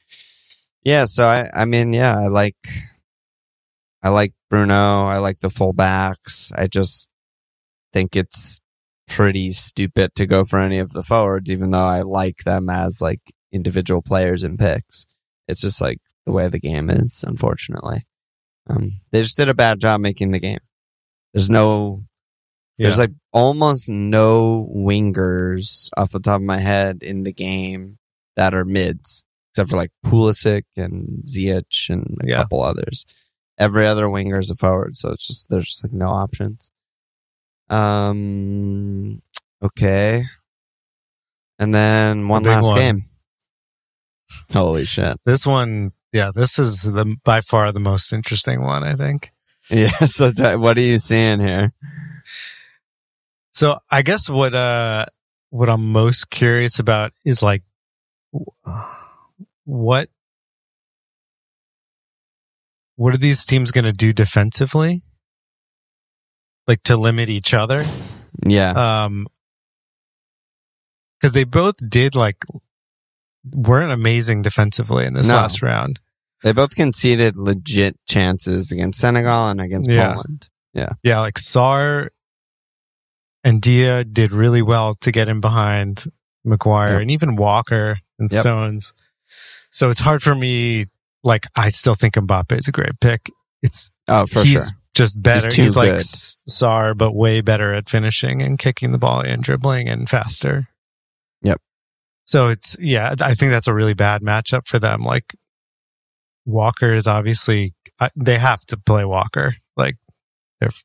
Yeah. 0.85 1.05
so 1.07 1.25
I, 1.25 1.51
I 1.53 1.65
mean, 1.65 1.93
yeah, 1.93 2.19
I 2.19 2.27
like, 2.29 2.57
I 4.03 4.11
like 4.11 4.35
Bruno. 4.51 5.05
I 5.05 5.19
like 5.19 5.39
the 5.39 5.49
fullbacks. 5.49 6.53
I 6.57 6.67
just 6.67 7.09
think 7.93 8.15
it's 8.15 8.61
pretty 9.09 9.53
stupid 9.53 10.15
to 10.17 10.27
go 10.27 10.45
for 10.45 10.59
any 10.59 10.79
of 10.79 10.91
the 10.91 11.03
forwards, 11.03 11.51
even 11.51 11.71
though 11.71 11.79
I 11.79 12.03
like 12.03 12.45
them 12.45 12.69
as 12.69 13.01
like 13.01 13.21
individual 13.53 14.03
players 14.03 14.45
and 14.45 14.59
picks. 14.59 15.07
It's 15.49 15.61
just 15.61 15.81
like 15.81 15.99
the 16.27 16.33
way 16.33 16.49
the 16.49 16.61
game 16.61 16.91
is, 16.91 17.25
unfortunately. 17.27 18.07
Um, 18.69 18.93
they 19.11 19.23
just 19.23 19.37
did 19.37 19.49
a 19.49 19.55
bad 19.55 19.81
job 19.81 20.01
making 20.01 20.33
the 20.33 20.41
game. 20.41 20.59
There's 21.33 21.51
no 21.51 22.05
there's 22.79 22.99
like 22.99 23.13
almost 23.33 23.89
no 23.89 24.69
wingers 24.75 25.89
off 25.97 26.11
the 26.11 26.21
top 26.21 26.37
of 26.37 26.43
my 26.43 26.59
head 26.61 27.03
in 27.03 27.23
the 27.23 27.33
game 27.33 27.99
that 28.37 28.55
are 28.55 28.65
mids, 28.65 29.25
except 29.53 29.71
for 29.71 29.77
like 29.77 29.91
Pulisic 30.05 30.65
and 30.77 31.23
Ziyech 31.27 31.89
and 31.91 32.19
a 32.23 32.27
Yeah. 32.29 32.37
couple 32.43 32.63
others. 32.63 33.07
Every 33.59 33.87
other 33.87 34.11
winger 34.11 34.41
is 34.41 34.51
a 34.51 34.57
forward, 34.57 34.97
so 34.97 35.11
it's 35.13 35.27
just 35.27 35.49
there's 35.51 35.67
just 35.69 35.85
like 35.85 35.93
no 35.93 36.09
options. 36.09 36.73
Um. 37.71 39.23
Okay. 39.63 40.25
And 41.59 41.75
then 41.75 42.29
one 42.29 42.43
big 42.43 42.51
last 42.53 42.65
one. 42.65 42.77
game. 42.77 43.01
Holy 44.53 44.85
shit! 44.85 45.17
This 45.25 45.47
one, 45.47 45.93
yeah, 46.13 46.31
this 46.35 46.59
is 46.59 46.83
the 46.83 47.17
by 47.25 47.41
far 47.41 47.71
the 47.71 47.79
most 47.81 48.13
interesting 48.13 48.63
one, 48.63 48.83
I 48.83 48.95
think. 48.95 49.31
Yeah. 49.71 49.89
So 50.07 50.31
t- 50.31 50.57
what 50.57 50.77
are 50.77 50.83
you 50.83 50.99
seeing 50.99 51.41
here? 51.41 51.73
So 53.55 53.77
I 53.91 54.03
guess 54.03 54.29
what 54.29 54.53
uh 54.55 55.07
what 55.51 55.69
I'm 55.71 55.93
most 55.93 56.29
curious 56.31 56.79
about 56.81 57.13
is 57.25 57.43
like 57.43 57.63
what 59.65 60.09
what 62.97 63.15
are 63.15 63.19
these 63.19 63.45
teams 63.45 63.71
going 63.71 63.85
to 63.85 63.93
do 63.93 64.13
defensively? 64.13 65.03
Like 66.67 66.83
to 66.85 66.97
limit 66.97 67.29
each 67.29 67.55
other? 67.55 67.85
Yeah. 68.45 69.05
Um 69.05 69.27
cuz 71.23 71.33
they 71.33 71.45
both 71.45 71.77
did 71.89 72.15
like 72.17 72.45
weren't 73.53 73.93
amazing 73.93 74.43
defensively 74.43 75.05
in 75.07 75.15
this 75.15 75.29
No. 75.29 75.35
last 75.37 75.63
round. 75.63 76.01
They 76.43 76.53
both 76.53 76.75
conceded 76.75 77.37
legit 77.37 77.97
chances 78.07 78.73
against 78.73 79.01
Senegal 79.01 79.49
and 79.51 79.61
against 79.61 79.89
Yeah. 79.91 80.15
Poland. 80.15 80.49
Yeah. 80.73 80.95
Yeah, 81.05 81.21
like 81.21 81.35
Sarr 81.35 82.09
and 83.45 83.61
Dia 83.61 84.03
did 84.05 84.33
really 84.33 84.63
well 84.63 84.95
to 85.03 85.13
get 85.13 85.29
in 85.29 85.41
behind 85.41 86.05
Maguire 86.45 86.93
Yep. 86.95 87.01
and 87.03 87.11
even 87.11 87.37
Walker 87.37 87.99
and 88.19 88.31
Yep. 88.33 88.41
Stones. 88.43 88.95
So 89.71 89.91
it's 89.91 90.01
hard 90.01 90.23
for 90.23 90.35
me. 90.35 90.87
Like, 91.23 91.47
I 91.57 91.71
still 91.71 91.95
think 91.95 92.15
Mbappe 92.15 92.59
is 92.59 92.69
a 92.69 92.73
great 92.73 92.99
pick. 93.01 93.31
It's 93.63 93.91
Oh, 94.09 94.27
for 94.27 94.41
he's 94.43 94.53
sure. 94.53 94.63
just 94.95 95.21
better. 95.23 95.51
too 95.51 95.63
He's, 95.63 95.77
like. 95.77 95.95
Sarr, 96.49 96.97
but 96.97 97.13
way 97.13 97.41
better 97.41 97.73
at 97.75 97.89
finishing 97.89 98.43
and 98.43 98.59
kicking 98.59 98.93
the 98.93 98.99
ball 98.99 99.21
and 99.21 99.43
dribbling 99.43 99.89
and 99.89 100.09
faster. 100.09 100.69
Yep. 101.43 101.61
So 102.25 102.49
it's 102.49 102.77
yeah, 102.79 103.15
I 103.21 103.35
think 103.35 103.51
that's 103.53 103.69
a 103.69 103.75
really 103.75 103.95
bad 103.95 104.21
matchup 104.23 104.67
for 104.67 104.79
them. 104.79 105.03
Like 105.03 105.35
Walker 106.47 106.93
is 106.95 107.07
obviously 107.07 107.75
they 108.17 108.39
have 108.39 108.61
to 108.67 108.77
play 108.77 109.05
Walker. 109.05 109.57
Like 109.77 109.97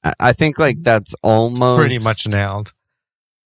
I- 0.04 0.14
I 0.20 0.34
think 0.34 0.58
like 0.60 0.78
that's 0.82 1.16
almost 1.24 1.80
pretty 1.80 2.00
much 2.04 2.28
nailed. 2.28 2.74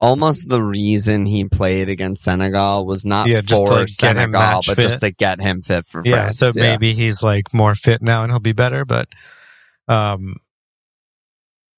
almost 0.02 0.50
the 0.50 0.62
reason 0.62 1.26
he 1.26 1.46
played 1.46 1.88
against 1.90 2.24
Senegal 2.24 2.86
was 2.86 3.06
not 3.06 3.28
Yeah, 3.28 3.42
for 3.42 3.88
Senegal, 3.88 4.62
but 4.68 4.76
fit. 4.76 4.82
just 4.82 5.02
to 5.02 5.12
get 5.12 5.40
him 5.40 5.62
fit 5.62 5.86
for 5.86 6.02
Yeah, 6.06 6.24
France. 6.24 6.38
so 6.40 6.52
maybe 6.56 6.94
he's 6.94 7.24
like 7.24 7.54
more 7.54 7.74
fit 7.76 8.02
now 8.02 8.24
and 8.24 8.32
he'll 8.32 8.40
be 8.40 8.52
better, 8.54 8.84
but 8.86 9.08
um 9.88 10.36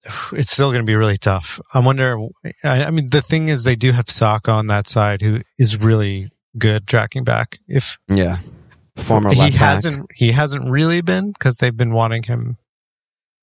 it's 0.32 0.50
still 0.52 0.70
going 0.70 0.82
to 0.82 0.86
be 0.86 0.94
really 0.96 1.16
tough. 1.16 1.60
I 1.74 1.80
wonder 1.80 2.18
I, 2.64 2.84
I 2.84 2.90
mean 2.90 3.08
the 3.10 3.22
thing 3.22 3.48
is 3.48 3.62
they 3.64 3.76
do 3.76 3.92
have 3.92 4.08
Saka 4.08 4.50
on 4.50 4.66
that 4.68 4.88
side 4.88 5.20
who 5.22 5.40
is 5.58 5.78
really 5.78 6.30
good 6.58 6.86
tracking 6.86 7.24
back. 7.24 7.58
If 7.68 7.98
yeah, 8.08 8.38
former 8.96 9.32
he 9.34 9.50
hasn't 9.50 10.10
he 10.14 10.32
hasn't 10.32 10.68
really 10.70 11.00
been 11.00 11.32
cuz 11.38 11.56
they've 11.58 11.76
been 11.76 11.92
wanting 11.92 12.22
him 12.24 12.56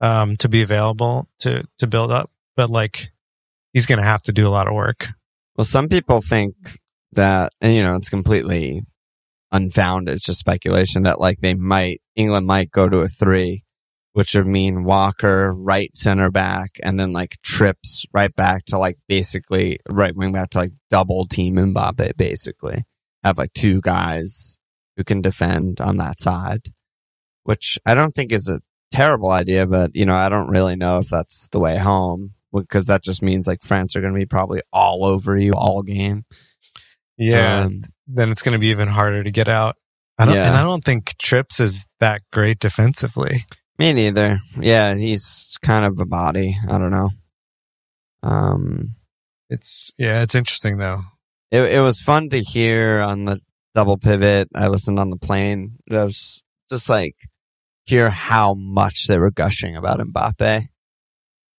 um 0.01 0.37
to 0.37 0.49
be 0.49 0.61
available 0.61 1.27
to 1.39 1.63
to 1.79 1.87
build 1.87 2.11
up, 2.11 2.31
but 2.55 2.69
like 2.69 3.11
he's 3.73 3.85
going 3.85 3.99
to 3.99 4.05
have 4.05 4.21
to 4.23 4.31
do 4.31 4.47
a 4.47 4.49
lot 4.49 4.67
of 4.67 4.73
work. 4.73 5.07
Well, 5.55 5.65
some 5.65 5.87
people 5.87 6.21
think 6.21 6.55
that, 7.13 7.53
and 7.61 7.75
you 7.75 7.83
know, 7.83 7.95
it's 7.95 8.09
completely 8.09 8.81
unfounded. 9.51 10.15
It's 10.15 10.25
just 10.25 10.39
speculation 10.39 11.03
that 11.03 11.19
like 11.19 11.39
they 11.39 11.53
might 11.53 12.01
England 12.15 12.47
might 12.47 12.71
go 12.71 12.89
to 12.89 12.99
a 12.99 13.07
three 13.07 13.63
which 14.13 14.35
would 14.35 14.47
mean 14.47 14.83
Walker 14.83 15.53
right 15.53 15.95
center 15.97 16.31
back, 16.31 16.79
and 16.83 16.99
then 16.99 17.11
like 17.11 17.37
trips 17.43 18.05
right 18.13 18.33
back 18.33 18.63
to 18.65 18.77
like 18.77 18.97
basically 19.07 19.79
right 19.89 20.15
wing 20.15 20.31
back 20.31 20.51
to 20.51 20.59
like 20.59 20.71
double 20.89 21.25
team 21.27 21.55
Mbappe. 21.55 22.15
Basically, 22.15 22.83
have 23.23 23.37
like 23.37 23.53
two 23.53 23.81
guys 23.81 24.59
who 24.95 25.03
can 25.03 25.21
defend 25.21 25.81
on 25.81 25.97
that 25.97 26.19
side, 26.19 26.71
which 27.43 27.79
I 27.85 27.95
don't 27.95 28.13
think 28.13 28.31
is 28.31 28.47
a 28.47 28.61
terrible 28.93 29.31
idea, 29.31 29.67
but 29.67 29.95
you 29.95 30.05
know 30.05 30.15
I 30.15 30.29
don't 30.29 30.49
really 30.49 30.75
know 30.75 30.99
if 30.99 31.09
that's 31.09 31.47
the 31.49 31.59
way 31.59 31.77
home 31.77 32.33
because 32.53 32.87
that 32.87 33.03
just 33.03 33.21
means 33.21 33.47
like 33.47 33.63
France 33.63 33.95
are 33.95 34.01
going 34.01 34.13
to 34.13 34.19
be 34.19 34.25
probably 34.25 34.61
all 34.71 35.03
over 35.05 35.37
you 35.37 35.53
all 35.53 35.81
game. 35.81 36.23
Yeah. 37.17 37.63
Um, 37.65 37.81
then 38.07 38.29
it's 38.29 38.41
going 38.43 38.53
to 38.53 38.59
be 38.59 38.67
even 38.67 38.87
harder 38.87 39.23
to 39.23 39.31
get 39.31 39.47
out. 39.47 39.75
I 40.17 40.25
don't, 40.25 40.35
Yeah. 40.35 40.47
and 40.47 40.55
I 40.57 40.61
don't 40.61 40.83
think 40.83 41.17
Trips 41.17 41.59
is 41.59 41.85
that 41.99 42.21
great 42.31 42.59
defensively. 42.59 43.45
Me 43.79 43.91
neither. 43.93 44.39
Yeah, 44.59 44.93
he's 44.95 45.55
kind 45.63 45.83
of 45.85 45.99
a 45.99 46.05
body. 46.05 46.55
I 46.69 46.77
don't 46.77 46.91
know. 46.91 47.09
Um, 48.21 48.95
It's, 49.49 49.91
yeah, 49.97 50.21
it's 50.21 50.35
interesting 50.35 50.77
though. 50.77 51.01
it 51.51 51.61
it 51.73 51.79
was 51.81 52.01
fun 52.01 52.29
to 52.29 52.41
hear 52.41 52.99
on 52.99 53.25
the 53.25 53.39
double 53.75 53.97
pivot. 53.97 54.49
I 54.55 54.67
listened 54.67 54.99
on 54.99 55.09
the 55.09 55.17
plane. 55.17 55.77
It 55.87 55.95
was 55.95 56.43
just 56.69 56.89
like 56.89 57.15
hear 57.85 58.09
how 58.09 58.53
much 58.53 59.07
they 59.07 59.17
were 59.17 59.31
gushing 59.31 59.75
about 59.75 59.99
Mbappe. 59.99 60.67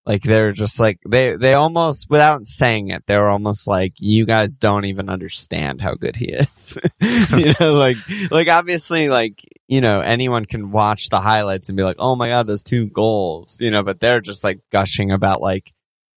Like 0.07 0.23
they're 0.23 0.53
just 0.53 0.79
like 0.79 0.99
they 1.09 1.35
they 1.37 1.55
almost 1.55 2.09
without 2.11 2.47
saying 2.47 2.89
it, 2.89 3.05
they 3.07 3.17
were 3.17 3.31
almost 3.31 3.67
like 3.67 3.95
you 3.99 4.27
guys 4.27 4.59
don't 4.59 4.85
even 4.85 5.09
understand 5.09 5.81
how 5.81 5.95
good 5.95 6.17
he 6.17 6.27
is. 6.27 6.77
you 7.01 7.55
know, 7.59 7.73
like 7.75 7.97
like 8.31 8.49
obviously 8.49 9.09
like 9.09 9.41
you 9.67 9.81
know 9.81 10.03
anyone 10.03 10.45
can 10.45 10.71
watch 10.71 11.09
the 11.09 11.23
highlights 11.23 11.71
and 11.71 11.77
be 11.79 11.83
like, 11.85 11.97
oh 11.99 12.17
my 12.17 12.29
god, 12.29 12.47
those 12.47 12.63
two 12.63 12.87
goals, 12.91 13.63
you 13.63 13.71
know, 13.71 13.83
but 13.83 13.99
they're 14.01 14.21
just 14.21 14.45
like 14.45 14.61
gushing 14.71 15.11
about 15.11 15.41
like 15.41 15.73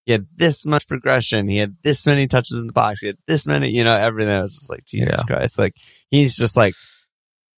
he 0.05 0.11
had 0.11 0.27
this 0.35 0.65
much 0.65 0.85
progression, 0.85 1.47
he 1.47 1.57
had 1.57 1.77
this 1.83 2.05
many 2.05 2.27
touches 2.27 2.59
in 2.59 2.67
the 2.67 2.73
box, 2.73 2.99
he 2.99 3.07
had 3.07 3.17
this 3.25 3.47
many, 3.47 3.69
you 3.69 3.85
know, 3.85 3.95
everything. 3.95 4.33
I 4.33 4.41
was 4.41 4.53
just 4.55 4.69
like 4.69 4.83
Jesus 4.83 5.15
Yeah. 5.17 5.23
Christ, 5.33 5.57
like 5.59 5.75
he's 6.11 6.35
just 6.35 6.57
like 6.57 6.73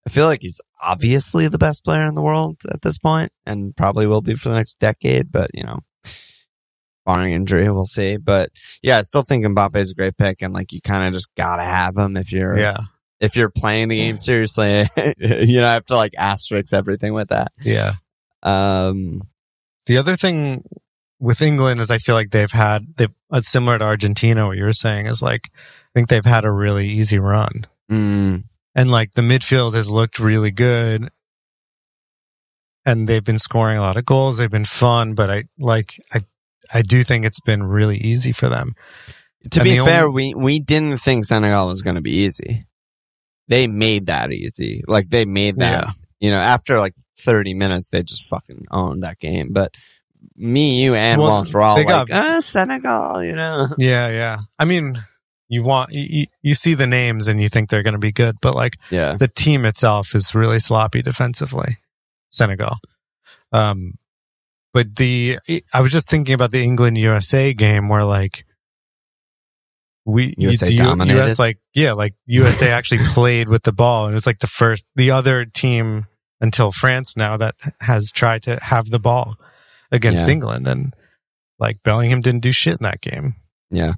I 0.09 0.11
feel 0.11 0.25
like 0.25 0.41
he's 0.41 0.59
obviously 0.81 1.47
the 1.47 1.59
best 1.59 1.83
player 1.85 2.07
in 2.07 2.15
the 2.15 2.21
world 2.21 2.57
at 2.71 2.81
this 2.81 2.97
point, 2.97 3.31
and 3.45 3.75
probably 3.75 4.07
will 4.07 4.21
be 4.21 4.33
for 4.33 4.49
the 4.49 4.55
next 4.55 4.79
decade. 4.79 5.31
But 5.31 5.51
you 5.53 5.63
know, 5.63 5.79
barring 7.05 7.33
injury, 7.33 7.69
we'll 7.71 7.85
see. 7.85 8.17
But 8.17 8.49
yeah, 8.81 8.97
I 8.97 9.01
still 9.01 9.21
think 9.21 9.45
Mbappe 9.45 9.75
is 9.77 9.91
a 9.91 9.95
great 9.95 10.17
pick, 10.17 10.41
and 10.41 10.53
like 10.53 10.71
you 10.71 10.81
kind 10.81 11.07
of 11.07 11.13
just 11.13 11.29
gotta 11.35 11.63
have 11.63 11.95
him 11.95 12.17
if 12.17 12.31
you're 12.31 12.57
Yeah. 12.57 12.77
if 13.19 13.35
you're 13.35 13.49
playing 13.49 13.89
the 13.89 13.97
game 13.97 14.17
seriously. 14.17 14.85
you 15.17 15.61
know, 15.61 15.67
I 15.69 15.73
have 15.73 15.85
to 15.87 15.95
like 15.95 16.13
asterisk 16.17 16.73
everything 16.73 17.13
with 17.13 17.29
that. 17.29 17.51
Yeah. 17.63 17.93
Um, 18.43 19.21
The 19.85 19.97
other 19.97 20.15
thing 20.15 20.63
with 21.19 21.41
England 21.41 21.81
is 21.81 21.91
I 21.91 21.97
feel 21.97 22.15
like 22.15 22.29
they've 22.31 22.49
had, 22.49 22.95
they've, 22.95 23.13
uh, 23.29 23.41
similar 23.41 23.77
to 23.77 23.83
Argentina, 23.85 24.47
what 24.47 24.55
you 24.57 24.63
were 24.63 24.71
saying 24.73 25.05
is 25.07 25.21
like, 25.21 25.49
I 25.53 25.89
think 25.93 26.07
they've 26.07 26.23
had 26.25 26.45
a 26.45 26.51
really 26.51 26.87
easy 26.87 27.19
run. 27.19 27.67
mm, 27.91 28.43
And 28.79 28.89
like 28.91 29.11
the 29.11 29.21
midfield 29.21 29.73
has 29.73 29.89
looked 29.89 30.19
really 30.19 30.51
good. 30.51 31.09
And 32.85 33.07
they've 33.07 33.23
been 33.23 33.37
scoring 33.37 33.77
a 33.77 33.81
lot 33.81 33.97
of 33.97 34.05
goals. 34.05 34.37
They've 34.37 34.49
been 34.49 34.65
fun, 34.65 35.13
but 35.13 35.29
I 35.29 35.43
like, 35.59 35.93
I, 36.13 36.21
I 36.73 36.81
do 36.81 37.03
think 37.03 37.25
it's 37.25 37.41
been 37.41 37.61
really 37.63 37.97
easy 37.97 38.31
for 38.31 38.47
them. 38.49 38.73
to 39.51 39.59
And 39.59 39.63
be 39.65 39.77
the 39.77 39.85
fair, 39.85 40.05
only- 40.07 40.33
we 40.33 40.43
we 40.43 40.59
didn't 40.59 40.97
think 40.99 41.25
Senegal 41.25 41.67
was 41.67 41.81
going 41.81 41.97
to 41.97 42.01
be 42.01 42.19
easy. 42.19 42.65
They 43.47 43.67
made 43.67 44.05
that 44.07 44.31
easy. 44.31 44.83
Like 44.87 45.09
they 45.09 45.25
made 45.25 45.57
that. 45.59 45.85
Yeah. 45.85 45.91
You 46.19 46.31
know, 46.31 46.37
after 46.39 46.79
like 46.79 46.93
30 47.19 47.53
minutes, 47.53 47.89
they 47.89 48.01
just 48.03 48.27
fucking 48.27 48.65
owned 48.71 49.03
that 49.03 49.19
game. 49.19 49.49
But 49.51 49.75
me, 50.35 50.81
you, 50.83 50.93
and 50.95 51.21
Well, 51.21 51.31
Walsh 51.31 51.53
were 51.53 51.61
all 51.61 51.75
they 51.75 51.83
like, 51.85 52.07
got- 52.07 52.25
ah, 52.37 52.39
Senegal, 52.39 53.23
you 53.23 53.35
know? 53.35 53.67
Yeah. 53.77 54.07
Yeah. 54.09 54.37
I 54.57 54.65
mean, 54.65 54.97
you 55.49 55.63
want, 55.63 55.89
you, 55.91 56.27
you 56.43 56.53
see 56.53 56.75
the 56.75 56.87
names 56.87 57.27
and 57.27 57.41
you 57.41 57.49
think 57.49 57.69
they're 57.69 57.83
going 57.83 57.93
to 57.93 57.99
be 57.99 58.11
good, 58.11 58.35
but 58.41 58.55
like 58.55 58.77
Yeah. 58.91 59.13
the 59.17 59.27
team 59.27 59.65
itself 59.65 60.13
is 60.15 60.33
really 60.35 60.59
sloppy 60.59 61.01
defensively. 61.01 61.77
Senegal. 62.29 62.77
Um, 63.51 63.95
but 64.73 64.95
the, 64.95 65.39
I 65.73 65.81
was 65.81 65.91
just 65.91 66.07
thinking 66.07 66.35
about 66.35 66.51
the 66.51 66.63
England 66.63 66.97
USA 66.99 67.53
game 67.53 67.89
where 67.89 68.03
like 68.05 68.45
we, 70.05 70.33
USA 70.37 70.67
the 70.67 70.77
dominated? 70.77 71.19
US 71.19 71.39
like, 71.39 71.57
yeah, 71.73 71.93
like 71.93 72.13
USA 72.25 72.69
actually 72.77 73.03
played 73.05 73.49
with 73.49 73.63
the 73.63 73.71
ball 73.73 74.05
and 74.05 74.13
it 74.13 74.15
was 74.15 74.27
like 74.27 74.39
the 74.39 74.47
first, 74.47 74.85
the 74.95 75.11
other 75.11 75.45
team 75.45 76.05
until 76.41 76.71
France 76.71 77.17
now 77.17 77.37
that 77.37 77.55
has 77.81 78.11
tried 78.11 78.43
to 78.43 78.57
have 78.61 78.89
the 78.89 78.99
ball 78.99 79.35
against 79.91 80.27
Yeah. 80.27 80.33
England 80.33 80.67
and 80.67 80.93
like 81.59 81.81
Bellingham 81.83 82.21
didn't 82.21 82.41
do 82.41 82.51
shit 82.51 82.73
in 82.79 82.83
that 82.83 83.01
game. 83.01 83.35
Yeah. 83.71 83.93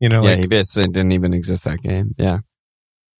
You 0.00 0.08
know, 0.08 0.22
yeah, 0.22 0.30
like 0.30 0.38
he 0.40 0.46
basically 0.46 0.88
didn't 0.88 1.12
even 1.12 1.32
exist 1.32 1.64
that 1.64 1.82
game. 1.82 2.14
Yeah. 2.18 2.40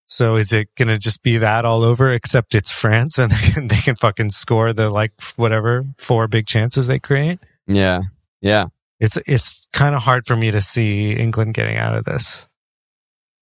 So 0.06 0.36
is 0.36 0.52
it 0.52 0.68
going 0.76 0.88
to 0.88 0.98
just 0.98 1.22
be 1.22 1.38
that 1.38 1.64
all 1.64 1.82
over 1.82 2.12
except 2.12 2.54
it's 2.54 2.70
France 2.70 3.18
and 3.18 3.30
they 3.32 3.52
can, 3.52 3.68
they 3.68 3.76
can 3.76 3.96
fucking 3.96 4.30
score 4.30 4.72
the 4.72 4.90
like 4.90 5.12
whatever 5.36 5.84
four 5.98 6.28
big 6.28 6.46
chances 6.46 6.86
they 6.86 6.98
create? 6.98 7.38
Yeah. 7.66 8.02
Yeah. 8.40 8.66
It's 9.00 9.18
it's 9.26 9.68
kind 9.72 9.94
of 9.94 10.02
hard 10.02 10.26
for 10.26 10.36
me 10.36 10.50
to 10.50 10.60
see 10.60 11.12
England 11.12 11.54
getting 11.54 11.76
out 11.76 11.96
of 11.96 12.04
this. 12.04 12.46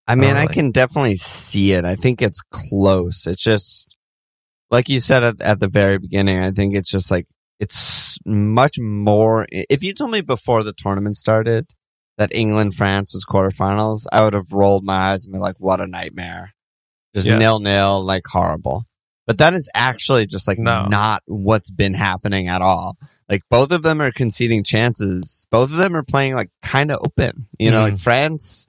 I 0.06 0.16
mean, 0.16 0.30
I 0.30 0.46
Totally. 0.46 0.54
can 0.54 0.70
definitely 0.70 1.16
see 1.16 1.72
it. 1.72 1.84
I 1.84 1.94
think 1.94 2.20
it's 2.20 2.42
close. 2.50 3.26
It's 3.26 3.42
just, 3.42 3.88
like 4.70 4.88
you 4.88 5.00
said 5.00 5.22
at, 5.22 5.40
at 5.40 5.60
the 5.60 5.68
very 5.68 5.98
beginning, 5.98 6.40
I 6.40 6.50
think 6.50 6.74
it's 6.74 6.90
just 6.90 7.10
like, 7.10 7.26
it's 7.58 8.18
much 8.26 8.78
more. 8.78 9.46
If 9.50 9.82
you 9.82 9.94
told 9.94 10.10
me 10.10 10.20
before 10.20 10.62
the 10.62 10.74
tournament 10.76 11.16
started 11.16 11.70
that 12.18 12.34
England 12.34 12.74
France 12.74 13.12
was 13.14 13.24
quarterfinals, 13.24 14.06
I 14.12 14.22
would 14.22 14.34
have 14.34 14.52
rolled 14.52 14.84
my 14.84 14.94
eyes 15.12 15.24
and 15.26 15.32
been 15.32 15.40
like, 15.42 15.56
what 15.58 15.80
a 15.80 15.86
nightmare. 15.86 16.54
Just 17.14 17.26
Yeah. 17.28 17.38
nil 17.38 17.60
nil, 17.60 18.02
like 18.04 18.26
horrible. 18.26 18.84
But 19.26 19.38
that 19.38 19.54
is 19.54 19.70
actually 19.74 20.26
just 20.26 20.46
like 20.46 20.58
No. 20.58 20.86
not 20.86 21.22
what's 21.26 21.70
been 21.70 21.94
happening 21.94 22.48
at 22.48 22.60
all. 22.60 22.96
Like 23.28 23.40
both 23.50 23.72
of 23.72 23.82
them 23.82 24.00
are 24.02 24.12
conceding 24.12 24.64
chances. 24.64 25.46
Both 25.50 25.70
of 25.70 25.76
them 25.76 25.96
are 25.96 26.02
playing 26.02 26.34
like 26.34 26.50
kind 26.62 26.90
of 26.90 27.00
open. 27.02 27.48
You 27.58 27.70
know, 27.70 27.80
Mm. 27.80 27.90
like 27.92 27.98
France 27.98 28.66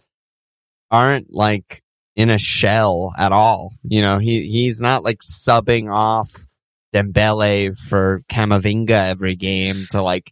aren't 0.92 1.34
like 1.34 1.82
in 2.16 2.30
a 2.30 2.38
shell 2.38 3.14
at 3.18 3.32
all. 3.34 3.74
You 3.84 4.02
know, 4.02 4.18
he 4.18 4.50
he's 4.50 4.80
not 4.80 5.04
like 5.04 5.20
subbing 5.20 5.92
off 5.94 6.32
Dembele 6.94 7.76
for 7.78 8.22
Camavinga 8.30 9.10
every 9.10 9.36
game 9.36 9.86
to 9.92 10.02
like 10.02 10.32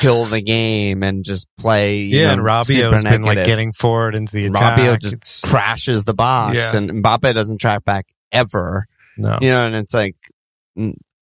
kill 0.00 0.24
the 0.24 0.40
game 0.40 1.02
and 1.02 1.24
just 1.24 1.48
play. 1.58 1.98
you 1.98 2.20
Yeah, 2.20 2.34
know, 2.34 2.44
and 2.48 2.64
super 2.66 3.02
been 3.02 3.22
like 3.22 3.44
getting 3.44 3.72
forward 3.72 4.14
into 4.14 4.32
the 4.32 4.46
attack. 4.46 4.78
Rabiot 4.78 5.00
just 5.00 5.14
It's- 5.14 5.40
crashes 5.44 6.04
the 6.04 6.14
box, 6.14 6.56
Yeah. 6.56 6.76
and 6.76 6.90
Mbappe 7.02 7.34
doesn't 7.34 7.58
track 7.58 7.84
back 7.84 8.06
ever. 8.32 8.86
no. 9.16 9.38
You 9.40 9.50
know, 9.50 9.66
and 9.66 9.76
it's 9.76 9.94
like 9.94 10.16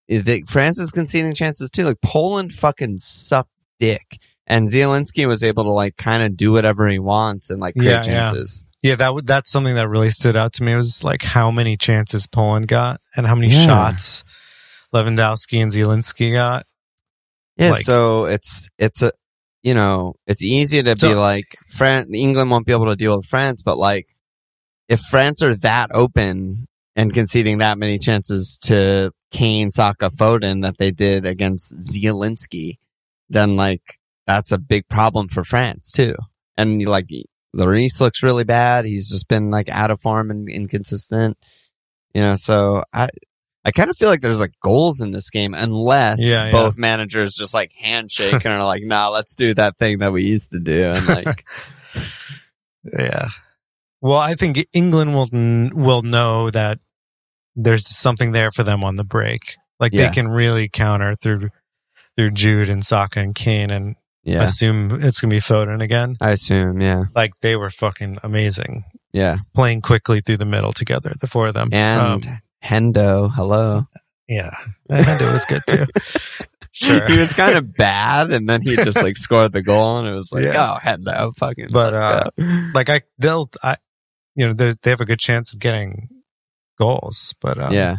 the, 0.08 0.42
France 0.48 0.78
is 0.78 0.90
conceding 0.90 1.34
chances 1.34 1.70
too. 1.70 1.84
Like 1.84 2.00
Poland 2.02 2.52
fucking 2.52 2.98
sucked 2.98 3.50
dick, 3.78 4.18
and 4.46 4.66
Zielinski 4.68 5.26
was 5.26 5.42
able 5.42 5.64
to 5.64 5.70
like 5.70 5.96
kind 5.96 6.22
of 6.22 6.36
do 6.36 6.52
whatever 6.52 6.88
he 6.88 6.98
wants 6.98 7.50
and 7.50 7.60
like 7.60 7.74
create 7.74 7.90
Yeah, 7.90 8.04
yeah. 8.06 8.26
chances. 8.26 8.64
Yeah, 8.82 8.96
that 8.96 9.14
would 9.14 9.26
that's 9.26 9.50
something 9.50 9.74
that 9.76 9.88
really 9.88 10.10
stood 10.10 10.36
out 10.36 10.54
to 10.54 10.64
me 10.64 10.74
was 10.74 11.04
like 11.04 11.22
how 11.22 11.50
many 11.50 11.76
chances 11.76 12.26
Poland 12.26 12.66
got 12.68 13.00
and 13.16 13.26
how 13.26 13.34
many 13.34 13.48
Yeah. 13.52 13.66
shots 13.66 14.24
Lewandowski 14.92 15.62
and 15.62 15.70
Zielinski 15.72 16.32
got. 16.32 16.66
Yeah, 17.57 17.72
Like- 17.72 17.82
so 17.82 18.24
it's 18.26 18.68
it's 18.78 19.03
a 19.03 19.12
you 19.62 19.74
know 19.74 20.14
it's 20.26 20.42
easy 20.42 20.82
to 20.82 20.94
be 20.96 21.14
like 21.14 21.44
France. 21.70 22.09
England 22.12 22.50
won't 22.50 22.66
be 22.66 22.72
able 22.72 22.86
to 22.88 22.96
deal 22.96 23.16
with 23.16 23.26
France, 23.26 23.62
but 23.62 23.78
like 23.78 24.07
if 24.88 25.00
France 25.00 25.42
are 25.42 25.55
that 25.57 25.90
open 25.92 26.66
and 26.96 27.14
conceding 27.14 27.59
that 27.59 27.78
many 27.78 27.98
chances 27.98 28.59
to 28.62 29.12
Kane, 29.30 29.70
Saka, 29.72 30.11
Foden 30.11 30.62
that 30.62 30.76
they 30.78 30.90
did 30.90 31.24
against 31.24 31.74
Zielinski, 31.78 32.76
then 33.30 33.57
like 33.57 33.82
that's 34.26 34.53
a 34.53 34.59
big 34.59 34.88
problem 34.88 35.28
for 35.28 35.42
France 35.44 35.92
too. 35.92 36.14
And 36.57 36.84
like 36.84 37.09
Lloris 37.57 38.00
looks 38.00 38.22
really 38.22 38.44
bad. 38.44 38.84
He's 38.84 39.09
just 39.11 39.28
been 39.28 39.50
like 39.50 39.68
out 39.68 39.90
of 39.90 40.00
form 40.00 40.30
and 40.30 40.48
inconsistent. 40.48 41.38
You 42.14 42.22
know, 42.22 42.34
so 42.34 42.84
I 42.92 43.09
I 43.64 43.70
kind 43.70 43.90
of 43.90 43.96
feel 43.96 44.08
like 44.08 44.20
there's 44.22 44.40
like 44.40 44.54
goals 44.60 45.00
in 45.00 45.12
this 45.12 45.30
game 45.30 45.54
unless 45.54 46.18
Yeah, 46.20 46.46
yeah. 46.46 46.52
both 46.52 46.76
managers 46.78 47.34
just 47.34 47.54
like 47.54 47.72
handshake 47.80 48.44
and 48.44 48.46
are 48.54 48.64
like, 48.64 48.82
nah, 48.84 49.08
let's 49.08 49.34
do 49.36 49.54
that 49.54 49.78
thing 49.78 49.98
that 49.98 50.12
we 50.12 50.24
used 50.24 50.50
to 50.52 50.58
do. 50.58 50.86
And 50.94 51.08
like, 51.08 51.46
Yeah. 52.98 53.26
Well, 54.00 54.18
I 54.18 54.34
think 54.34 54.66
England 54.72 55.14
will 55.14 55.28
will 55.74 56.02
know 56.02 56.50
that 56.50 56.78
there's 57.54 57.86
something 57.86 58.32
there 58.32 58.50
for 58.50 58.64
them 58.64 58.82
on 58.82 58.96
the 58.96 59.04
break. 59.04 59.54
Like 59.78 59.92
Yeah. 59.92 60.08
they 60.08 60.14
can 60.14 60.28
really 60.28 60.68
counter 60.68 61.14
through 61.14 61.50
through 62.16 62.32
Jude 62.32 62.68
and 62.68 62.84
Saka 62.84 63.20
and 63.20 63.34
Kane 63.34 63.70
and 63.70 63.94
yeah, 64.24 64.42
assume 64.42 65.02
it's 65.02 65.20
gonna 65.20 65.30
be 65.30 65.38
Foden 65.38 65.82
again. 65.82 66.16
I 66.20 66.30
assume. 66.32 66.80
Yeah. 66.80 67.04
Like 67.14 67.32
they 67.40 67.56
were 67.56 67.70
fucking 67.70 68.18
amazing 68.22 68.84
Yeah. 69.12 69.36
playing 69.54 69.82
quickly 69.82 70.20
through 70.20 70.36
the 70.38 70.44
middle 70.44 70.72
together, 70.72 71.12
the 71.20 71.26
four 71.28 71.46
of 71.48 71.54
them. 71.54 71.68
And 71.72 72.26
Um, 72.26 72.38
Hendo, 72.62 73.30
hello. 73.34 73.86
yeah, 74.28 74.50
Hendo 74.90 75.32
was 75.32 75.44
good 75.46 75.62
too. 75.66 75.86
Sure. 76.74 77.06
he 77.06 77.18
was 77.18 77.34
kind 77.34 77.58
of 77.58 77.74
bad, 77.76 78.32
and 78.32 78.48
then 78.48 78.62
he 78.62 78.74
just 78.76 79.02
like 79.02 79.16
scored 79.18 79.52
the 79.52 79.62
goal, 79.62 79.98
and 79.98 80.08
it 80.08 80.14
was 80.14 80.32
like, 80.32 80.44
Yeah. 80.44 80.72
oh, 80.72 80.78
Hendo, 80.82 81.36
fucking. 81.36 81.68
But, 81.70 81.92
uh, 81.92 82.30
like 82.74 82.88
I 82.88 83.02
they'll 83.18 83.50
I 83.62 83.76
you 84.34 84.46
know 84.46 84.52
they 84.54 84.90
have 84.90 85.02
a 85.02 85.04
good 85.04 85.18
chance 85.18 85.52
of 85.52 85.58
getting 85.60 86.08
goals, 86.78 87.34
but 87.42 87.58
um, 87.58 87.74
yeah, 87.74 87.96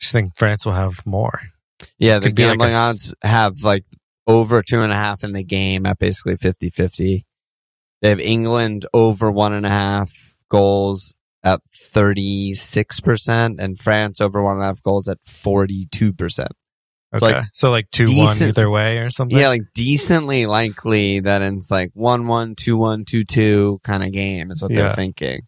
just 0.00 0.12
think 0.12 0.36
France 0.36 0.66
will 0.66 0.74
have 0.74 1.04
more. 1.06 1.40
yeah. 1.98 2.18
The 2.18 2.30
be 2.30 2.42
like 2.42 2.58
gambling 2.58 2.74
a- 2.74 2.76
odds 2.76 3.12
have 3.22 3.54
like 3.64 3.84
over 4.26 4.62
two 4.62 4.82
and 4.82 4.92
a 4.92 4.96
half 4.96 5.24
in 5.24 5.32
the 5.32 5.42
game 5.42 5.86
at 5.86 5.98
basically 5.98 6.36
50-50. 6.36 7.24
They 8.02 8.08
have 8.10 8.20
England 8.20 8.84
over 8.92 9.30
one 9.30 9.54
and 9.54 9.64
a 9.64 9.70
half 9.70 10.10
goals 10.50 11.14
at 11.54 11.60
thirty 11.92 12.54
six 12.54 13.00
percent, 13.00 13.60
and 13.60 13.78
France 13.78 14.20
over 14.20 14.42
one 14.42 14.56
and 14.56 14.62
a 14.64 14.66
half 14.66 14.82
goals 14.82 15.08
at 15.08 15.18
forty 15.24 15.86
two 15.90 16.12
percent. 16.12 16.50
It's 17.12 17.22
Okay, 17.22 17.34
like 17.34 17.44
so 17.54 17.70
like 17.70 17.90
two 17.90 18.14
one 18.16 18.36
either 18.42 18.68
way 18.68 18.98
or 18.98 19.10
something. 19.10 19.38
Yeah, 19.38 19.48
like 19.48 19.62
decently 19.74 20.46
likely 20.46 21.20
that 21.20 21.40
it's 21.42 21.70
like 21.70 21.90
one 21.94 22.26
one 22.26 22.54
two 22.54 22.76
one 22.76 23.04
two 23.06 23.24
two 23.24 23.80
kind 23.82 24.02
of 24.04 24.12
game 24.12 24.50
is 24.50 24.62
what 24.62 24.70
Yeah. 24.70 24.82
they're 24.82 24.92
thinking. 24.94 25.40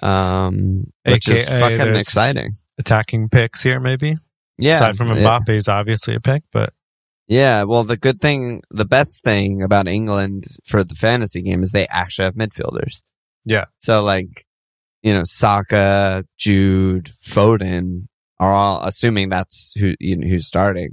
Um, 0.00 0.84
which 1.04 1.28
is 1.28 1.48
fucking 1.48 1.94
exciting. 1.94 2.56
attacking 2.78 3.28
picks 3.28 3.62
here 3.62 3.78
maybe. 3.78 4.16
Yeah, 4.58 4.74
Aside 4.74 4.96
from. 4.96 5.08
Mbappe 5.08 5.48
is 5.50 5.68
obviously 5.68 6.14
a 6.16 6.20
pick, 6.20 6.42
but 6.52 6.72
Yeah, 7.28 7.62
well, 7.64 7.84
the 7.84 7.96
good 7.96 8.20
thing, 8.20 8.62
the 8.70 8.84
best 8.84 9.22
thing 9.22 9.62
about 9.62 9.86
England 9.88 10.44
for 10.66 10.82
the 10.84 10.94
fantasy 10.96 11.42
game 11.42 11.62
is 11.62 11.70
they 11.70 11.86
actually 11.88 12.24
have 12.26 12.34
midfielders. 12.34 13.02
Yeah. 13.44 13.66
So, 13.80 14.02
like, 14.02 14.44
you 15.02 15.12
know, 15.12 15.24
Saka, 15.24 16.24
Jude, 16.38 17.10
Foden 17.26 18.06
are 18.38 18.52
all, 18.52 18.82
assuming 18.84 19.28
that's 19.28 19.72
who 19.76 19.94
you 20.00 20.16
know, 20.16 20.26
who's 20.28 20.46
starting. 20.46 20.90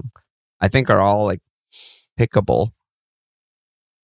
I 0.62 0.68
think 0.68 0.89
are 0.89 1.01
all 1.01 1.26
like 1.26 1.41
pickable. 2.20 2.72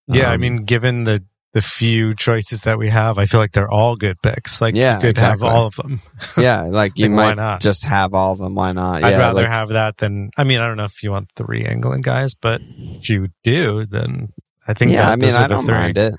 yeah, 0.07 0.29
I 0.31 0.35
Um, 0.35 0.41
mean, 0.41 0.57
given 0.65 1.03
the 1.03 1.23
the 1.53 1.61
few 1.61 2.13
choices 2.13 2.63
that 2.63 2.77
we 2.77 2.89
have, 2.89 3.17
I 3.17 3.25
feel 3.27 3.39
like 3.39 3.53
they're 3.53 3.71
all 3.71 3.95
good 3.95 4.21
picks. 4.21 4.59
Like, 4.59 4.75
Yeah, 4.75 4.95
you 4.95 4.99
could 5.01 5.09
exactly. 5.11 5.47
have 5.47 5.55
all 5.55 5.67
of 5.67 5.75
them. 5.77 6.01
yeah, 6.37 6.63
like 6.63 6.97
you 6.97 7.09
might 7.21 7.35
not? 7.37 7.61
just 7.61 7.85
have 7.85 8.13
all 8.13 8.33
of 8.33 8.39
them. 8.39 8.55
Why 8.55 8.73
not? 8.73 9.01
I'd 9.05 9.11
Yeah, 9.11 9.17
rather 9.19 9.43
like- 9.43 9.51
have 9.51 9.69
that 9.69 9.95
than. 9.97 10.31
I 10.35 10.43
mean, 10.43 10.59
I 10.59 10.67
don't 10.67 10.75
know 10.75 10.83
if 10.83 11.01
you 11.01 11.11
want 11.11 11.29
three 11.37 11.65
England 11.65 12.03
guys, 12.03 12.35
but 12.35 12.59
if 12.61 13.09
you 13.09 13.29
do, 13.43 13.85
then 13.85 14.33
I 14.67 14.73
think 14.73 14.91
yeah, 14.91 15.03
that, 15.03 15.11
I 15.13 15.15
mean, 15.15 15.33
I 15.33 15.47
don't 15.47 15.63
three. 15.65 15.73
mind 15.75 15.97
it. 15.97 16.15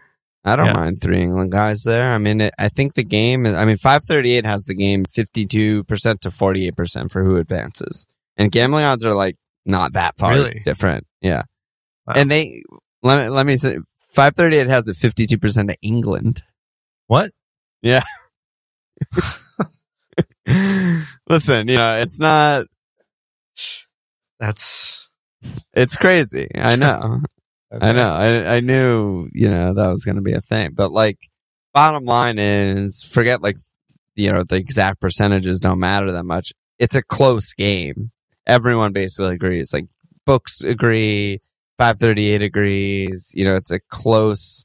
I 0.46 0.54
don't 0.56 0.66
Yeah. 0.66 0.72
mind 0.74 1.02
three 1.02 1.20
England 1.22 1.50
guys 1.52 1.82
there. 1.82 2.08
I 2.08 2.18
mean, 2.18 2.40
it, 2.40 2.54
I 2.58 2.68
think 2.68 2.94
the 2.94 3.02
game. 3.04 3.44
I 3.46 3.64
mean, 3.64 3.76
five 3.76 4.04
thirty 4.04 4.32
eight 4.32 4.46
has 4.46 4.64
the 4.66 4.74
game 4.74 5.04
fifty 5.12 5.44
two 5.44 5.82
percent 5.84 6.20
to 6.22 6.30
forty 6.30 6.66
eight 6.68 6.76
percent 6.76 7.10
for 7.10 7.24
who 7.24 7.36
advances, 7.36 8.06
and 8.36 8.52
gambling 8.52 8.84
odds 8.84 9.04
are 9.04 9.12
like 9.14 9.36
not 9.64 9.92
that 9.94 10.16
far 10.16 10.32
Really? 10.34 10.60
different. 10.64 11.04
Yeah, 11.20 11.42
Wow. 12.06 12.14
and 12.16 12.30
they 12.30 12.62
let 13.02 13.24
me, 13.24 13.28
let 13.30 13.44
me 13.44 13.56
say 13.56 13.78
five 14.14 14.36
thirty 14.36 14.56
eight 14.56 14.68
has 14.68 14.86
it 14.88 14.96
fifty 14.96 15.26
two 15.26 15.38
percent 15.38 15.68
to 15.70 15.76
England. 15.82 16.42
What? 17.08 17.32
Yeah. 17.82 18.04
Listen, 21.28 21.68
you 21.68 21.76
know, 21.76 21.96
it's 22.00 22.20
not. 22.20 22.66
That's. 24.38 25.08
It's 25.74 25.96
crazy. 25.96 26.48
I 26.54 26.76
know. 26.76 27.20
I 27.72 27.92
know. 27.92 28.10
I 28.10 28.56
I 28.56 28.60
knew, 28.60 29.28
you 29.32 29.50
know, 29.50 29.74
that 29.74 29.88
was 29.88 30.04
going 30.04 30.16
to 30.16 30.22
be 30.22 30.32
a 30.32 30.40
thing. 30.40 30.72
But 30.74 30.92
like 30.92 31.18
bottom 31.74 32.04
line 32.04 32.38
is 32.38 33.02
forget 33.02 33.42
like 33.42 33.56
you 34.14 34.32
know, 34.32 34.44
the 34.44 34.56
exact 34.56 35.00
percentages 35.00 35.60
don't 35.60 35.78
matter 35.78 36.10
that 36.12 36.24
much. 36.24 36.52
It's 36.78 36.94
a 36.94 37.02
close 37.02 37.52
game. 37.52 38.10
Everyone 38.46 38.92
basically 38.92 39.34
agrees. 39.34 39.72
Like 39.72 39.86
books 40.24 40.62
agree, 40.62 41.40
538 41.78 42.42
agrees, 42.42 43.32
you 43.34 43.44
know, 43.44 43.54
it's 43.54 43.70
a 43.70 43.80
close 43.90 44.64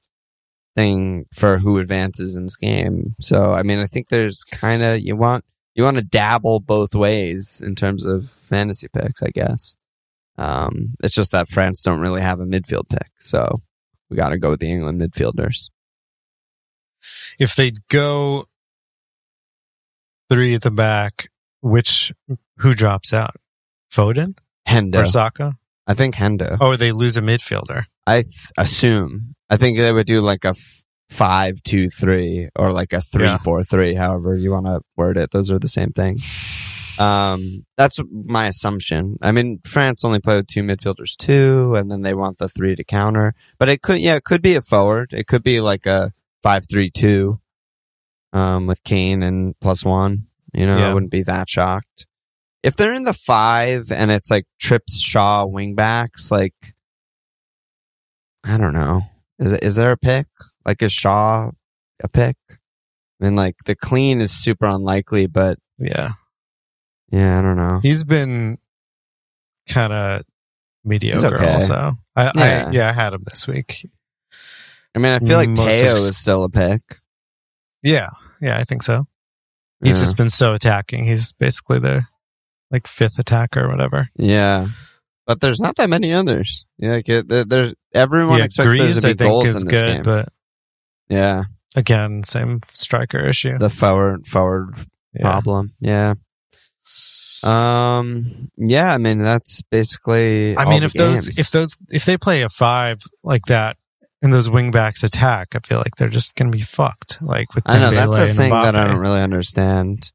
thing 0.75 1.25
for 1.33 1.57
who 1.57 1.77
advances 1.77 2.35
in 2.35 2.43
this 2.43 2.55
game. 2.55 3.15
So, 3.19 3.53
I 3.53 3.63
mean, 3.63 3.79
I 3.79 3.85
think 3.85 4.09
there's 4.09 4.43
kind 4.43 4.81
of 4.81 5.01
you 5.01 5.15
want 5.15 5.45
you 5.75 5.83
want 5.83 5.97
to 5.97 6.03
dabble 6.03 6.61
both 6.61 6.95
ways 6.95 7.61
in 7.65 7.75
terms 7.75 8.05
of 8.05 8.29
fantasy 8.29 8.87
picks, 8.87 9.21
I 9.21 9.29
guess. 9.29 9.75
Um, 10.37 10.95
it's 11.03 11.13
just 11.15 11.31
that 11.33 11.47
France 11.47 11.81
don't 11.83 11.99
really 11.99 12.21
have 12.21 12.39
a 12.39 12.45
midfield 12.45 12.89
pick, 12.89 13.09
so 13.19 13.61
we 14.09 14.15
got 14.17 14.29
to 14.29 14.37
go 14.37 14.49
with 14.51 14.59
the 14.59 14.71
England 14.71 14.99
midfielders. 15.01 15.69
If 17.39 17.55
they 17.55 17.71
go 17.89 18.45
three 20.29 20.55
at 20.55 20.61
the 20.61 20.71
back, 20.71 21.27
which 21.61 22.13
who 22.57 22.73
drops 22.73 23.13
out? 23.13 23.35
Foden 23.91 24.29
or 24.29 24.73
Hendo, 24.73 25.07
Saka? 25.07 25.53
I 25.87 25.93
think 25.93 26.15
Hendo. 26.15 26.59
Or 26.61 26.77
they 26.77 26.91
lose 26.91 27.17
a 27.17 27.21
midfielder? 27.21 27.83
I 28.07 28.21
th- 28.21 28.51
assume. 28.57 29.33
I 29.49 29.57
think 29.57 29.77
they 29.77 29.91
would 29.91 30.07
do 30.07 30.21
like 30.21 30.45
a 30.45 30.49
f- 30.49 30.83
five 31.09 31.61
two 31.63 31.89
three 31.89 32.47
or 32.55 32.71
like 32.71 32.93
a 32.93 33.01
three 33.01 33.25
Yeah. 33.25 33.37
four 33.37 33.63
three, 33.63 33.93
however 33.95 34.35
you 34.35 34.51
want 34.51 34.67
to 34.67 34.79
word 34.95 35.17
it. 35.17 35.31
Those 35.31 35.51
are 35.51 35.59
the 35.59 35.67
same 35.67 35.91
things. 35.91 36.21
Um, 37.01 37.65
that's 37.77 37.97
my 38.11 38.47
assumption. 38.47 39.17
I 39.21 39.31
mean, 39.31 39.59
France 39.65 40.05
only 40.05 40.19
play 40.19 40.35
with 40.35 40.47
two 40.47 40.61
midfielders 40.61 41.17
too, 41.17 41.73
and 41.75 41.89
then 41.89 42.01
they 42.01 42.13
want 42.13 42.37
the 42.37 42.47
three 42.47 42.75
to 42.75 42.83
counter. 42.83 43.33
But 43.57 43.69
it 43.69 43.81
could, 43.81 43.99
yeah, 43.99 44.15
it 44.15 44.23
could 44.23 44.41
be 44.41 44.55
a 44.55 44.61
forward. 44.61 45.11
It 45.11 45.25
could 45.25 45.41
be 45.43 45.61
like 45.61 45.85
a 45.85 46.13
five 46.43 46.63
three 46.69 46.89
two, 46.91 47.39
um, 48.33 48.67
with 48.67 48.83
Kane 48.83 49.23
and 49.23 49.59
plus 49.59 49.83
one. 49.83 50.27
You 50.53 50.65
know, 50.67 50.77
I 50.77 50.93
wouldn't 50.93 51.11
be 51.11 51.23
that 51.23 51.49
shocked. 51.49 52.05
If 52.61 52.75
they're 52.75 52.93
in 52.93 53.05
the 53.05 53.13
five 53.13 53.91
and 53.91 54.11
it's 54.11 54.29
like 54.29 54.45
Trips, 54.59 54.99
Shaw, 55.01 55.45
wingbacks, 55.47 56.29
like 56.29 56.53
I 58.43 58.57
don't 58.57 58.73
know. 58.73 59.03
Is 59.39 59.53
is 59.53 59.75
there 59.75 59.91
a 59.91 59.97
pick? 59.97 60.27
Like 60.65 60.83
is 60.83 60.93
Shaw 60.93 61.49
a 62.03 62.07
pick? 62.07 62.35
I 62.51 63.25
mean, 63.25 63.35
like 63.35 63.55
the 63.65 63.75
clean 63.75 64.21
is 64.21 64.31
super 64.31 64.65
unlikely, 64.67 65.25
but 65.27 65.57
Yeah. 65.79 66.09
Yeah, 67.11 67.39
I 67.39 67.41
don't 67.41 67.57
know. 67.57 67.79
He's 67.83 68.03
been 68.03 68.57
kind 69.69 69.93
of 69.93 70.23
mediocre 70.83 71.35
okay. 71.35 71.53
also. 71.53 71.91
I, 72.15 72.31
Yeah. 72.35 72.67
I, 72.67 72.71
yeah, 72.71 72.89
I 72.89 72.93
had 72.93 73.13
him 73.13 73.23
this 73.29 73.47
week. 73.47 73.87
I 74.95 74.99
mean, 74.99 75.11
I 75.13 75.19
feel 75.19 75.37
like 75.37 75.49
Most 75.49 75.79
Teo 75.79 75.91
ex- 75.91 75.99
is 76.01 76.17
still 76.17 76.43
a 76.43 76.49
pick. 76.49 76.81
Yeah. 77.83 78.09
Yeah, 78.41 78.57
I 78.57 78.63
think 78.63 78.83
so. 78.83 79.05
He's 79.83 79.97
Yeah. 79.97 80.03
just 80.03 80.17
been 80.17 80.29
so 80.29 80.53
attacking. 80.53 81.05
He's 81.05 81.31
basically 81.33 81.79
the 81.79 82.03
like 82.71 82.87
fifth 82.87 83.19
attacker 83.19 83.65
or 83.65 83.69
whatever. 83.69 84.09
Yeah, 84.15 84.67
but 85.25 85.41
there's 85.41 85.59
not 85.59 85.75
that 85.77 85.89
many 85.89 86.13
others. 86.13 86.65
Yeah, 86.77 86.91
like 86.91 87.09
it, 87.09 87.27
there's 87.49 87.73
everyone 87.93 88.39
yeah, 88.39 88.45
expects 88.45 88.77
there 88.77 88.93
to 88.93 88.93
be 88.93 88.97
I 88.97 89.01
think 89.01 89.17
goals 89.19 89.45
is 89.47 89.61
in 89.61 89.67
this 89.67 89.81
good, 89.81 89.93
game. 89.93 90.01
but 90.03 90.29
yeah, 91.09 91.43
again, 91.75 92.23
same 92.23 92.59
striker 92.67 93.19
issue. 93.19 93.57
the 93.57 93.69
forward 93.69 94.25
forward 94.27 94.75
yeah. 95.13 95.21
problem. 95.21 95.73
Yeah. 95.79 96.13
Um. 97.43 98.25
Yeah. 98.57 98.93
I 98.93 98.97
mean, 98.97 99.19
that's 99.19 99.61
basically. 99.71 100.57
I 100.57 100.69
mean, 100.69 100.83
if 100.83 100.93
those 100.93 101.37
if 101.39 101.51
those 101.51 101.77
if 101.89 102.05
they 102.05 102.17
play 102.17 102.41
a 102.43 102.49
five 102.49 102.99
like 103.23 103.45
that 103.47 103.77
and 104.21 104.33
those 104.33 104.49
wingbacks 104.49 105.03
attack, 105.03 105.49
I 105.55 105.59
feel 105.59 105.77
like 105.79 105.95
they're 105.97 106.09
just 106.09 106.35
gonna 106.35 106.51
be 106.51 106.61
fucked. 106.61 107.21
Like 107.21 107.53
with 107.55 107.63
I 107.67 107.79
know 107.79 107.91
that's 107.91 108.11
Dembele 108.11 108.27
the 108.27 108.33
thing 108.33 108.49
that 108.51 108.75
I 108.75 108.87
don't 108.87 108.99
really 108.99 109.21
understand. 109.21 110.11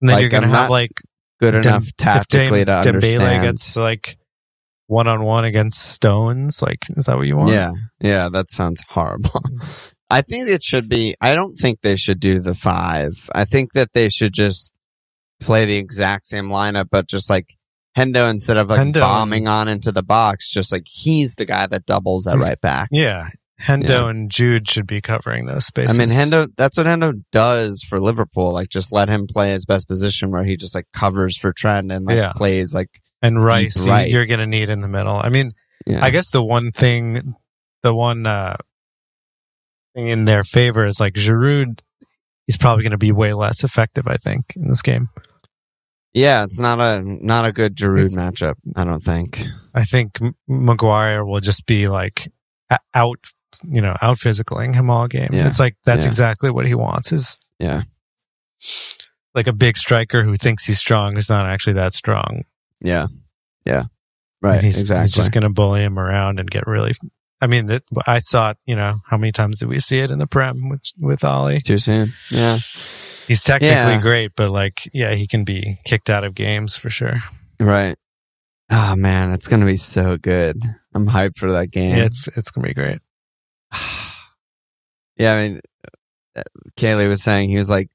And 0.00 0.08
then 0.08 0.16
like, 0.16 0.20
you're 0.22 0.30
gonna 0.30 0.48
have 0.48 0.70
like 0.70 0.92
Good 1.40 1.52
Dem- 1.52 1.62
enough 1.62 1.96
tactically 1.96 2.60
to 2.60 2.64
Dem- 2.66 2.82
Dembele 2.84 2.94
understand. 2.94 3.42
gets 3.42 3.76
like 3.76 4.16
one 4.88 5.06
on 5.08 5.22
one 5.22 5.44
against 5.44 5.80
Stones. 5.80 6.60
Like, 6.60 6.80
is 6.90 7.06
that 7.06 7.16
what 7.16 7.26
you 7.26 7.36
want? 7.36 7.52
Yeah, 7.52 7.72
yeah, 8.00 8.28
that 8.28 8.50
sounds 8.50 8.82
horrible. 8.88 9.40
I 10.10 10.22
think 10.22 10.50
it 10.50 10.62
should 10.62 10.88
be. 10.88 11.14
I 11.20 11.34
don't 11.34 11.54
think 11.54 11.80
they 11.80 11.96
should 11.96 12.18
do 12.18 12.40
the 12.40 12.54
five. 12.54 13.30
I 13.34 13.44
think 13.44 13.72
that 13.74 13.92
they 13.94 14.08
should 14.08 14.32
just 14.34 14.74
play 15.40 15.64
the 15.64 15.76
exact 15.76 16.26
same 16.26 16.48
lineup, 16.48 16.86
but 16.90 17.08
just 17.08 17.28
like 17.30 17.56
Hendo 17.96 18.30
instead 18.30 18.56
of 18.56 18.68
like 18.68 18.80
Hendo- 18.80 19.00
bombing 19.00 19.48
on 19.48 19.66
into 19.68 19.90
the 19.92 20.02
box, 20.02 20.48
just 20.50 20.70
like 20.72 20.84
he's 20.86 21.34
the 21.34 21.44
guy 21.46 21.66
that 21.66 21.86
doubles 21.86 22.26
at 22.28 22.36
right 22.36 22.60
back. 22.60 22.88
Yeah. 22.92 23.28
Hendo 23.60 23.88
Yeah. 23.88 24.08
and 24.08 24.30
Jude 24.30 24.68
should 24.68 24.86
be 24.86 25.00
covering 25.00 25.44
those 25.46 25.66
spaces. 25.66 25.94
I 25.94 25.98
mean, 25.98 26.08
Hendo. 26.08 26.48
That's 26.56 26.78
what 26.78 26.86
Hendo 26.86 27.22
does 27.32 27.82
for 27.82 28.00
Liverpool. 28.00 28.52
Like, 28.52 28.68
just 28.70 28.90
let 28.92 29.08
him 29.08 29.26
play 29.26 29.50
his 29.50 29.66
best 29.66 29.86
position, 29.88 30.30
where 30.30 30.44
he 30.44 30.56
just 30.56 30.74
like 30.74 30.86
covers 30.94 31.36
for 31.36 31.52
Trent 31.52 31.92
and 31.92 32.06
like 32.06 32.16
Yeah. 32.16 32.32
plays 32.34 32.74
like. 32.74 32.88
and 33.22 33.42
Rice, 33.44 33.86
right. 33.86 34.10
you're 34.10 34.24
gonna 34.24 34.46
need 34.46 34.70
in 34.70 34.80
the 34.80 34.88
middle. 34.88 35.14
I 35.16 35.28
mean, 35.28 35.52
Yeah. 35.86 36.02
I 36.02 36.08
guess 36.10 36.30
the 36.30 36.42
one 36.42 36.70
thing, 36.70 37.34
the 37.82 37.94
one 37.94 38.24
uh, 38.26 38.56
thing 39.94 40.06
in 40.08 40.24
their 40.24 40.44
favor 40.44 40.86
is 40.86 41.00
like 41.00 41.14
Giroud. 41.14 41.80
He's 42.46 42.56
probably 42.56 42.82
going 42.82 42.90
to 42.92 42.98
be 42.98 43.12
way 43.12 43.32
less 43.32 43.62
effective, 43.62 44.08
I 44.08 44.16
think, 44.16 44.44
in 44.56 44.66
this 44.66 44.82
game. 44.82 45.08
Yeah, 46.12 46.44
it's 46.44 46.58
not 46.60 46.80
a 46.80 47.02
not 47.04 47.46
a 47.46 47.52
good 47.52 47.76
Giroud 47.76 48.06
It's- 48.06 48.18
matchup. 48.18 48.54
I 48.76 48.84
don't 48.84 49.02
think. 49.02 49.44
I 49.74 49.84
think 49.84 50.18
Maguire 50.48 51.24
will 51.24 51.40
just 51.40 51.66
be 51.66 51.88
like 51.88 52.30
out, 52.94 53.18
you 53.64 53.80
know, 53.80 53.96
out 54.00 54.18
physicaling 54.18 54.74
him 54.74 54.90
all 54.90 55.06
game. 55.08 55.30
Yeah. 55.32 55.46
It's 55.46 55.60
like 55.60 55.76
that's 55.84 56.04
Yeah. 56.04 56.08
exactly 56.08 56.50
what 56.50 56.66
he 56.66 56.74
wants. 56.74 57.12
Is 57.12 57.38
Yeah. 57.58 57.82
like 59.34 59.46
a 59.46 59.52
big 59.52 59.76
striker 59.76 60.22
who 60.24 60.34
thinks 60.34 60.64
he's 60.64 60.78
strong, 60.78 61.14
who's 61.14 61.30
not 61.30 61.46
actually 61.46 61.74
that 61.74 61.94
strong. 61.94 62.42
Yeah. 62.80 63.06
Yeah. 63.64 63.84
Right. 64.42 64.56
And 64.56 64.64
he's, 64.64 64.80
exactly. 64.80 65.02
he's 65.04 65.14
just 65.14 65.32
going 65.32 65.42
to 65.42 65.50
bully 65.50 65.82
him 65.82 65.98
around 65.98 66.40
and 66.40 66.50
get 66.50 66.66
really. 66.66 66.92
I 67.42 67.46
mean, 67.46 67.66
that 67.66 67.82
I 68.06 68.18
saw 68.20 68.50
it. 68.50 68.58
You 68.66 68.76
know, 68.76 69.00
how 69.06 69.16
many 69.16 69.32
times 69.32 69.60
did 69.60 69.68
we 69.68 69.80
see 69.80 70.00
it 70.00 70.10
in 70.10 70.18
the 70.18 70.26
prem 70.26 70.68
with 70.68 70.82
with 70.98 71.24
Ollie? 71.24 71.60
Too 71.60 71.78
soon. 71.78 72.12
Yeah. 72.30 72.58
He's 73.30 73.44
technically 73.44 73.76
Yeah. 73.76 74.00
great, 74.00 74.32
but 74.34 74.50
like, 74.50 74.90
yeah, 74.92 75.14
he 75.14 75.28
can 75.28 75.44
be 75.44 75.78
kicked 75.84 76.10
out 76.10 76.24
of 76.24 76.34
games 76.34 76.76
for 76.76 76.90
sure. 76.90 77.22
Right. 77.60 77.94
Oh 78.70 78.96
man, 78.96 79.30
it's 79.30 79.46
gonna 79.46 79.66
be 79.66 79.76
so 79.76 80.16
good. 80.16 80.60
I'm 80.92 81.06
hyped 81.06 81.36
for 81.36 81.52
that 81.52 81.70
game. 81.70 81.96
Yeah, 81.96 82.06
it's 82.06 82.28
it's 82.34 82.50
gonna 82.50 82.66
be 82.66 82.74
great. 82.74 82.98
yeah, 85.16 85.34
I 85.34 85.48
mean, 85.48 85.60
uh, 86.34 86.42
Kaylee 86.76 87.08
was 87.08 87.22
saying 87.22 87.50
he 87.50 87.56
was 87.56 87.70
like, 87.70 87.88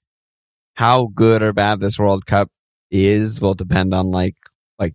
how 0.76 1.08
good 1.14 1.44
or 1.44 1.52
bad 1.52 1.82
this 1.82 2.00
World 2.00 2.26
Cup 2.26 2.50
is 2.90 3.42
will 3.42 3.56
depend 3.56 3.94
on 3.94 4.12
like 4.12 4.36
like 4.80 4.94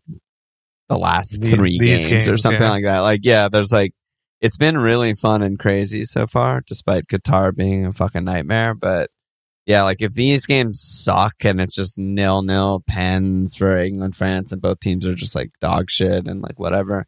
the 0.88 0.96
last 0.96 1.44
three 1.44 1.78
these 1.78 2.06
games, 2.06 2.28
or 2.28 2.38
something 2.38 2.62
yeah. 2.62 2.70
like 2.70 2.84
that. 2.84 3.00
Like, 3.00 3.20
yeah, 3.24 3.50
there's 3.50 3.72
like 3.72 3.92
it's 4.40 4.56
been 4.56 4.78
really 4.78 5.12
fun 5.12 5.42
and 5.42 5.58
crazy 5.58 6.04
so 6.04 6.26
far, 6.26 6.62
despite 6.66 7.08
Qatar 7.08 7.54
being 7.54 7.84
a 7.84 7.92
fucking 7.92 8.24
nightmare. 8.24 8.72
But 8.72 9.10
yeah, 9.66 9.82
like 9.82 10.00
if 10.00 10.14
these 10.14 10.46
games 10.46 10.80
suck 10.80 11.34
and 11.44 11.60
it's 11.60 11.74
just 11.74 11.98
nil 11.98 12.42
nil 12.42 12.82
pens 12.86 13.56
for 13.56 13.78
England, 13.78 14.16
France, 14.16 14.52
and 14.52 14.62
both 14.62 14.80
teams 14.80 15.06
are 15.06 15.14
just 15.14 15.36
like 15.36 15.50
dog 15.60 15.90
shit 15.90 16.26
and 16.26 16.42
like 16.42 16.58
whatever, 16.58 17.06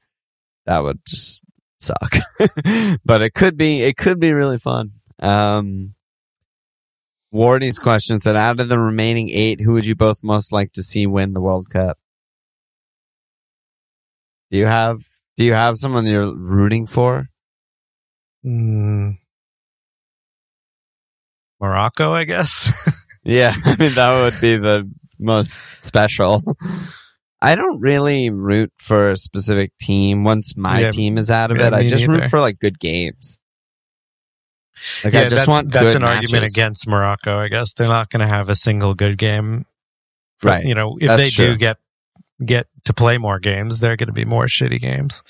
that 0.67 0.81
would 0.81 1.01
just 1.07 1.43
suck. 1.81 2.15
but 3.05 3.23
it 3.23 3.35
could 3.35 3.57
be 3.57 3.83
it 3.83 3.97
could 3.97 4.21
be 4.21 4.33
really 4.33 4.59
fun. 4.59 4.93
Um 5.21 5.95
Wardy's 7.33 7.79
question 7.79 8.21
said 8.21 8.37
out 8.37 8.61
of 8.61 8.69
the 8.69 8.79
remaining 8.79 9.31
eight, 9.31 9.61
who 9.61 9.73
would 9.73 9.87
you 9.87 9.95
both 9.97 10.23
most 10.23 10.53
like 10.53 10.73
to 10.73 10.83
see 10.83 11.07
win 11.07 11.33
the 11.33 11.41
World 11.41 11.71
Cup? 11.71 11.99
Do 14.51 14.59
you 14.59 14.67
have 14.67 14.99
do 15.37 15.45
you 15.45 15.55
have 15.55 15.79
someone 15.79 16.05
you're 16.05 16.37
rooting 16.37 16.87
for? 16.87 17.29
Mm. 18.45 19.17
Morocco, 21.63 22.13
I 22.13 22.25
guess. 22.25 22.71
Yeah, 23.25 23.55
I 23.65 23.77
mean 23.77 23.95
that 23.95 24.21
would 24.21 24.41
be 24.41 24.57
the 24.57 24.91
most 25.21 25.61
special. 25.81 26.43
I 27.41 27.55
don't 27.55 27.81
really 27.81 28.31
root 28.31 28.73
for 28.77 29.13
a 29.13 29.17
specific 29.17 29.71
team 29.81 30.25
once 30.25 30.57
my 30.57 30.81
Yeah, 30.81 30.91
team 30.91 31.17
is 31.19 31.31
out 31.31 31.53
of 31.53 31.59
yeah, 31.59 31.69
it. 31.69 31.73
I 31.73 31.89
just 31.89 32.09
neither. 32.09 32.23
root 32.23 32.31
for 32.31 32.41
like 32.41 32.59
good 32.59 32.81
games. 32.81 33.41
Like 35.05 35.15
yeah, 35.15 35.21
I 35.21 35.23
just 35.25 35.37
that's, 35.37 35.49
want 35.49 35.71
that's 35.71 35.95
an 35.95 36.03
argument 36.03 36.47
against 36.51 36.89
Morocco. 36.89 37.39
I 37.39 37.47
guess 37.47 37.75
they're 37.75 37.87
not 37.87 38.11
going 38.11 38.23
to 38.23 38.27
have 38.27 38.49
a 38.49 38.57
single 38.57 38.95
good 38.95 39.17
game. 39.19 39.67
But, 40.41 40.49
Right. 40.49 40.65
You 40.65 40.75
know, 40.75 40.97
if 41.01 41.07
That's 41.07 41.21
they 41.23 41.31
true. 41.31 41.47
do 41.53 41.57
get 41.59 41.77
get 42.45 42.67
to 42.87 42.93
play 42.93 43.19
more 43.19 43.39
games, 43.39 43.79
they're 43.79 43.97
going 43.97 44.09
to 44.09 44.13
be 44.13 44.25
more 44.25 44.47
shitty 44.47 44.81
games. 44.81 45.23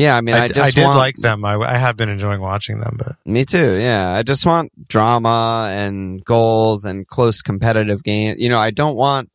Yeah, 0.00 0.16
I 0.16 0.20
mean, 0.22 0.34
I, 0.34 0.44
I, 0.44 0.48
just 0.48 0.58
I 0.58 0.70
did 0.70 0.84
want, 0.84 0.96
like 0.96 1.16
them. 1.16 1.44
I, 1.44 1.54
I 1.56 1.74
have 1.76 1.96
been 1.96 2.08
enjoying 2.08 2.40
watching 2.40 2.78
them, 2.80 2.96
but 2.98 3.16
Me 3.26 3.44
too. 3.44 3.78
Yeah, 3.78 4.10
I 4.10 4.22
just 4.22 4.46
want 4.46 4.70
drama 4.88 5.68
and 5.70 6.24
goals 6.24 6.84
and 6.84 7.06
close 7.06 7.42
competitive 7.42 8.02
games. 8.02 8.36
You 8.40 8.48
know, 8.48 8.58
I 8.58 8.70
don't 8.70 8.96
want. 8.96 9.30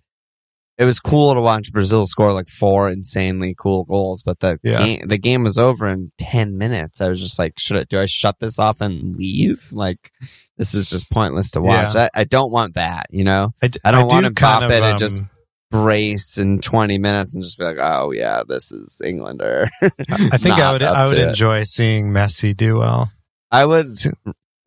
It 0.77 0.83
was 0.83 0.99
cool 0.99 1.33
to 1.33 1.39
watch 1.39 1.71
Brazil 1.71 2.03
score 2.05 2.33
like 2.33 2.49
four 2.49 2.89
insanely 2.89 3.55
cool 3.57 3.85
goals, 3.85 4.23
but 4.23 4.41
the 4.41 4.59
Yeah. 4.61 4.79
game 4.83 5.07
the 5.07 5.17
game 5.17 5.43
was 5.43 5.57
over 5.57 5.87
in 5.87 6.11
ten 6.17 6.57
minutes. 6.57 6.99
I 6.99 7.07
was 7.07 7.21
just 7.21 7.39
like, 7.39 7.53
should 7.57 7.77
I 7.77 7.83
do 7.85 8.01
I 8.01 8.07
shut 8.07 8.39
this 8.39 8.59
off 8.59 8.81
and 8.81 9.15
leave? 9.15 9.69
Like, 9.71 10.11
this 10.57 10.73
is 10.73 10.89
just 10.89 11.09
pointless 11.09 11.51
to 11.51 11.61
watch. 11.61 11.95
Yeah. 11.95 12.09
I, 12.13 12.21
I 12.21 12.23
don't 12.25 12.51
want 12.51 12.73
that. 12.73 13.05
You 13.09 13.23
know, 13.23 13.53
I, 13.63 13.67
d- 13.67 13.79
I 13.85 13.91
don't 13.91 14.09
do 14.09 14.15
want 14.15 14.35
kind 14.35 14.65
Mbappe 14.69 14.79
to 14.79 14.91
um, 14.91 14.97
just- 14.97 15.21
brace 15.71 16.37
in 16.37 16.61
twenty 16.61 16.97
minutes 16.97 17.35
and 17.35 17.43
just 17.43 17.57
be 17.57 17.65
like, 17.65 17.77
oh 17.79 18.11
yeah, 18.11 18.43
this 18.47 18.71
is 18.71 19.01
Englander. 19.03 19.69
I 19.81 20.37
think 20.37 20.59
I 20.59 20.71
would 20.71 20.83
I 20.83 21.05
would 21.05 21.15
to 21.15 21.21
it. 21.23 21.29
enjoy 21.29 21.63
seeing 21.63 22.07
Messi 22.11 22.55
do 22.55 22.77
well. 22.77 23.11
I 23.51 23.65
would 23.65 23.95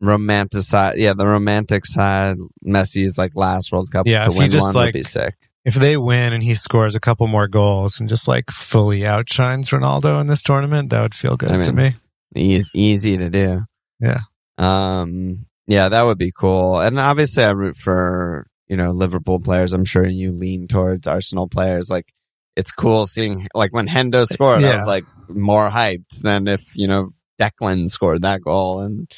romanticize, 0.01 0.97
yeah, 0.97 1.13
the 1.13 1.27
romantic 1.27 1.85
side. 1.85 2.37
Messi's 2.65 3.17
like 3.17 3.35
last 3.35 3.71
World 3.71 3.91
Cup 3.91 4.07
Yeah, 4.07 4.25
to 4.25 4.31
win 4.37 4.49
just, 4.49 4.67
one 4.67 4.75
like, 4.75 4.85
would 4.87 4.99
be 4.99 5.03
sick. 5.03 5.35
If 5.65 5.75
they 5.75 5.97
win 5.97 6.33
and 6.33 6.41
he 6.41 6.55
scores 6.55 6.95
a 6.95 6.99
couple 6.99 7.27
more 7.27 7.47
goals 7.47 7.99
and 7.99 8.07
just 8.09 8.27
like 8.27 8.49
fully 8.49 9.05
outshines 9.05 9.69
Ronaldo 9.69 10.19
in 10.21 10.27
this 10.27 10.41
tournament, 10.41 10.89
that 10.89 11.01
would 11.01 11.13
feel 11.15 11.37
good 11.37 11.51
I 11.51 11.61
to 11.61 11.73
me. 11.73 11.91
Easy, 12.35 12.69
easy 12.73 13.17
to 13.17 13.29
do. 13.29 13.63
Yeah. 13.99 14.21
Um. 14.57 15.45
Yeah, 15.67 15.89
that 15.89 16.01
would 16.03 16.17
be 16.17 16.31
cool. 16.35 16.79
And 16.79 16.99
obviously, 16.99 17.43
I 17.43 17.51
root 17.51 17.75
for 17.75 18.47
you 18.69 18.77
know 18.77 18.91
Liverpool 18.91 19.39
players. 19.39 19.73
I'm 19.73 19.85
sure 19.85 20.05
you 20.05 20.31
lean 20.31 20.67
towards 20.67 21.07
Arsenal 21.07 21.47
players. 21.47 21.89
Like, 21.89 22.13
it's 22.55 22.71
cool 22.71 23.07
seeing 23.07 23.47
like 23.53 23.73
when 23.73 23.87
Hendo 23.87 24.25
scored. 24.31 24.63
I 24.63 24.75
was 24.75 24.87
like 24.87 25.05
more 25.27 25.69
hyped 25.69 26.21
than 26.21 26.47
if 26.47 26.77
you 26.77 26.87
know 26.87 27.11
Declan 27.39 27.89
scored 27.89 28.21
that 28.21 28.41
goal. 28.41 28.81
And 28.81 29.11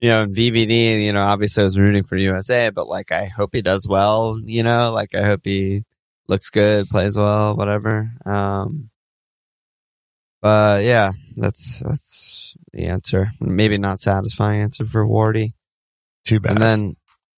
you 0.00 0.10
know, 0.10 0.26
VVD, 0.26 1.04
you 1.04 1.12
know, 1.12 1.22
obviously 1.22 1.62
I 1.62 1.64
was 1.64 1.78
rooting 1.78 2.04
for 2.04 2.16
USA, 2.16 2.70
but 2.70 2.88
like 2.88 3.12
I 3.12 3.26
hope 3.26 3.50
he 3.54 3.62
does 3.62 3.86
well. 3.88 4.38
You 4.44 4.62
know, 4.62 4.92
like 4.92 5.14
I 5.14 5.24
hope 5.24 5.40
he 5.44 5.84
looks 6.26 6.50
good, 6.50 6.88
plays 6.88 7.16
well, 7.16 7.56
whatever. 7.56 8.10
Um. 8.26 8.90
But 10.40 10.84
yeah, 10.84 11.10
that's 11.36 11.80
that's 11.80 12.56
the 12.72 12.86
answer. 12.86 13.30
Maybe 13.40 13.76
not 13.76 13.98
satisfying 13.98 14.60
answer 14.60 14.86
for 14.86 15.04
Wardy. 15.04 15.54
Too 16.24 16.38
bad. 16.38 16.52
And 16.52 16.62
then 16.62 16.96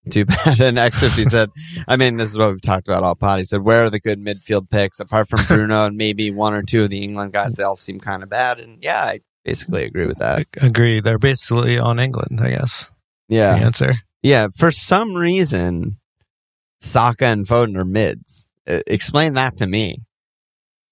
too 0.09 0.25
bad. 0.27 0.61
And 0.61 0.77
X50 0.79 1.25
said, 1.27 1.51
I 1.89 1.97
mean, 1.97 2.17
this 2.17 2.31
is 2.31 2.39
what 2.39 2.51
we've 2.51 2.63
talked 2.63 2.89
about 2.89 3.03
all 3.03 3.15
pod. 3.15 3.39
He 3.39 3.45
said, 3.45 3.63
where 3.63 3.85
are 3.85 3.91
the 3.91 4.01
good 4.01 4.19
midfield 4.21 4.71
picks 4.71 5.01
apart 5.01 5.29
from 5.29 5.41
Bruno 5.47 5.87
and 5.87 5.97
maybe 5.97 6.31
one 6.31 6.55
or 6.55 6.63
two 6.63 6.85
of 6.85 6.91
the 6.91 7.03
England 7.03 7.33
guys? 7.33 7.55
They 7.55 7.65
all 7.65 7.77
seem 7.77 8.01
kind 8.01 8.23
of 8.23 8.31
bad. 8.31 8.59
And 8.61 8.83
yeah, 8.83 9.03
I 9.03 9.21
basically 9.45 9.85
agree 9.85 10.07
with 10.07 10.19
that. 10.19 10.47
I 10.61 10.67
agree. 10.67 11.01
They're 11.01 11.19
basically 11.19 11.79
on 11.79 11.99
England, 11.99 12.41
I 12.43 12.51
guess. 12.51 12.83
Is 12.83 12.89
the 13.29 13.35
Yeah. 13.37 13.55
answer. 13.57 13.95
Yeah. 14.23 14.49
For 14.57 14.71
some 14.71 15.15
reason, 15.15 15.99
Saka 16.81 17.27
and 17.27 17.47
Foden 17.47 17.77
are 17.77 17.85
mids. 17.85 18.49
Uh, 18.67 18.81
Explain 18.87 19.35
that 19.35 19.59
to 19.59 19.67
me. 19.67 20.03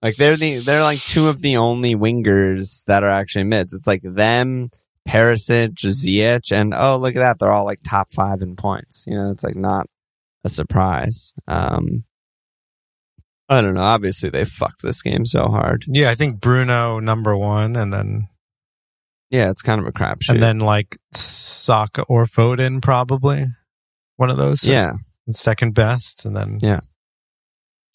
Like 0.03 0.17
they're 0.17 0.37
the, 0.37 0.59
they're 0.59 0.83
like 0.83 1.01
two 1.01 1.27
of 1.29 1.43
the 1.43 1.57
only 1.57 1.97
wingers 1.97 2.85
that 2.85 3.03
are 3.03 3.11
actually 3.11 3.45
mids. 3.45 3.73
It's 3.73 3.87
like 3.87 4.03
them, 4.05 4.71
Perisic, 5.09 5.75
Ziyech, 5.77 6.53
and 6.53 6.75
oh, 6.75 6.99
look 6.99 7.17
at 7.17 7.21
that. 7.21 7.39
They're 7.39 7.53
all 7.53 7.65
like 7.65 7.81
top 7.83 8.13
five 8.13 8.43
in 8.43 8.57
points. 8.57 9.05
You 9.07 9.15
know, 9.17 9.31
it's 9.31 9.43
like 9.43 9.57
not 9.57 9.87
a 10.45 10.49
surprise. 10.49 11.33
Um, 11.47 12.05
I 13.49 13.61
don't 13.63 13.75
know. 13.75 13.81
Obviously 13.81 14.29
they 14.31 14.45
fucked 14.45 14.83
this 14.83 15.01
game 15.03 15.25
so 15.25 15.49
hard. 15.49 15.85
Yeah, 15.89 16.11
I 16.11 16.15
think 16.15 16.41
Bruno 16.41 16.99
number 17.01 17.35
one, 17.37 17.77
and 17.77 17.93
then 17.93 18.29
Yeah, 19.31 19.49
it's 19.51 19.63
kind 19.63 19.81
of 19.81 19.87
a 19.87 19.93
crapshoot. 19.93 20.31
and 20.35 20.43
then 20.43 20.59
like 20.61 20.99
Saka 21.13 22.03
or 22.03 22.27
Foden, 22.27 22.83
probably 22.83 23.47
one 24.17 24.29
of 24.31 24.37
those. 24.37 24.65
yeah, 24.67 24.93
second 25.31 25.75
best, 25.75 26.27
and 26.27 26.37
then 26.37 26.59
Yeah. 26.61 26.81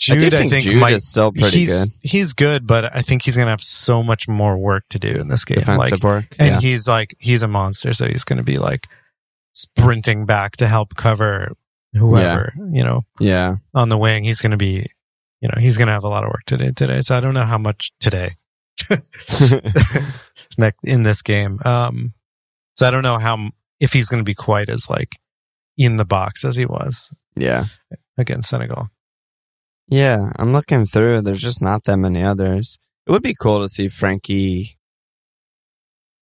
Jude, 0.04 0.22
I 0.22 0.26
I, 0.26 0.30
do 0.30 0.38
think, 0.38 0.51
think 0.51 0.64
Jude 0.64 0.78
might 0.78 0.93
is 0.93 1.10
still 1.10 1.32
pretty 1.32 1.60
he's 1.60 1.86
good. 1.86 1.93
he's 2.01 2.34
good, 2.34 2.68
but 2.68 2.95
I 2.95 3.01
think 3.01 3.22
he's 3.22 3.38
gonna 3.38 3.49
have 3.51 3.64
so 3.64 4.04
much 4.04 4.28
more 4.28 4.58
work 4.58 4.84
to 4.89 4.99
do 4.99 5.10
in 5.10 5.28
this 5.28 5.45
game. 5.45 5.60
Defensive 5.60 6.04
Like, 6.04 6.04
work. 6.04 6.36
and 6.39 6.56
yeah. 6.56 6.60
he's 6.60 6.88
like 6.88 7.16
he's 7.20 7.41
a 7.43 7.47
monster, 7.47 7.93
so 7.93 8.08
he's 8.08 8.24
gonna 8.24 8.43
be 8.43 8.58
like 8.60 8.88
sprinting 9.54 10.26
back 10.26 10.58
to 10.58 10.68
help 10.68 10.95
cover 10.95 11.54
whoever 11.93 12.54
you 12.72 12.84
know 12.84 13.04
yeah. 13.20 13.56
on 13.74 13.89
the 13.89 13.97
wing. 13.97 14.24
He's 14.24 14.41
gonna 14.41 14.58
be, 14.58 14.88
you 15.41 15.47
know, 15.47 15.60
he's 15.60 15.78
gonna 15.78 15.91
have 15.93 16.04
a 16.04 16.10
lot 16.10 16.24
of 16.24 16.30
work 16.30 16.43
to 16.47 16.58
do 16.58 16.72
today. 16.72 17.01
So 17.01 17.16
I 17.16 17.20
don't 17.22 17.34
know 17.34 17.45
how 17.45 17.58
much 17.58 17.91
today 17.99 18.32
next 20.58 20.86
in 20.86 21.04
this 21.04 21.22
game. 21.22 21.60
Um, 21.64 22.14
so 22.76 22.88
I 22.88 22.91
don't 22.91 23.04
know 23.04 23.18
how 23.18 23.49
if 23.80 23.93
he's 23.93 24.10
gonna 24.10 24.24
be 24.24 24.34
quite 24.34 24.70
as 24.70 24.89
like 24.89 25.18
in 25.78 25.97
the 25.97 26.06
box 26.06 26.45
as 26.45 26.56
he 26.56 26.66
was 26.66 27.14
yeah. 27.36 27.66
against 28.18 28.49
Senegal. 28.49 28.89
Yeah, 29.88 30.31
I'm 30.39 30.53
looking 30.53 30.86
through. 30.86 31.21
There's 31.21 31.41
just 31.41 31.61
not 31.61 31.84
that 31.86 31.97
many 31.97 32.23
others. 32.23 32.79
It 33.05 33.11
would 33.11 33.23
be 33.23 33.36
cool 33.39 33.61
to 33.61 33.69
see 33.69 33.88
Frenkie. 33.88 34.75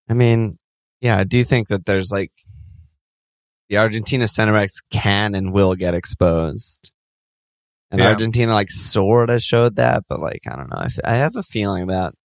I 0.10 0.14
mean, 0.14 0.58
yeah, 1.00 1.18
I 1.18 1.24
do 1.24 1.44
think 1.44 1.68
that 1.70 1.86
there's 1.86 2.12
like 2.12 2.32
the 3.70 3.78
Argentina 3.78 4.28
center 4.28 4.54
backs 4.54 4.82
can 4.92 5.36
and 5.36 5.54
will 5.54 5.76
get 5.76 5.94
exposed. 5.94 6.92
And 7.92 8.00
Yeah. 8.02 8.08
Argentina 8.10 8.54
like 8.54 8.72
sort 8.72 9.30
of 9.30 9.42
showed 9.42 9.76
that, 9.76 10.04
but 10.10 10.20
like 10.20 10.42
I 10.50 10.56
don't 10.56 10.70
know. 10.70 10.78
I, 10.78 10.86
f- 10.86 11.00
I 11.06 11.16
have 11.16 11.36
a 11.36 11.44
feeling 11.44 11.84
about 11.84 12.16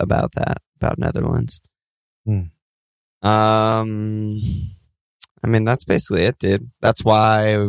about 0.00 0.32
that 0.34 0.58
about 0.80 0.98
Netherlands. 0.98 1.60
Hmm. 2.26 2.42
Um, 3.26 4.40
I 5.42 5.46
mean 5.46 5.64
that's 5.64 5.84
basically 5.84 6.24
it, 6.24 6.38
dude. 6.38 6.70
That's 6.80 7.04
why 7.04 7.68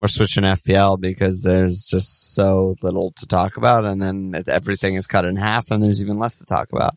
we're 0.00 0.08
switching 0.08 0.44
FPL 0.44 1.00
because 1.00 1.42
there's 1.42 1.86
just 1.86 2.34
so 2.34 2.74
little 2.82 3.12
to 3.16 3.26
talk 3.26 3.56
about, 3.56 3.84
and 3.84 4.00
then 4.00 4.42
everything 4.48 4.94
is 4.94 5.06
cut 5.06 5.24
in 5.24 5.36
half, 5.36 5.70
and 5.70 5.82
there's 5.82 6.00
even 6.00 6.18
less 6.18 6.38
to 6.38 6.46
talk 6.46 6.68
about. 6.72 6.94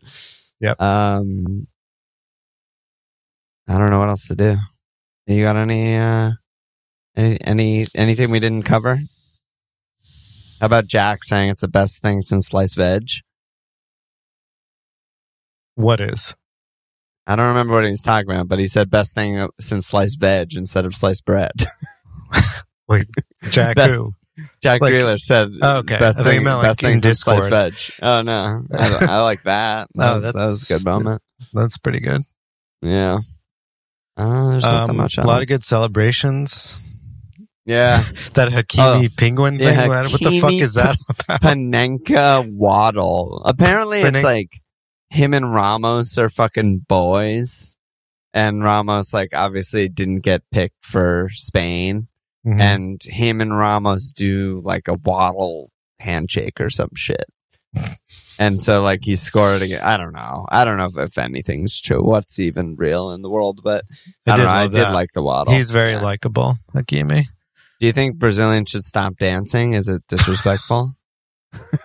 Yep. 0.61 0.81
Um, 0.81 1.67
I 3.67 3.77
don't 3.77 3.89
know 3.89 3.99
what 3.99 4.09
else 4.09 4.27
to 4.27 4.35
do. 4.35 4.57
You 5.27 5.43
got 5.43 5.57
any 5.57 5.97
uh, 5.97 6.31
any 7.15 7.39
any 7.41 7.85
anything 7.95 8.31
we 8.31 8.39
didn't 8.39 8.63
cover? 8.63 8.97
How 10.59 10.67
about 10.67 10.87
Jack 10.87 11.23
saying 11.23 11.49
it's 11.49 11.61
the 11.61 11.67
best 11.67 12.01
thing 12.01 12.21
since 12.21 12.47
sliced 12.47 12.77
veg? 12.77 13.09
What 15.75 15.99
is? 15.99 16.35
I 17.25 17.35
don't 17.35 17.47
remember 17.47 17.73
what 17.73 17.85
he 17.85 17.91
was 17.91 18.01
talking 18.01 18.29
about, 18.29 18.47
but 18.47 18.59
he 18.59 18.67
said 18.67 18.89
best 18.89 19.15
thing 19.15 19.47
since 19.59 19.87
sliced 19.87 20.19
veg 20.19 20.55
instead 20.55 20.85
of 20.85 20.95
sliced 20.95 21.25
bread. 21.25 21.51
Jack 23.49 23.75
Best- 23.75 23.95
who? 23.95 24.13
Jack 24.63 24.81
Like- 24.81 24.93
Grealish 24.95 25.19
said 25.19 25.49
Oh, 25.61 25.77
okay. 25.79 25.99
best 25.99 26.19
I 26.19 26.23
thought 26.23 26.29
you 26.31 26.35
thing, 26.37 26.43
meant, 26.45 26.57
like, 26.57 26.67
best 26.69 26.81
thing 26.81 26.99
sliced 26.99 27.03
Discord. 27.03 27.49
veg. 27.49 27.73
Oh 28.01 28.21
no, 28.23 28.63
I, 28.73 29.05
I 29.09 29.17
like 29.21 29.43
that. 29.43 29.89
That, 29.95 30.11
Oh, 30.11 30.15
was, 30.15 30.23
that 30.23 30.35
was 30.35 30.69
a 30.71 30.73
good 30.73 30.85
moment. 30.85 31.21
That's 31.53 31.77
pretty 31.77 31.99
good. 31.99 32.23
Yeah. 32.81 33.19
Uh, 34.17 34.49
there's 34.51 34.63
not 34.63 34.87
that 34.87 34.89
Um, 34.91 34.97
much 34.97 35.17
a 35.17 35.21
lot 35.21 35.41
of 35.43 35.47
good 35.47 35.63
celebrations. 35.63 36.79
Yeah. 37.65 38.01
That 38.33 38.51
Hakimi 38.51 39.05
Oh, 39.05 39.13
penguin 39.17 39.55
yeah, 39.59 39.75
thing. 39.75 39.89
what 39.89 40.11
what 40.11 40.21
the 40.21 40.39
fuck 40.39 40.51
is 40.53 40.73
that 40.73 40.97
about? 41.09 41.41
Panenka 41.41 42.51
Waddle. 42.51 43.43
Apparently 43.45 44.01
it's 44.01 44.23
like 44.23 44.49
him 45.11 45.33
and 45.35 45.53
Ramos 45.53 46.17
are 46.17 46.29
fucking 46.29 46.85
boys. 46.87 47.75
And 48.33 48.63
Ramos 48.63 49.13
like 49.13 49.29
obviously 49.33 49.89
didn't 49.89 50.21
get 50.21 50.41
picked 50.51 50.83
for 50.83 51.29
Spain. 51.31 52.07
Mhm. 52.45 52.59
And 52.59 53.01
him 53.03 53.39
and 53.41 53.57
Ramos 53.57 54.11
do 54.11 54.61
like 54.65 54.87
a 54.87 54.95
waddle 54.95 55.71
handshake 55.99 56.59
or 56.59 56.69
some 56.69 56.89
shit. 56.95 57.25
and 58.37 58.61
so 58.61 58.81
like 58.83 58.99
he 59.03 59.15
scored 59.15 59.61
again. 59.61 59.81
I 59.83 59.97
don't 59.97 60.13
know. 60.13 60.45
I 60.49 60.63
don't 60.65 60.77
know 60.77 60.85
if, 60.87 60.97
if 60.97 61.17
anything's 61.17 61.79
true. 61.81 62.03
What's 62.03 62.39
even 62.39 62.75
real 62.75 63.11
in 63.11 63.21
the 63.21 63.29
world, 63.29 63.61
but 63.63 63.85
I, 64.27 64.33
I 64.33 64.35
don't 64.35 64.37
did 64.37 64.45
know. 64.45 64.51
I 64.51 64.67
did 64.89 64.93
like 64.93 65.09
the 65.13 65.23
waddle. 65.23 65.53
He's 65.53 65.71
very 65.71 65.93
Yeah. 65.93 66.01
likable, 66.01 66.55
Hakimi. 66.73 67.23
Do 67.79 67.87
you 67.87 67.93
think 67.93 68.17
Brazilians 68.17 68.69
should 68.69 68.83
stop 68.83 69.15
dancing? 69.17 69.73
Is 69.73 69.87
it 69.89 70.03
disrespectful? 70.07 70.93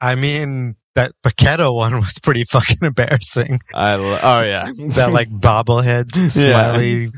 I 0.00 0.14
mean, 0.16 0.76
that 0.94 1.12
Paquetá 1.22 1.72
one 1.74 1.94
was 1.96 2.18
pretty 2.22 2.44
fucking 2.44 2.78
embarrassing. 2.82 3.60
I 3.72 3.94
lo- 3.96 4.18
oh 4.22 4.40
yeah. 4.42 4.70
That 4.96 5.12
like 5.12 5.30
bobblehead 5.30 6.10
smiley 6.30 7.10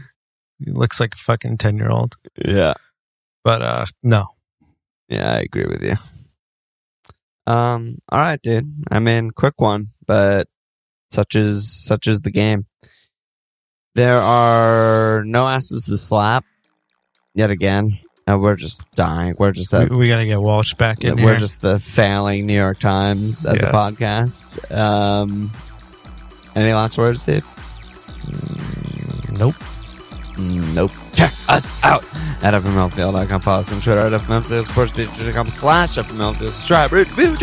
he 0.64 0.72
looks 0.72 1.00
like 1.00 1.14
a 1.14 1.18
fucking 1.18 1.59
10 1.59 1.76
year 1.76 1.90
old. 1.90 2.16
yeah. 2.44 2.74
But 3.44 3.62
uh 3.62 3.86
no. 4.02 4.26
Yeah, 5.09 5.34
I 5.34 5.40
agree 5.40 5.66
with 5.66 5.82
you. 5.82 5.94
Um, 7.46 7.98
all 8.11 8.18
right, 8.20 8.40
dude. 8.42 8.66
I 8.90 8.98
mean, 8.98 9.30
quick 9.30 9.61
one, 9.61 9.86
but 10.04 10.48
such 11.12 11.36
is 11.36 11.70
such 11.72 12.09
is 12.09 12.22
the 12.22 12.32
game. 12.32 12.66
There 13.94 14.18
are 14.18 15.22
no 15.24 15.46
asses 15.46 15.86
to 15.86 15.96
slap 15.96 16.44
yet 17.34 17.50
again. 17.52 17.98
And 18.26 18.42
we're 18.42 18.57
just 18.57 18.82
dying. 18.96 19.36
We're 19.38 19.52
just 19.52 19.72
a, 19.72 19.86
We, 19.88 19.96
we 19.96 20.09
got 20.09 20.18
to 20.18 20.26
get 20.26 20.42
Walsh 20.42 20.74
back 20.74 21.04
in 21.04 21.14
we're 21.14 21.30
here. 21.30 21.36
just 21.36 21.61
the 21.61 21.78
failing 21.78 22.46
New 22.46 22.57
York 22.57 22.80
Times 22.80 23.46
as 23.46 23.62
a 23.62 23.70
podcast. 23.70 24.74
Um, 24.76 25.52
any 26.57 26.72
last 26.72 26.98
words, 26.98 27.24
dude? 27.24 27.44
nope. 29.38 29.54
Nope. 30.39 30.93
Check 31.14 31.32
us 31.49 31.82
out 31.82 32.05
at 32.43 32.55
FMLfield.com. 32.55 33.41
Follow 33.41 33.61
us 33.61 33.72
on 33.72 33.80
Twitter 33.80 34.01
at 34.01 34.20
FMLfield 34.20 34.64
Sports, 34.64 34.93
slash 35.55 35.97
FMLfield. 35.97 36.51
Subscribe, 36.51 36.93
review, 36.93 37.34